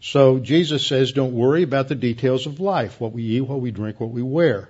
So 0.00 0.38
Jesus 0.38 0.86
says, 0.86 1.12
don't 1.12 1.32
worry 1.32 1.62
about 1.62 1.88
the 1.88 1.94
details 1.94 2.46
of 2.46 2.60
life, 2.60 3.00
what 3.00 3.12
we 3.12 3.22
eat, 3.22 3.40
what 3.42 3.60
we 3.60 3.70
drink, 3.70 4.00
what 4.00 4.10
we 4.10 4.22
wear. 4.22 4.68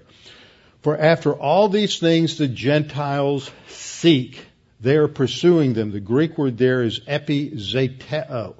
For 0.82 0.96
after 0.96 1.34
all 1.34 1.68
these 1.68 1.98
things 1.98 2.38
the 2.38 2.48
Gentiles 2.48 3.50
seek, 3.68 4.46
they 4.80 4.96
are 4.96 5.08
pursuing 5.08 5.74
them. 5.74 5.90
The 5.90 6.00
Greek 6.00 6.38
word 6.38 6.58
there 6.58 6.82
is 6.82 7.00
epizeteo. 7.00 8.54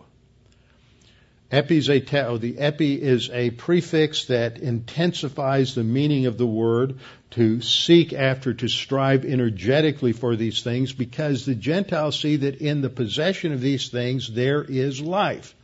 Epi 1.48 1.76
is 1.76 1.88
a 1.88 2.26
oh, 2.26 2.38
the 2.38 2.58
epi 2.58 3.00
is 3.00 3.30
a 3.30 3.50
prefix 3.50 4.24
that 4.24 4.58
intensifies 4.58 5.76
the 5.76 5.84
meaning 5.84 6.26
of 6.26 6.38
the 6.38 6.46
word 6.46 6.98
to 7.30 7.60
seek 7.60 8.12
after, 8.12 8.52
to 8.52 8.66
strive 8.66 9.24
energetically 9.24 10.12
for 10.12 10.34
these 10.34 10.62
things, 10.62 10.92
because 10.92 11.46
the 11.46 11.54
Gentiles 11.54 12.18
see 12.18 12.36
that 12.36 12.56
in 12.56 12.80
the 12.80 12.90
possession 12.90 13.52
of 13.52 13.60
these 13.60 13.88
things 13.88 14.28
there 14.32 14.64
is 14.64 15.00
life. 15.00 15.54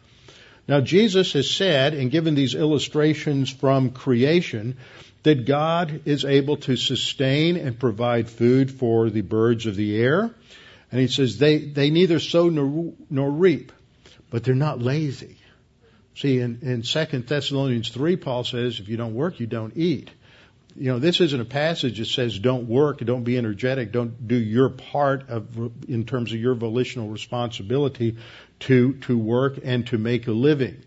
Now 0.69 0.81
Jesus 0.81 1.33
has 1.33 1.51
said 1.51 1.95
and 1.95 2.11
given 2.11 2.35
these 2.35 2.55
illustrations 2.55 3.51
from 3.51 3.91
creation 3.91 4.77
that 5.23 5.47
God 5.47 6.03
is 6.05 6.25
able 6.25 6.57
to 6.59 6.77
sustain 6.77 7.57
and 7.57 7.79
provide 7.79 8.29
food 8.29 8.71
for 8.71 9.11
the 9.11 9.21
birds 9.21 9.67
of 9.67 9.77
the 9.77 9.97
air. 9.97 10.31
And 10.91 11.01
he 11.01 11.09
says 11.09 11.39
they, 11.39 11.59
they 11.59 11.91
neither 11.91 12.19
sow 12.19 12.49
nor, 12.49 12.93
nor 13.09 13.31
reap, 13.31 13.73
but 14.31 14.45
they're 14.45 14.55
not 14.55 14.81
lazy. 14.81 15.39
See, 16.15 16.39
in, 16.41 16.59
in 16.63 16.83
2 16.83 17.05
Thessalonians 17.21 17.89
3, 17.89 18.17
Paul 18.17 18.45
says, 18.45 18.79
if 18.79 18.89
you 18.89 18.97
don't 18.97 19.15
work, 19.15 19.41
you 19.41 19.47
don't 19.47 19.77
eat. 19.77 20.11
You 20.75 20.93
know, 20.93 20.99
this 20.99 21.20
isn't 21.20 21.41
a 21.41 21.45
passage 21.45 21.99
that 21.99 22.07
says 22.07 22.39
don't 22.39 22.66
work, 22.66 22.99
don't 22.99 23.25
be 23.25 23.37
energetic, 23.37 23.93
don't 23.93 24.27
do 24.27 24.37
your 24.37 24.70
part 24.70 25.29
of, 25.29 25.73
in 25.89 26.05
terms 26.05 26.33
of 26.33 26.41
your 26.41 26.55
volitional 26.55 27.09
responsibility 27.09 28.16
to, 28.61 28.95
to 28.95 29.18
work 29.18 29.59
and 29.62 29.87
to 29.89 29.99
make 29.99 30.27
a 30.29 30.33
living. 30.33 30.83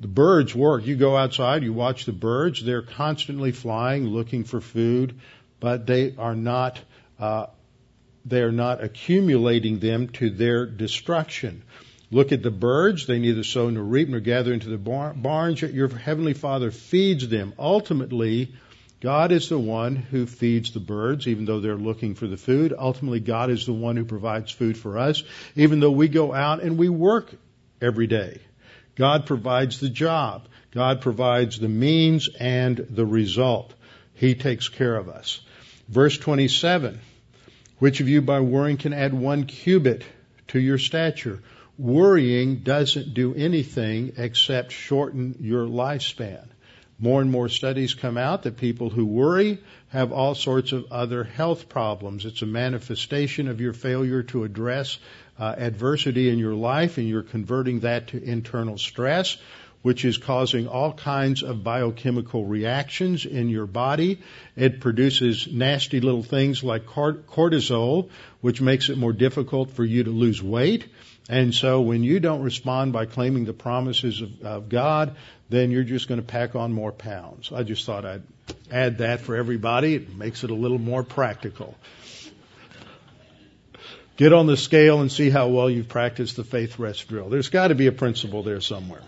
The 0.00 0.08
birds 0.08 0.54
work. 0.54 0.86
You 0.86 0.96
go 0.96 1.16
outside, 1.16 1.62
you 1.62 1.72
watch 1.72 2.04
the 2.04 2.12
birds, 2.12 2.64
they're 2.64 2.82
constantly 2.82 3.52
flying, 3.52 4.06
looking 4.06 4.44
for 4.44 4.60
food, 4.60 5.18
but 5.58 5.86
they 5.86 6.14
are 6.16 6.36
not, 6.36 6.80
uh, 7.18 7.46
they 8.24 8.42
are 8.42 8.52
not 8.52 8.82
accumulating 8.82 9.78
them 9.78 10.08
to 10.10 10.30
their 10.30 10.66
destruction. 10.66 11.62
Look 12.12 12.30
at 12.30 12.42
the 12.42 12.50
birds. 12.50 13.06
They 13.06 13.18
neither 13.18 13.42
sow 13.42 13.70
nor 13.70 13.82
reap 13.82 14.08
nor 14.08 14.20
gather 14.20 14.52
into 14.52 14.68
the 14.68 14.76
barns, 14.76 15.62
yet 15.62 15.72
your 15.72 15.88
heavenly 15.88 16.34
Father 16.34 16.70
feeds 16.70 17.26
them. 17.26 17.54
Ultimately, 17.58 18.52
God 19.02 19.32
is 19.32 19.48
the 19.48 19.58
one 19.58 19.96
who 19.96 20.26
feeds 20.26 20.70
the 20.70 20.78
birds, 20.78 21.26
even 21.26 21.44
though 21.44 21.58
they're 21.58 21.74
looking 21.74 22.14
for 22.14 22.28
the 22.28 22.36
food. 22.36 22.72
Ultimately, 22.78 23.18
God 23.18 23.50
is 23.50 23.66
the 23.66 23.72
one 23.72 23.96
who 23.96 24.04
provides 24.04 24.52
food 24.52 24.78
for 24.78 24.96
us, 24.96 25.24
even 25.56 25.80
though 25.80 25.90
we 25.90 26.06
go 26.06 26.32
out 26.32 26.62
and 26.62 26.78
we 26.78 26.88
work 26.88 27.34
every 27.80 28.06
day. 28.06 28.38
God 28.94 29.26
provides 29.26 29.80
the 29.80 29.88
job. 29.88 30.46
God 30.70 31.00
provides 31.00 31.58
the 31.58 31.68
means 31.68 32.28
and 32.38 32.76
the 32.76 33.04
result. 33.04 33.74
He 34.14 34.36
takes 34.36 34.68
care 34.68 34.94
of 34.94 35.08
us. 35.08 35.40
Verse 35.88 36.16
27. 36.16 37.00
Which 37.80 38.00
of 38.00 38.08
you 38.08 38.22
by 38.22 38.38
worrying 38.38 38.76
can 38.76 38.92
add 38.92 39.12
one 39.12 39.46
cubit 39.46 40.04
to 40.48 40.60
your 40.60 40.78
stature? 40.78 41.42
worrying 41.78 42.58
doesn't 42.58 43.14
do 43.14 43.34
anything 43.34 44.12
except 44.16 44.72
shorten 44.72 45.36
your 45.40 45.66
lifespan. 45.66 46.46
More 47.02 47.20
and 47.20 47.32
more 47.32 47.48
studies 47.48 47.94
come 47.94 48.16
out 48.16 48.44
that 48.44 48.58
people 48.58 48.88
who 48.88 49.04
worry 49.04 49.58
have 49.88 50.12
all 50.12 50.36
sorts 50.36 50.70
of 50.70 50.92
other 50.92 51.24
health 51.24 51.68
problems. 51.68 52.24
It's 52.24 52.42
a 52.42 52.46
manifestation 52.46 53.48
of 53.48 53.60
your 53.60 53.72
failure 53.72 54.22
to 54.22 54.44
address 54.44 54.98
uh, 55.36 55.52
adversity 55.58 56.30
in 56.30 56.38
your 56.38 56.54
life 56.54 56.98
and 56.98 57.08
you're 57.08 57.24
converting 57.24 57.80
that 57.80 58.06
to 58.08 58.22
internal 58.22 58.78
stress 58.78 59.36
which 59.82 60.04
is 60.04 60.16
causing 60.16 60.68
all 60.68 60.92
kinds 60.92 61.42
of 61.42 61.64
biochemical 61.64 62.46
reactions 62.46 63.26
in 63.26 63.48
your 63.48 63.66
body. 63.66 64.20
It 64.54 64.80
produces 64.80 65.48
nasty 65.50 66.00
little 66.00 66.22
things 66.22 66.62
like 66.62 66.86
cortisol, 66.86 68.10
which 68.40 68.60
makes 68.60 68.90
it 68.90 68.96
more 68.96 69.12
difficult 69.12 69.72
for 69.72 69.84
you 69.84 70.04
to 70.04 70.10
lose 70.10 70.40
weight. 70.40 70.86
And 71.32 71.54
so 71.54 71.80
when 71.80 72.02
you 72.02 72.20
don't 72.20 72.42
respond 72.42 72.92
by 72.92 73.06
claiming 73.06 73.46
the 73.46 73.54
promises 73.54 74.20
of, 74.20 74.42
of 74.42 74.68
God, 74.68 75.16
then 75.48 75.70
you're 75.70 75.82
just 75.82 76.06
going 76.06 76.20
to 76.20 76.26
pack 76.26 76.54
on 76.54 76.74
more 76.74 76.92
pounds. 76.92 77.50
I 77.50 77.62
just 77.62 77.86
thought 77.86 78.04
I'd 78.04 78.22
add 78.70 78.98
that 78.98 79.22
for 79.22 79.34
everybody. 79.34 79.94
It 79.94 80.14
makes 80.14 80.44
it 80.44 80.50
a 80.50 80.54
little 80.54 80.78
more 80.78 81.02
practical. 81.02 81.74
Get 84.18 84.34
on 84.34 84.46
the 84.46 84.58
scale 84.58 85.00
and 85.00 85.10
see 85.10 85.30
how 85.30 85.48
well 85.48 85.70
you've 85.70 85.88
practiced 85.88 86.36
the 86.36 86.44
faith 86.44 86.78
rest 86.78 87.08
drill. 87.08 87.30
There's 87.30 87.48
got 87.48 87.68
to 87.68 87.74
be 87.74 87.86
a 87.86 87.92
principle 87.92 88.42
there 88.42 88.60
somewhere. 88.60 89.02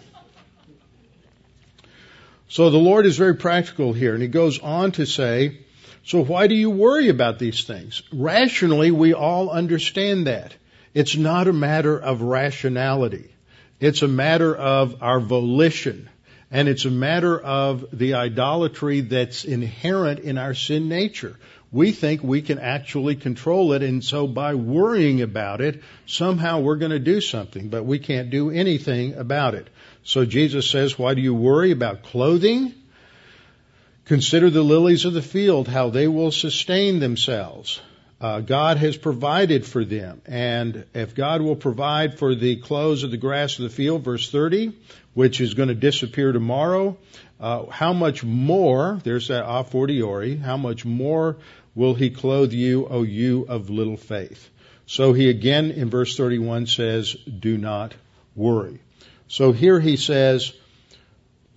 So 2.49 2.71
the 2.71 2.79
Lord 2.79 3.05
is 3.05 3.19
very 3.19 3.37
practical 3.37 3.93
here, 3.93 4.15
and 4.15 4.23
he 4.23 4.29
goes 4.29 4.59
on 4.61 4.93
to 4.93 5.05
say, 5.05 5.59
so 6.07 6.25
why 6.25 6.47
do 6.47 6.55
you 6.55 6.71
worry 6.71 7.11
about 7.11 7.39
these 7.39 7.65
things? 7.65 8.03
Rationally, 8.15 8.91
we 8.91 9.13
all 9.13 9.51
understand 9.51 10.27
that. 10.27 10.55
It's 10.95 11.17
not 11.17 11.49
a 11.49 11.53
matter 11.53 11.99
of 11.99 12.23
rationality. 12.23 13.31
It's 13.81 14.03
a 14.03 14.09
matter 14.09 14.55
of 14.55 15.03
our 15.03 15.21
volition. 15.21 16.09
And 16.51 16.69
it's 16.69 16.85
a 16.85 16.91
matter 16.91 17.39
of 17.39 17.87
the 17.93 18.15
idolatry 18.15 19.01
that's 19.01 19.45
inherent 19.45 20.21
in 20.21 20.39
our 20.39 20.55
sin 20.55 20.89
nature. 20.89 21.37
We 21.73 21.91
think 21.91 22.23
we 22.23 22.43
can 22.43 22.61
actually 22.61 23.17
control 23.17 23.73
it, 23.73 23.83
and 23.83 24.05
so 24.05 24.29
by 24.29 24.55
worrying 24.55 25.23
about 25.23 25.61
it, 25.61 25.83
somehow 26.07 26.61
we're 26.61 26.77
going 26.77 26.93
to 26.93 27.01
do 27.01 27.21
something, 27.21 27.69
but 27.69 27.85
we 27.85 27.99
can't 27.99 28.31
do 28.31 28.51
anything 28.51 29.15
about 29.15 29.57
it. 29.57 29.67
So 30.05 30.25
Jesus 30.25 30.71
says, 30.71 30.97
Why 30.97 31.15
do 31.15 31.21
you 31.21 31.35
worry 31.35 31.73
about 31.73 32.05
clothing? 32.05 32.73
Consider 34.05 34.51
the 34.51 34.63
lilies 34.63 35.05
of 35.05 35.15
the 35.15 35.23
field, 35.23 35.67
how 35.67 35.91
they 35.91 36.07
will 36.07 36.31
sustain 36.31 37.01
themselves. 37.01 37.81
Uh, 38.25 38.41
God 38.41 38.79
has 38.79 38.97
provided 38.97 39.67
for 39.67 39.85
them. 39.85 40.23
And 40.25 40.87
if 40.95 41.15
God 41.15 41.43
will 41.43 41.57
provide 41.57 42.19
for 42.19 42.35
the 42.35 42.57
clothes 42.57 43.03
of 43.03 43.11
the 43.11 43.19
grass 43.19 43.59
of 43.59 43.65
the 43.65 43.69
field, 43.69 44.03
verse 44.03 44.31
30, 44.31 44.73
which 45.13 45.43
is 45.43 45.53
going 45.53 45.69
to 45.69 45.75
disappear 45.75 46.33
tomorrow, 46.33 46.97
uh, 47.39 47.67
how 47.67 47.93
much 47.93 48.25
more, 48.25 48.99
there's 49.05 49.29
that 49.29 49.45
a 49.47 49.63
fortiori, 49.63 50.37
how 50.37 50.57
much 50.57 50.87
more 50.87 51.37
will 51.75 51.93
he 51.93 52.09
clothe 52.09 52.55
you, 52.55 52.87
O 52.89 53.03
you 53.03 53.45
of 53.47 53.69
little 53.69 53.99
faith? 53.99 54.49
So 54.87 55.13
he 55.13 55.29
again 55.29 55.71
in 55.71 55.91
verse 55.91 56.17
31 56.17 56.67
says, 56.67 57.13
do 57.13 57.59
not 57.59 57.93
worry. 58.35 58.79
So 59.29 59.53
here 59.53 59.81
he 59.81 59.99
says, 59.99 60.55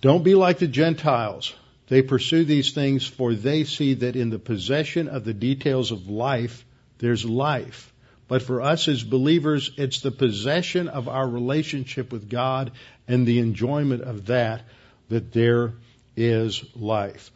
don't 0.01 0.23
be 0.25 0.35
like 0.35 0.57
the 0.57 0.67
Gentiles 0.67 1.53
they 1.87 2.01
pursue 2.01 2.43
these 2.43 2.73
things 2.73 3.05
for 3.05 3.33
they 3.33 3.63
see 3.63 3.95
that 3.95 4.15
in 4.15 4.29
the 4.29 4.39
possession 4.39 5.07
of 5.07 5.23
the 5.23 5.33
details 5.33 5.91
of 5.91 6.09
life, 6.09 6.65
there's 6.99 7.23
life. 7.23 7.93
But 8.27 8.41
for 8.41 8.61
us 8.61 8.87
as 8.87 9.03
believers, 9.03 9.71
it's 9.77 10.01
the 10.01 10.11
possession 10.11 10.89
of 10.89 11.07
our 11.07 11.27
relationship 11.27 12.11
with 12.11 12.29
God 12.29 12.71
and 13.07 13.25
the 13.25 13.39
enjoyment 13.39 14.01
of 14.03 14.25
that 14.25 14.63
that 15.09 15.31
there 15.31 15.73
is 16.17 16.63
life. 16.75 17.31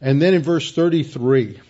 And 0.00 0.20
then 0.20 0.34
in 0.34 0.42
verse 0.42 0.72
33, 0.72 1.60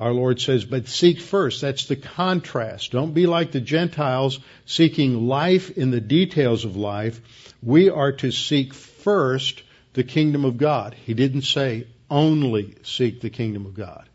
our 0.00 0.12
Lord 0.12 0.40
says, 0.40 0.64
but 0.64 0.88
seek 0.88 1.20
first. 1.20 1.60
That's 1.60 1.86
the 1.86 1.94
contrast. 1.94 2.90
Don't 2.90 3.14
be 3.14 3.26
like 3.26 3.52
the 3.52 3.60
Gentiles 3.60 4.40
seeking 4.66 5.28
life 5.28 5.70
in 5.70 5.92
the 5.92 6.00
details 6.00 6.64
of 6.64 6.76
life. 6.76 7.20
We 7.62 7.88
are 7.88 8.10
to 8.10 8.32
seek 8.32 8.74
first 8.74 9.62
the 9.94 10.04
kingdom 10.04 10.44
of 10.44 10.56
God. 10.56 10.94
He 10.94 11.14
didn't 11.14 11.42
say 11.42 11.86
only 12.10 12.76
seek 12.82 13.20
the 13.20 13.30
kingdom 13.30 13.66
of 13.66 13.74
God. 13.74 14.08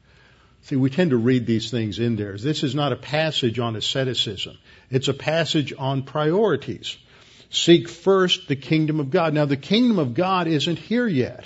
See, 0.63 0.75
we 0.75 0.89
tend 0.89 1.11
to 1.11 1.17
read 1.17 1.45
these 1.45 1.71
things 1.71 1.97
in 1.99 2.15
there. 2.15 2.38
This 2.38 2.63
is 2.63 2.75
not 2.75 2.91
a 2.91 2.97
passage 2.97 3.57
on 3.57 3.75
asceticism. 3.75 4.57
It's 4.89 5.07
a 5.07 5.13
passage 5.13 5.73
on 5.78 6.03
priorities. 6.03 6.97
Seek 7.49 7.88
first 7.88 8.47
the 8.47 8.55
kingdom 8.55 8.99
of 8.99 9.09
God. 9.09 9.34
Now, 9.34 9.45
the 9.45 9.55
kingdom 9.55 9.97
of 9.97 10.13
God 10.13 10.47
isn't 10.47 10.78
here 10.78 11.07
yet. 11.07 11.45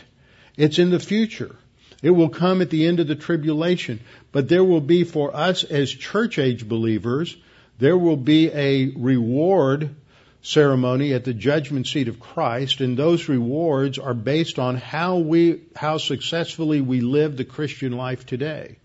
It's 0.57 0.79
in 0.79 0.89
the 0.89 0.99
future. 0.99 1.55
It 2.01 2.09
will 2.09 2.29
come 2.29 2.61
at 2.61 2.71
the 2.71 2.87
end 2.87 2.99
of 2.99 3.07
the 3.07 3.15
tribulation. 3.15 3.99
But 4.31 4.49
there 4.49 4.63
will 4.63 4.81
be 4.81 5.03
for 5.03 5.35
us 5.35 5.63
as 5.63 5.91
church 5.91 6.39
age 6.39 6.67
believers, 6.67 7.37
there 7.77 7.97
will 7.97 8.17
be 8.17 8.51
a 8.51 8.91
reward 8.95 9.95
ceremony 10.41 11.13
at 11.13 11.23
the 11.23 11.33
judgment 11.33 11.87
seat 11.87 12.07
of 12.07 12.19
Christ, 12.19 12.81
and 12.81 12.97
those 12.97 13.29
rewards 13.29 13.99
are 13.99 14.13
based 14.13 14.59
on 14.59 14.75
how 14.75 15.17
we, 15.17 15.61
how 15.75 15.97
successfully 15.97 16.81
we 16.81 17.01
live 17.01 17.37
the 17.37 17.45
Christian 17.45 17.91
life 17.91 18.25
today. 18.25 18.77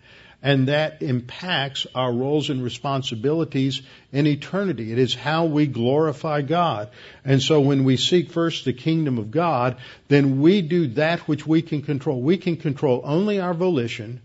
And 0.42 0.68
that 0.68 1.02
impacts 1.02 1.86
our 1.94 2.12
roles 2.12 2.50
and 2.50 2.62
responsibilities 2.62 3.82
in 4.12 4.26
eternity. 4.26 4.92
It 4.92 4.98
is 4.98 5.14
how 5.14 5.46
we 5.46 5.66
glorify 5.66 6.42
God. 6.42 6.90
And 7.24 7.42
so 7.42 7.60
when 7.60 7.84
we 7.84 7.96
seek 7.96 8.30
first 8.30 8.64
the 8.64 8.74
kingdom 8.74 9.18
of 9.18 9.30
God, 9.30 9.78
then 10.08 10.40
we 10.40 10.60
do 10.60 10.88
that 10.88 11.20
which 11.20 11.46
we 11.46 11.62
can 11.62 11.82
control. 11.82 12.20
We 12.20 12.36
can 12.36 12.58
control 12.58 13.00
only 13.02 13.40
our 13.40 13.54
volition, 13.54 14.20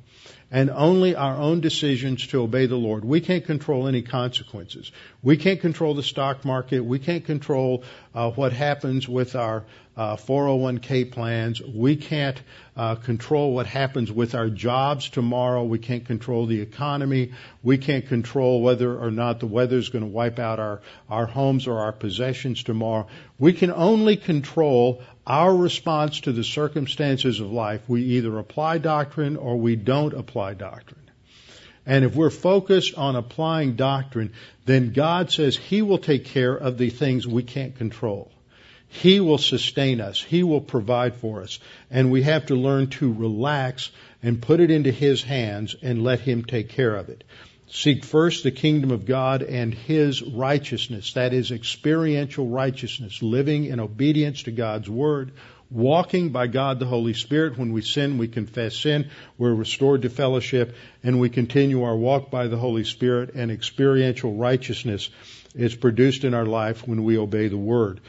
and 0.52 0.70
only 0.70 1.16
our 1.16 1.38
own 1.38 1.62
decisions 1.62 2.28
to 2.28 2.42
obey 2.42 2.66
the 2.66 2.76
Lord. 2.76 3.06
We 3.06 3.22
can't 3.22 3.46
control 3.46 3.88
any 3.88 4.02
consequences. 4.02 4.92
We 5.24 5.38
can't 5.38 5.62
control 5.62 5.94
the 5.94 6.04
stock 6.04 6.44
market. 6.46 6.80
We 6.82 6.98
can't 6.98 7.24
control 7.24 7.84
uh, 8.16 8.32
what 8.32 8.54
happens 8.54 9.08
with 9.08 9.36
our 9.36 9.66
uh, 9.96 10.16
401k 10.16 11.12
plans. 11.12 11.62
We 11.62 11.96
can't 11.96 12.42
uh, 12.76 12.96
control 12.96 13.54
what 13.54 13.68
happens 13.68 14.12
with 14.12 14.34
our 14.34 14.50
jobs 14.50 15.10
tomorrow. 15.10 15.64
We 15.64 15.78
can't 15.78 16.06
control 16.06 16.48
the 16.48 16.62
economy. 16.62 17.34
We 17.62 17.78
can't 17.78 18.08
control 18.08 18.64
whether 18.64 18.98
or 18.98 19.12
not 19.12 19.40
the 19.40 19.48
weather 19.48 19.78
is 19.78 19.90
going 19.90 20.04
to 20.04 20.10
wipe 20.10 20.40
out 20.40 20.60
our, 20.60 20.82
our 21.08 21.28
homes 21.28 21.68
or 21.68 21.80
our 21.80 21.92
possessions 21.92 22.64
tomorrow. 22.64 23.08
We 23.38 23.54
can 23.54 23.72
only 23.72 24.18
control 24.18 25.04
our 25.28 25.56
response 25.56 26.22
to 26.22 26.32
the 26.32 26.44
circumstances 26.44 27.40
of 27.40 27.52
life. 27.52 27.82
We 27.88 28.04
either 28.18 28.40
apply 28.40 28.80
doctrine 28.80 29.38
or 29.38 29.58
we 29.58 29.76
don't 29.76 30.14
apply 30.14 30.56
doctrine. 30.56 31.11
And 31.86 32.06
if 32.06 32.16
we're 32.16 32.30
focused 32.30 32.96
on 32.96 33.16
applying 33.16 33.76
doctrine, 33.76 34.34
then 34.66 34.94
God 34.94 35.32
says 35.32 35.58
He 35.58 35.82
will 35.82 35.98
take 35.98 36.26
care 36.26 36.56
of 36.56 36.78
the 36.78 36.90
things 36.90 37.28
we 37.28 37.44
can't 37.44 37.76
control. 37.76 38.32
He 38.88 39.20
will 39.20 39.38
sustain 39.38 40.02
us. 40.02 40.22
He 40.22 40.44
will 40.44 40.62
provide 40.62 41.16
for 41.16 41.42
us. 41.42 41.60
And 41.90 42.12
we 42.12 42.24
have 42.24 42.48
to 42.48 42.56
learn 42.56 42.88
to 42.92 43.12
relax 43.12 43.90
and 44.22 44.42
put 44.42 44.60
it 44.60 44.70
into 44.70 44.92
His 44.92 45.24
hands 45.24 45.76
and 45.82 46.04
let 46.04 46.20
Him 46.20 46.44
take 46.44 46.70
care 46.70 46.96
of 46.96 47.10
it. 47.10 47.24
Seek 47.68 48.04
first 48.04 48.44
the 48.44 48.52
kingdom 48.52 48.92
of 48.92 49.06
God 49.06 49.44
and 49.44 49.74
His 49.74 50.22
righteousness. 50.22 51.14
That 51.14 51.34
is 51.34 51.52
experiential 51.52 52.48
righteousness, 52.48 53.24
living 53.24 53.64
in 53.64 53.80
obedience 53.80 54.44
to 54.44 54.52
God's 54.52 54.90
Word, 54.90 55.32
walking 55.72 56.30
by 56.30 56.48
God 56.48 56.80
the 56.80 56.86
Holy 56.86 57.14
Spirit. 57.14 57.58
When 57.58 57.72
we 57.72 57.82
sin, 57.82 58.18
we 58.18 58.28
confess 58.28 58.76
sin. 58.76 59.10
We're 59.38 59.54
restored 59.54 60.04
to 60.04 60.10
fellowship 60.10 60.76
and 61.04 61.20
we 61.20 61.30
continue 61.30 61.84
our 61.84 61.96
walk 61.96 62.30
by 62.30 62.48
the 62.48 62.58
Holy 62.58 62.84
Spirit 62.84 63.34
and 63.34 63.50
experiential 63.50 64.36
righteousness 64.36 65.10
is 65.56 65.76
produced 65.76 66.24
in 66.24 66.34
our 66.34 66.46
life 66.46 66.88
when 66.88 67.04
we 67.04 67.18
obey 67.18 67.48
the 67.48 67.58
Word. 67.58 68.02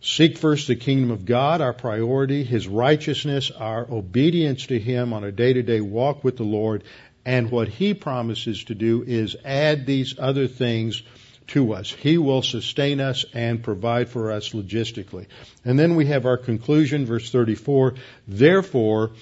Seek 0.00 0.38
first 0.38 0.68
the 0.68 0.76
kingdom 0.76 1.10
of 1.10 1.24
God, 1.24 1.60
our 1.60 1.72
priority, 1.72 2.44
His 2.44 2.68
righteousness, 2.68 3.50
our 3.50 3.86
obedience 3.90 4.66
to 4.66 4.78
Him 4.78 5.12
on 5.12 5.24
a 5.24 5.32
day 5.32 5.52
to 5.52 5.62
day 5.62 5.80
walk 5.80 6.22
with 6.22 6.36
the 6.36 6.44
Lord, 6.44 6.84
and 7.24 7.50
what 7.50 7.68
He 7.68 7.94
promises 7.94 8.62
to 8.64 8.76
do 8.76 9.02
is 9.04 9.36
add 9.44 9.86
these 9.86 10.16
other 10.18 10.46
things 10.46 11.02
to 11.48 11.72
us. 11.72 11.90
He 11.90 12.18
will 12.18 12.42
sustain 12.42 13.00
us 13.00 13.24
and 13.34 13.62
provide 13.62 14.08
for 14.08 14.30
us 14.30 14.50
logistically. 14.50 15.26
And 15.64 15.78
then 15.78 15.96
we 15.96 16.06
have 16.06 16.26
our 16.26 16.36
conclusion, 16.36 17.06
verse 17.06 17.30
34. 17.30 17.94
Therefore, 18.26 19.12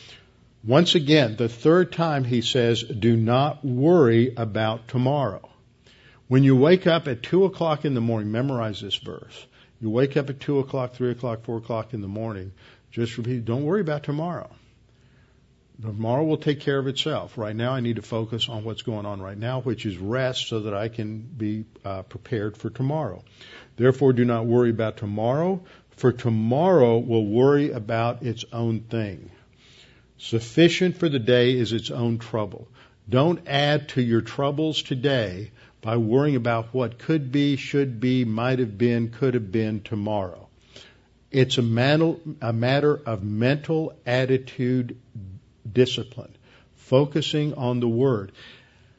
once 0.64 0.94
again, 0.94 1.36
the 1.36 1.48
third 1.48 1.92
time 1.92 2.24
he 2.24 2.42
says, 2.42 2.82
do 2.82 3.16
not 3.16 3.64
worry 3.64 4.34
about 4.36 4.88
tomorrow. 4.88 5.48
When 6.28 6.42
you 6.42 6.56
wake 6.56 6.88
up 6.88 7.06
at 7.06 7.22
2 7.22 7.44
o'clock 7.44 7.84
in 7.84 7.94
the 7.94 8.00
morning, 8.00 8.32
memorize 8.32 8.80
this 8.80 8.96
verse. 8.96 9.46
You 9.80 9.90
wake 9.90 10.16
up 10.16 10.28
at 10.28 10.40
2 10.40 10.58
o'clock, 10.58 10.94
3 10.94 11.12
o'clock, 11.12 11.44
4 11.44 11.58
o'clock 11.58 11.94
in 11.94 12.00
the 12.00 12.08
morning. 12.08 12.52
Just 12.90 13.16
repeat, 13.16 13.44
don't 13.44 13.64
worry 13.64 13.80
about 13.80 14.02
tomorrow. 14.02 14.50
Tomorrow 15.82 16.24
will 16.24 16.38
take 16.38 16.60
care 16.60 16.78
of 16.78 16.86
itself. 16.86 17.36
Right 17.36 17.54
now, 17.54 17.72
I 17.72 17.80
need 17.80 17.96
to 17.96 18.02
focus 18.02 18.48
on 18.48 18.64
what's 18.64 18.82
going 18.82 19.04
on 19.04 19.20
right 19.20 19.36
now, 19.36 19.60
which 19.60 19.84
is 19.84 19.98
rest 19.98 20.48
so 20.48 20.60
that 20.60 20.74
I 20.74 20.88
can 20.88 21.20
be 21.20 21.66
uh, 21.84 22.02
prepared 22.02 22.56
for 22.56 22.70
tomorrow. 22.70 23.22
Therefore, 23.76 24.14
do 24.14 24.24
not 24.24 24.46
worry 24.46 24.70
about 24.70 24.96
tomorrow, 24.96 25.62
for 25.90 26.12
tomorrow 26.12 26.98
will 26.98 27.26
worry 27.26 27.72
about 27.72 28.22
its 28.22 28.44
own 28.52 28.80
thing. 28.80 29.30
Sufficient 30.16 30.96
for 30.96 31.10
the 31.10 31.18
day 31.18 31.52
is 31.52 31.74
its 31.74 31.90
own 31.90 32.18
trouble. 32.18 32.68
Don't 33.08 33.46
add 33.46 33.90
to 33.90 34.02
your 34.02 34.22
troubles 34.22 34.82
today 34.82 35.50
by 35.82 35.98
worrying 35.98 36.36
about 36.36 36.72
what 36.72 36.98
could 36.98 37.30
be, 37.30 37.56
should 37.56 38.00
be, 38.00 38.24
might 38.24 38.60
have 38.60 38.78
been, 38.78 39.10
could 39.10 39.34
have 39.34 39.52
been 39.52 39.82
tomorrow. 39.82 40.48
It's 41.30 41.58
a 41.58 41.60
a 41.60 42.52
matter 42.52 43.00
of 43.04 43.22
mental 43.22 43.92
attitude 44.06 44.96
discipline, 45.72 46.34
focusing 46.74 47.54
on 47.54 47.80
the 47.80 47.88
Word. 47.88 48.32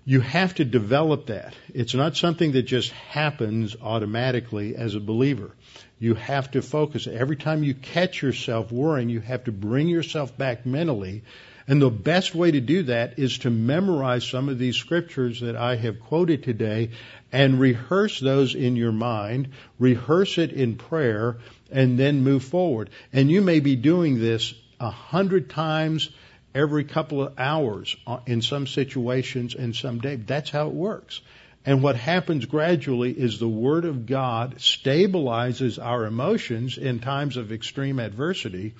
You 0.05 0.21
have 0.21 0.55
to 0.55 0.65
develop 0.65 1.25
that. 1.25 1.53
It's 1.73 1.93
not 1.93 2.15
something 2.15 2.53
that 2.53 2.63
just 2.63 2.91
happens 2.91 3.75
automatically 3.81 4.75
as 4.75 4.95
a 4.95 5.01
believer. 5.01 5.51
You 5.99 6.13
have 6.13 6.51
to 6.51 6.61
focus. 6.61 7.07
Every 7.07 7.35
time 7.35 7.63
you 7.63 7.73
catch 7.73 8.21
yourself 8.21 8.71
worrying, 8.71 9.09
you 9.09 9.19
have 9.19 9.43
to 9.45 9.51
bring 9.51 9.89
yourself 9.89 10.37
back 10.37 10.65
mentally 10.65 11.23
and 11.67 11.81
the 11.81 11.89
best 11.89 12.33
way 12.33 12.51
to 12.51 12.61
do 12.61 12.83
that 12.83 13.19
is 13.19 13.39
to 13.39 13.49
memorize 13.49 14.25
some 14.25 14.47
of 14.47 14.57
these 14.57 14.77
scriptures 14.77 15.41
that 15.41 15.57
I 15.57 15.75
have 15.75 15.99
quoted 15.99 16.43
today 16.43 16.91
and 17.31 17.59
rehearse 17.59 18.21
those 18.21 18.55
in 18.55 18.77
your 18.77 18.93
mind, 18.93 19.49
rehearse 19.77 20.37
it 20.37 20.53
in 20.53 20.75
prayer, 20.75 21.37
and 21.69 21.99
then 21.99 22.23
move 22.23 22.45
forward. 22.45 22.89
And 23.11 23.29
you 23.29 23.41
may 23.41 23.59
be 23.59 23.75
doing 23.75 24.17
this 24.17 24.53
a 24.79 24.89
hundred 24.89 25.49
times 25.49 26.09
every 26.53 26.83
couple 26.83 27.21
of 27.21 27.33
hours 27.37 27.95
uh, 28.05 28.19
in 28.25 28.41
some 28.41 28.67
situations 28.67 29.55
and 29.55 29.75
some 29.75 29.99
day. 29.99 30.15
That's 30.15 30.49
how 30.49 30.67
it 30.67 30.73
works. 30.73 31.21
And 31.67 31.83
what 31.83 31.97
happens 31.97 32.45
gradually 32.45 33.11
is 33.11 33.39
the 33.39 33.47
Word 33.49 33.83
of 33.83 34.05
God 34.05 34.55
stabilizes 34.55 35.83
our 35.83 36.05
emotions 36.05 36.77
in 36.77 36.99
times 36.99 37.35
of 37.35 37.51
extreme 37.51 37.99
adversity, 37.99 38.73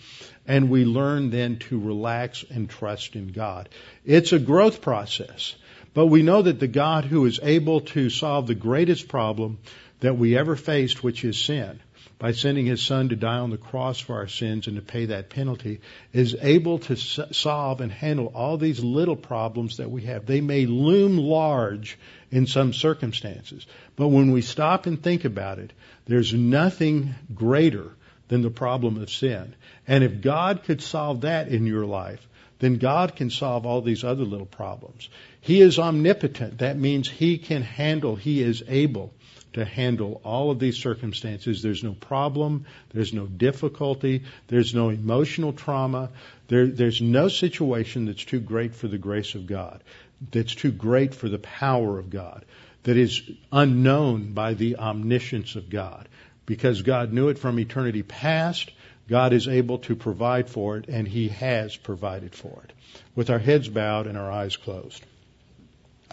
and 0.48 0.70
we 0.70 0.86
learn 0.86 1.30
then 1.30 1.58
to 1.68 1.78
relax 1.78 2.46
and 2.50 2.70
trust 2.70 3.18
in 3.18 3.34
God. 3.34 3.68
It's 4.06 4.32
a 4.32 4.40
growth 4.40 4.82
process, 4.82 5.56
but 5.94 6.06
we 6.06 6.24
know 6.24 6.42
that 6.42 6.62
the 6.62 6.68
God 6.68 7.04
who 7.04 7.26
is 7.26 7.42
able 7.44 7.82
to 7.82 8.10
solve 8.10 8.48
the 8.48 8.56
greatest 8.56 9.10
problem 9.10 9.58
that 10.00 10.18
we 10.18 10.38
ever 10.38 10.56
faced, 10.56 11.04
which 11.04 11.26
is 11.26 11.38
sin, 11.38 11.82
by 12.20 12.32
sending 12.32 12.66
his 12.66 12.82
son 12.82 13.10
to 13.10 13.16
die 13.16 13.38
on 13.38 13.52
the 13.52 13.58
cross 13.58 14.00
for 14.00 14.16
our 14.16 14.28
sins 14.28 14.68
and 14.68 14.76
to 14.76 14.82
pay 14.82 15.06
that 15.06 15.30
penalty, 15.30 15.80
is 16.14 16.36
able 16.42 16.80
to 16.80 16.96
solve 16.96 17.80
and 17.80 17.92
handle 17.92 18.32
all 18.34 18.58
these 18.58 18.84
little 18.84 19.16
problems 19.16 19.78
that 19.78 19.92
we 19.92 20.02
have. 20.04 20.26
They 20.26 20.42
may 20.42 20.66
loom 20.66 21.18
large 21.18 21.98
in 22.32 22.48
some 22.48 22.74
circumstances, 22.74 23.68
but 23.96 24.08
when 24.08 24.32
we 24.32 24.42
stop 24.42 24.88
and 24.88 25.02
think 25.02 25.26
about 25.26 25.60
it, 25.60 25.72
there's 26.06 26.34
nothing 26.34 27.14
greater 27.34 27.92
than 28.30 28.42
the 28.42 28.50
problem 28.50 29.02
of 29.02 29.10
sin. 29.10 29.56
And 29.88 30.04
if 30.04 30.22
God 30.22 30.64
could 30.64 30.82
solve 30.82 31.22
that 31.22 31.48
in 31.50 31.66
your 31.66 31.86
life, 31.86 32.28
then 32.60 32.78
God 32.78 33.16
can 33.16 33.30
solve 33.30 33.66
all 33.66 33.82
these 33.82 34.04
other 34.04 34.24
little 34.24 34.48
problems. 34.48 35.10
He 35.42 35.62
is 35.62 35.78
omnipotent. 35.78 36.58
That 36.58 36.78
means 36.78 37.08
He 37.08 37.38
can 37.38 37.62
handle, 37.62 38.16
He 38.16 38.42
is 38.42 38.64
able 38.68 39.14
to 39.58 39.66
handle 39.66 40.22
all 40.24 40.52
of 40.52 40.60
these 40.60 40.78
circumstances. 40.78 41.64
There's 41.64 41.84
no 41.84 41.94
problem. 41.94 42.66
There's 42.92 43.12
no 43.12 43.26
difficulty. 43.26 44.24
There's 44.48 44.76
no 44.76 44.90
emotional 44.90 45.52
trauma. 45.52 46.12
There, 46.48 46.68
there's 46.68 47.02
no 47.02 47.28
situation 47.28 48.06
that's 48.06 48.24
too 48.24 48.40
great 48.40 48.76
for 48.76 48.88
the 48.88 49.00
grace 49.00 49.34
of 49.34 49.48
God, 49.48 49.84
that's 50.32 50.54
too 50.54 50.72
great 50.72 51.16
for 51.16 51.28
the 51.28 51.40
power 51.40 51.98
of 51.98 52.12
God, 52.12 52.46
that 52.84 52.98
is 52.98 53.22
unknown 53.52 54.34
by 54.34 54.54
the 54.54 54.78
omniscience 54.78 55.56
of 55.56 55.70
God. 55.70 56.08
Because 56.46 56.84
God 56.84 57.12
knew 57.12 57.30
it 57.30 57.40
from 57.40 57.60
eternity 57.60 58.04
past, 58.04 58.72
God 59.10 59.34
is 59.34 59.48
able 59.48 59.80
to 59.80 59.96
provide 59.96 60.50
for 60.50 60.78
it, 60.78 60.88
and 60.88 61.08
He 61.08 61.30
has 61.30 61.76
provided 61.76 62.36
for 62.36 62.62
it. 62.64 62.74
With 63.16 63.32
our 63.32 63.40
heads 63.40 63.68
bowed 63.68 64.06
and 64.06 64.18
our 64.18 64.32
eyes 64.32 64.56
closed. 64.56 65.04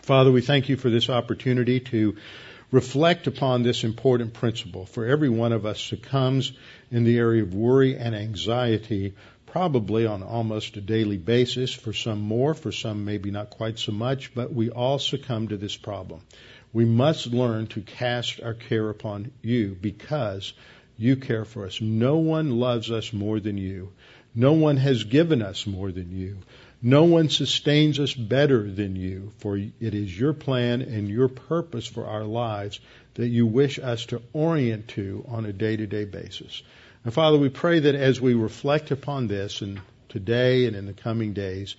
Father, 0.03 0.33
we 0.33 0.41
thank 0.41 0.69
you 0.69 0.77
for 0.77 0.91
this 0.91 1.09
opportunity 1.09 1.81
to 1.81 2.17
reflect 2.75 3.29
upon 3.29 3.63
this 3.63 3.85
important 3.85 4.33
principle. 4.33 4.85
For 4.85 5.07
every 5.07 5.29
one 5.29 5.53
of 5.53 5.65
us 5.65 5.81
succumbs 5.81 6.51
in 6.91 7.05
the 7.05 7.19
area 7.19 7.45
of 7.45 7.55
worry 7.55 7.97
and 7.97 8.17
anxiety, 8.17 9.15
probably 9.47 10.07
on 10.07 10.25
almost 10.25 10.77
a 10.77 10.81
daily 10.81 11.17
basis, 11.17 11.73
for 11.73 11.93
some 11.93 12.21
more, 12.21 12.53
for 12.53 12.73
some 12.73 13.05
maybe 13.05 13.31
not 13.31 13.51
quite 13.51 13.79
so 13.79 13.93
much, 13.93 14.35
but 14.35 14.53
we 14.53 14.71
all 14.71 14.99
succumb 14.99 15.47
to 15.47 15.57
this 15.57 15.77
problem. 15.77 16.23
We 16.73 16.85
must 16.85 17.27
learn 17.29 17.69
to 17.69 17.81
cast 17.81 18.43
our 18.43 18.55
care 18.55 18.91
upon 18.91 19.31
you 19.41 19.77
because 19.81 20.53
you 20.99 21.15
care 21.15 21.45
for 21.45 21.67
us. 21.67 21.81
No 21.81 22.17
one 22.17 22.59
loves 22.59 22.91
us 22.91 23.13
more 23.13 23.39
than 23.39 23.57
you. 23.57 23.93
No 24.35 24.55
one 24.55 24.79
has 24.79 25.05
given 25.05 25.43
us 25.43 25.65
more 25.65 25.93
than 25.93 26.11
you. 26.11 26.39
No 26.87 27.05
one 27.05 27.31
sustains 27.31 27.99
us 27.99 28.13
better 28.13 28.71
than 28.71 28.95
you, 28.95 29.33
for 29.39 29.57
it 29.57 29.73
is 29.81 30.21
your 30.21 30.35
plan 30.35 30.83
and 30.83 31.09
your 31.09 31.29
purpose 31.29 31.87
for 31.87 32.05
our 32.05 32.25
lives 32.25 32.79
that 33.15 33.29
you 33.29 33.47
wish 33.47 33.79
us 33.79 34.05
to 34.07 34.21
orient 34.35 34.89
to 34.89 35.25
on 35.29 35.47
a 35.47 35.53
day 35.55 35.79
to 35.79 35.87
day 35.87 36.05
basis. 36.05 36.63
And 37.03 37.15
Father, 37.15 37.39
we 37.39 37.49
pray 37.49 37.79
that 37.79 37.95
as 37.95 38.21
we 38.21 38.35
reflect 38.35 38.91
upon 38.91 39.29
this 39.29 39.63
and 39.63 39.81
today 40.11 40.67
and 40.67 40.77
in 40.77 40.85
the 40.85 40.93
coming 40.93 41.33
days, 41.33 41.75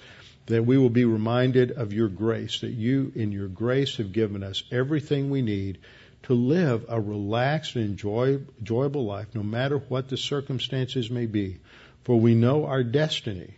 that 0.48 0.66
we 0.66 0.76
will 0.76 0.90
be 0.90 1.06
reminded 1.06 1.70
of 1.70 1.94
your 1.94 2.10
grace, 2.10 2.62
that 2.62 2.72
you 2.72 3.12
in 3.14 3.32
your 3.32 3.48
grace 3.48 3.98
have 3.98 4.12
given 4.12 4.42
us 4.42 4.64
everything 4.72 5.30
we 5.30 5.44
need 5.44 5.78
to 6.24 6.34
live 6.34 6.84
a 6.90 7.00
relaxed 7.00 7.76
and 7.76 7.86
enjoy, 7.86 8.40
enjoyable 8.58 9.06
life, 9.06 9.28
no 9.36 9.44
matter 9.44 9.78
what 9.78 10.10
the 10.10 10.18
circumstances 10.18 11.12
may 11.12 11.28
be. 11.28 11.60
For 12.06 12.20
we 12.20 12.34
know 12.34 12.66
our 12.66 12.84
destiny 12.84 13.54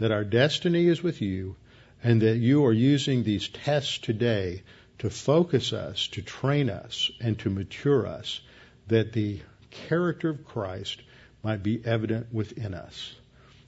that 0.00 0.10
our 0.10 0.24
destiny 0.24 0.86
is 0.86 1.02
with 1.02 1.20
you 1.20 1.54
and 2.02 2.22
that 2.22 2.38
you 2.38 2.64
are 2.64 2.72
using 2.72 3.22
these 3.22 3.48
tests 3.48 3.98
today 3.98 4.62
to 4.98 5.10
focus 5.10 5.72
us, 5.72 6.08
to 6.08 6.22
train 6.22 6.68
us, 6.68 7.10
and 7.20 7.38
to 7.38 7.50
mature 7.50 8.06
us, 8.06 8.40
that 8.88 9.12
the 9.12 9.40
character 9.70 10.30
of 10.30 10.44
Christ 10.44 11.00
might 11.42 11.62
be 11.62 11.80
evident 11.84 12.32
within 12.32 12.74
us. 12.74 13.14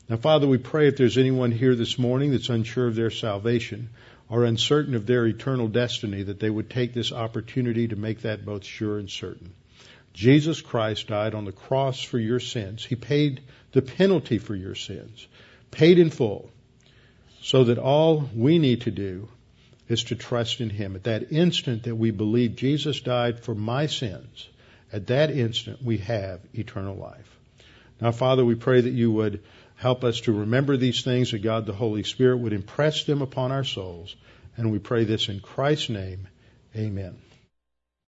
Now, 0.09 0.17
Father, 0.17 0.47
we 0.47 0.59
pray 0.59 0.89
if 0.89 0.97
there's 0.97 1.19
anyone 1.19 1.53
here 1.53 1.75
this 1.75 1.99
morning 1.99 2.33
that's 2.33 2.49
unsure 2.49 2.89
of 2.89 2.97
their 2.97 3.11
salvation 3.11 3.91
or 4.29 4.45
uncertain 4.45 4.95
of 4.95 5.07
their 5.07 5.27
eternal 5.27 5.69
destiny, 5.69 6.23
that 6.23 6.41
they 6.41 6.51
would 6.51 6.71
take 6.71 6.95
this 6.95 7.13
opportunity 7.13 7.89
to 7.89 7.97
make 7.97 8.23
that 8.23 8.45
both 8.45 8.65
sure 8.65 8.99
and 8.99 9.11
certain. 9.11 9.53
Jesus 10.15 10.61
Christ 10.61 11.09
died 11.09 11.35
on 11.35 11.45
the 11.45 11.53
cross 11.53 12.03
for 12.03 12.19
your 12.19 12.41
sins. 12.41 12.85
He 12.85 12.97
paid 12.97 13.43
the 13.73 13.83
penalty 13.83 14.39
for 14.39 14.55
your 14.55 14.75
sins, 14.75 15.27
paid 15.73 15.99
in 15.99 16.11
full, 16.11 16.49
so 17.41 17.65
that 17.65 17.79
all 17.79 18.31
we 18.35 18.59
need 18.59 18.83
to 18.83 18.93
do 18.93 19.29
is 19.89 20.05
to 20.05 20.15
trust 20.15 20.61
in 20.61 20.71
Him. 20.71 20.95
At 20.95 21.05
that 21.05 21.33
instant 21.33 21.83
that 21.83 21.97
we 21.97 22.13
believe 22.13 22.55
Jesus 22.55 23.01
died 23.01 23.41
for 23.41 23.55
my 23.55 23.87
sins, 23.87 24.49
at 24.93 25.09
that 25.09 25.31
instant 25.31 25.83
we 25.83 25.99
have 25.99 26.41
eternal 26.55 26.97
life. 26.97 27.37
Now, 28.01 28.13
Father, 28.13 28.45
we 28.45 28.55
pray 28.55 28.81
that 28.81 28.91
you 28.91 29.11
would 29.13 29.43
help 29.77 30.05
us 30.05 30.21
to 30.23 30.33
remember 30.33 30.77
these 30.77 31.03
things, 31.03 31.33
that 31.33 31.43
God 31.43 31.67
the 31.67 31.73
Holy 31.73 32.05
Spirit 32.05 32.39
would 32.39 32.53
impress 32.53 33.05
them 33.05 33.23
upon 33.23 33.51
our 33.51 33.65
souls. 33.65 34.15
And 34.57 34.71
we 34.71 34.79
pray 34.79 35.05
this 35.05 35.29
in 35.29 35.41
Christ's 35.41 35.89
name. 35.89 36.29
Amen. 36.77 37.17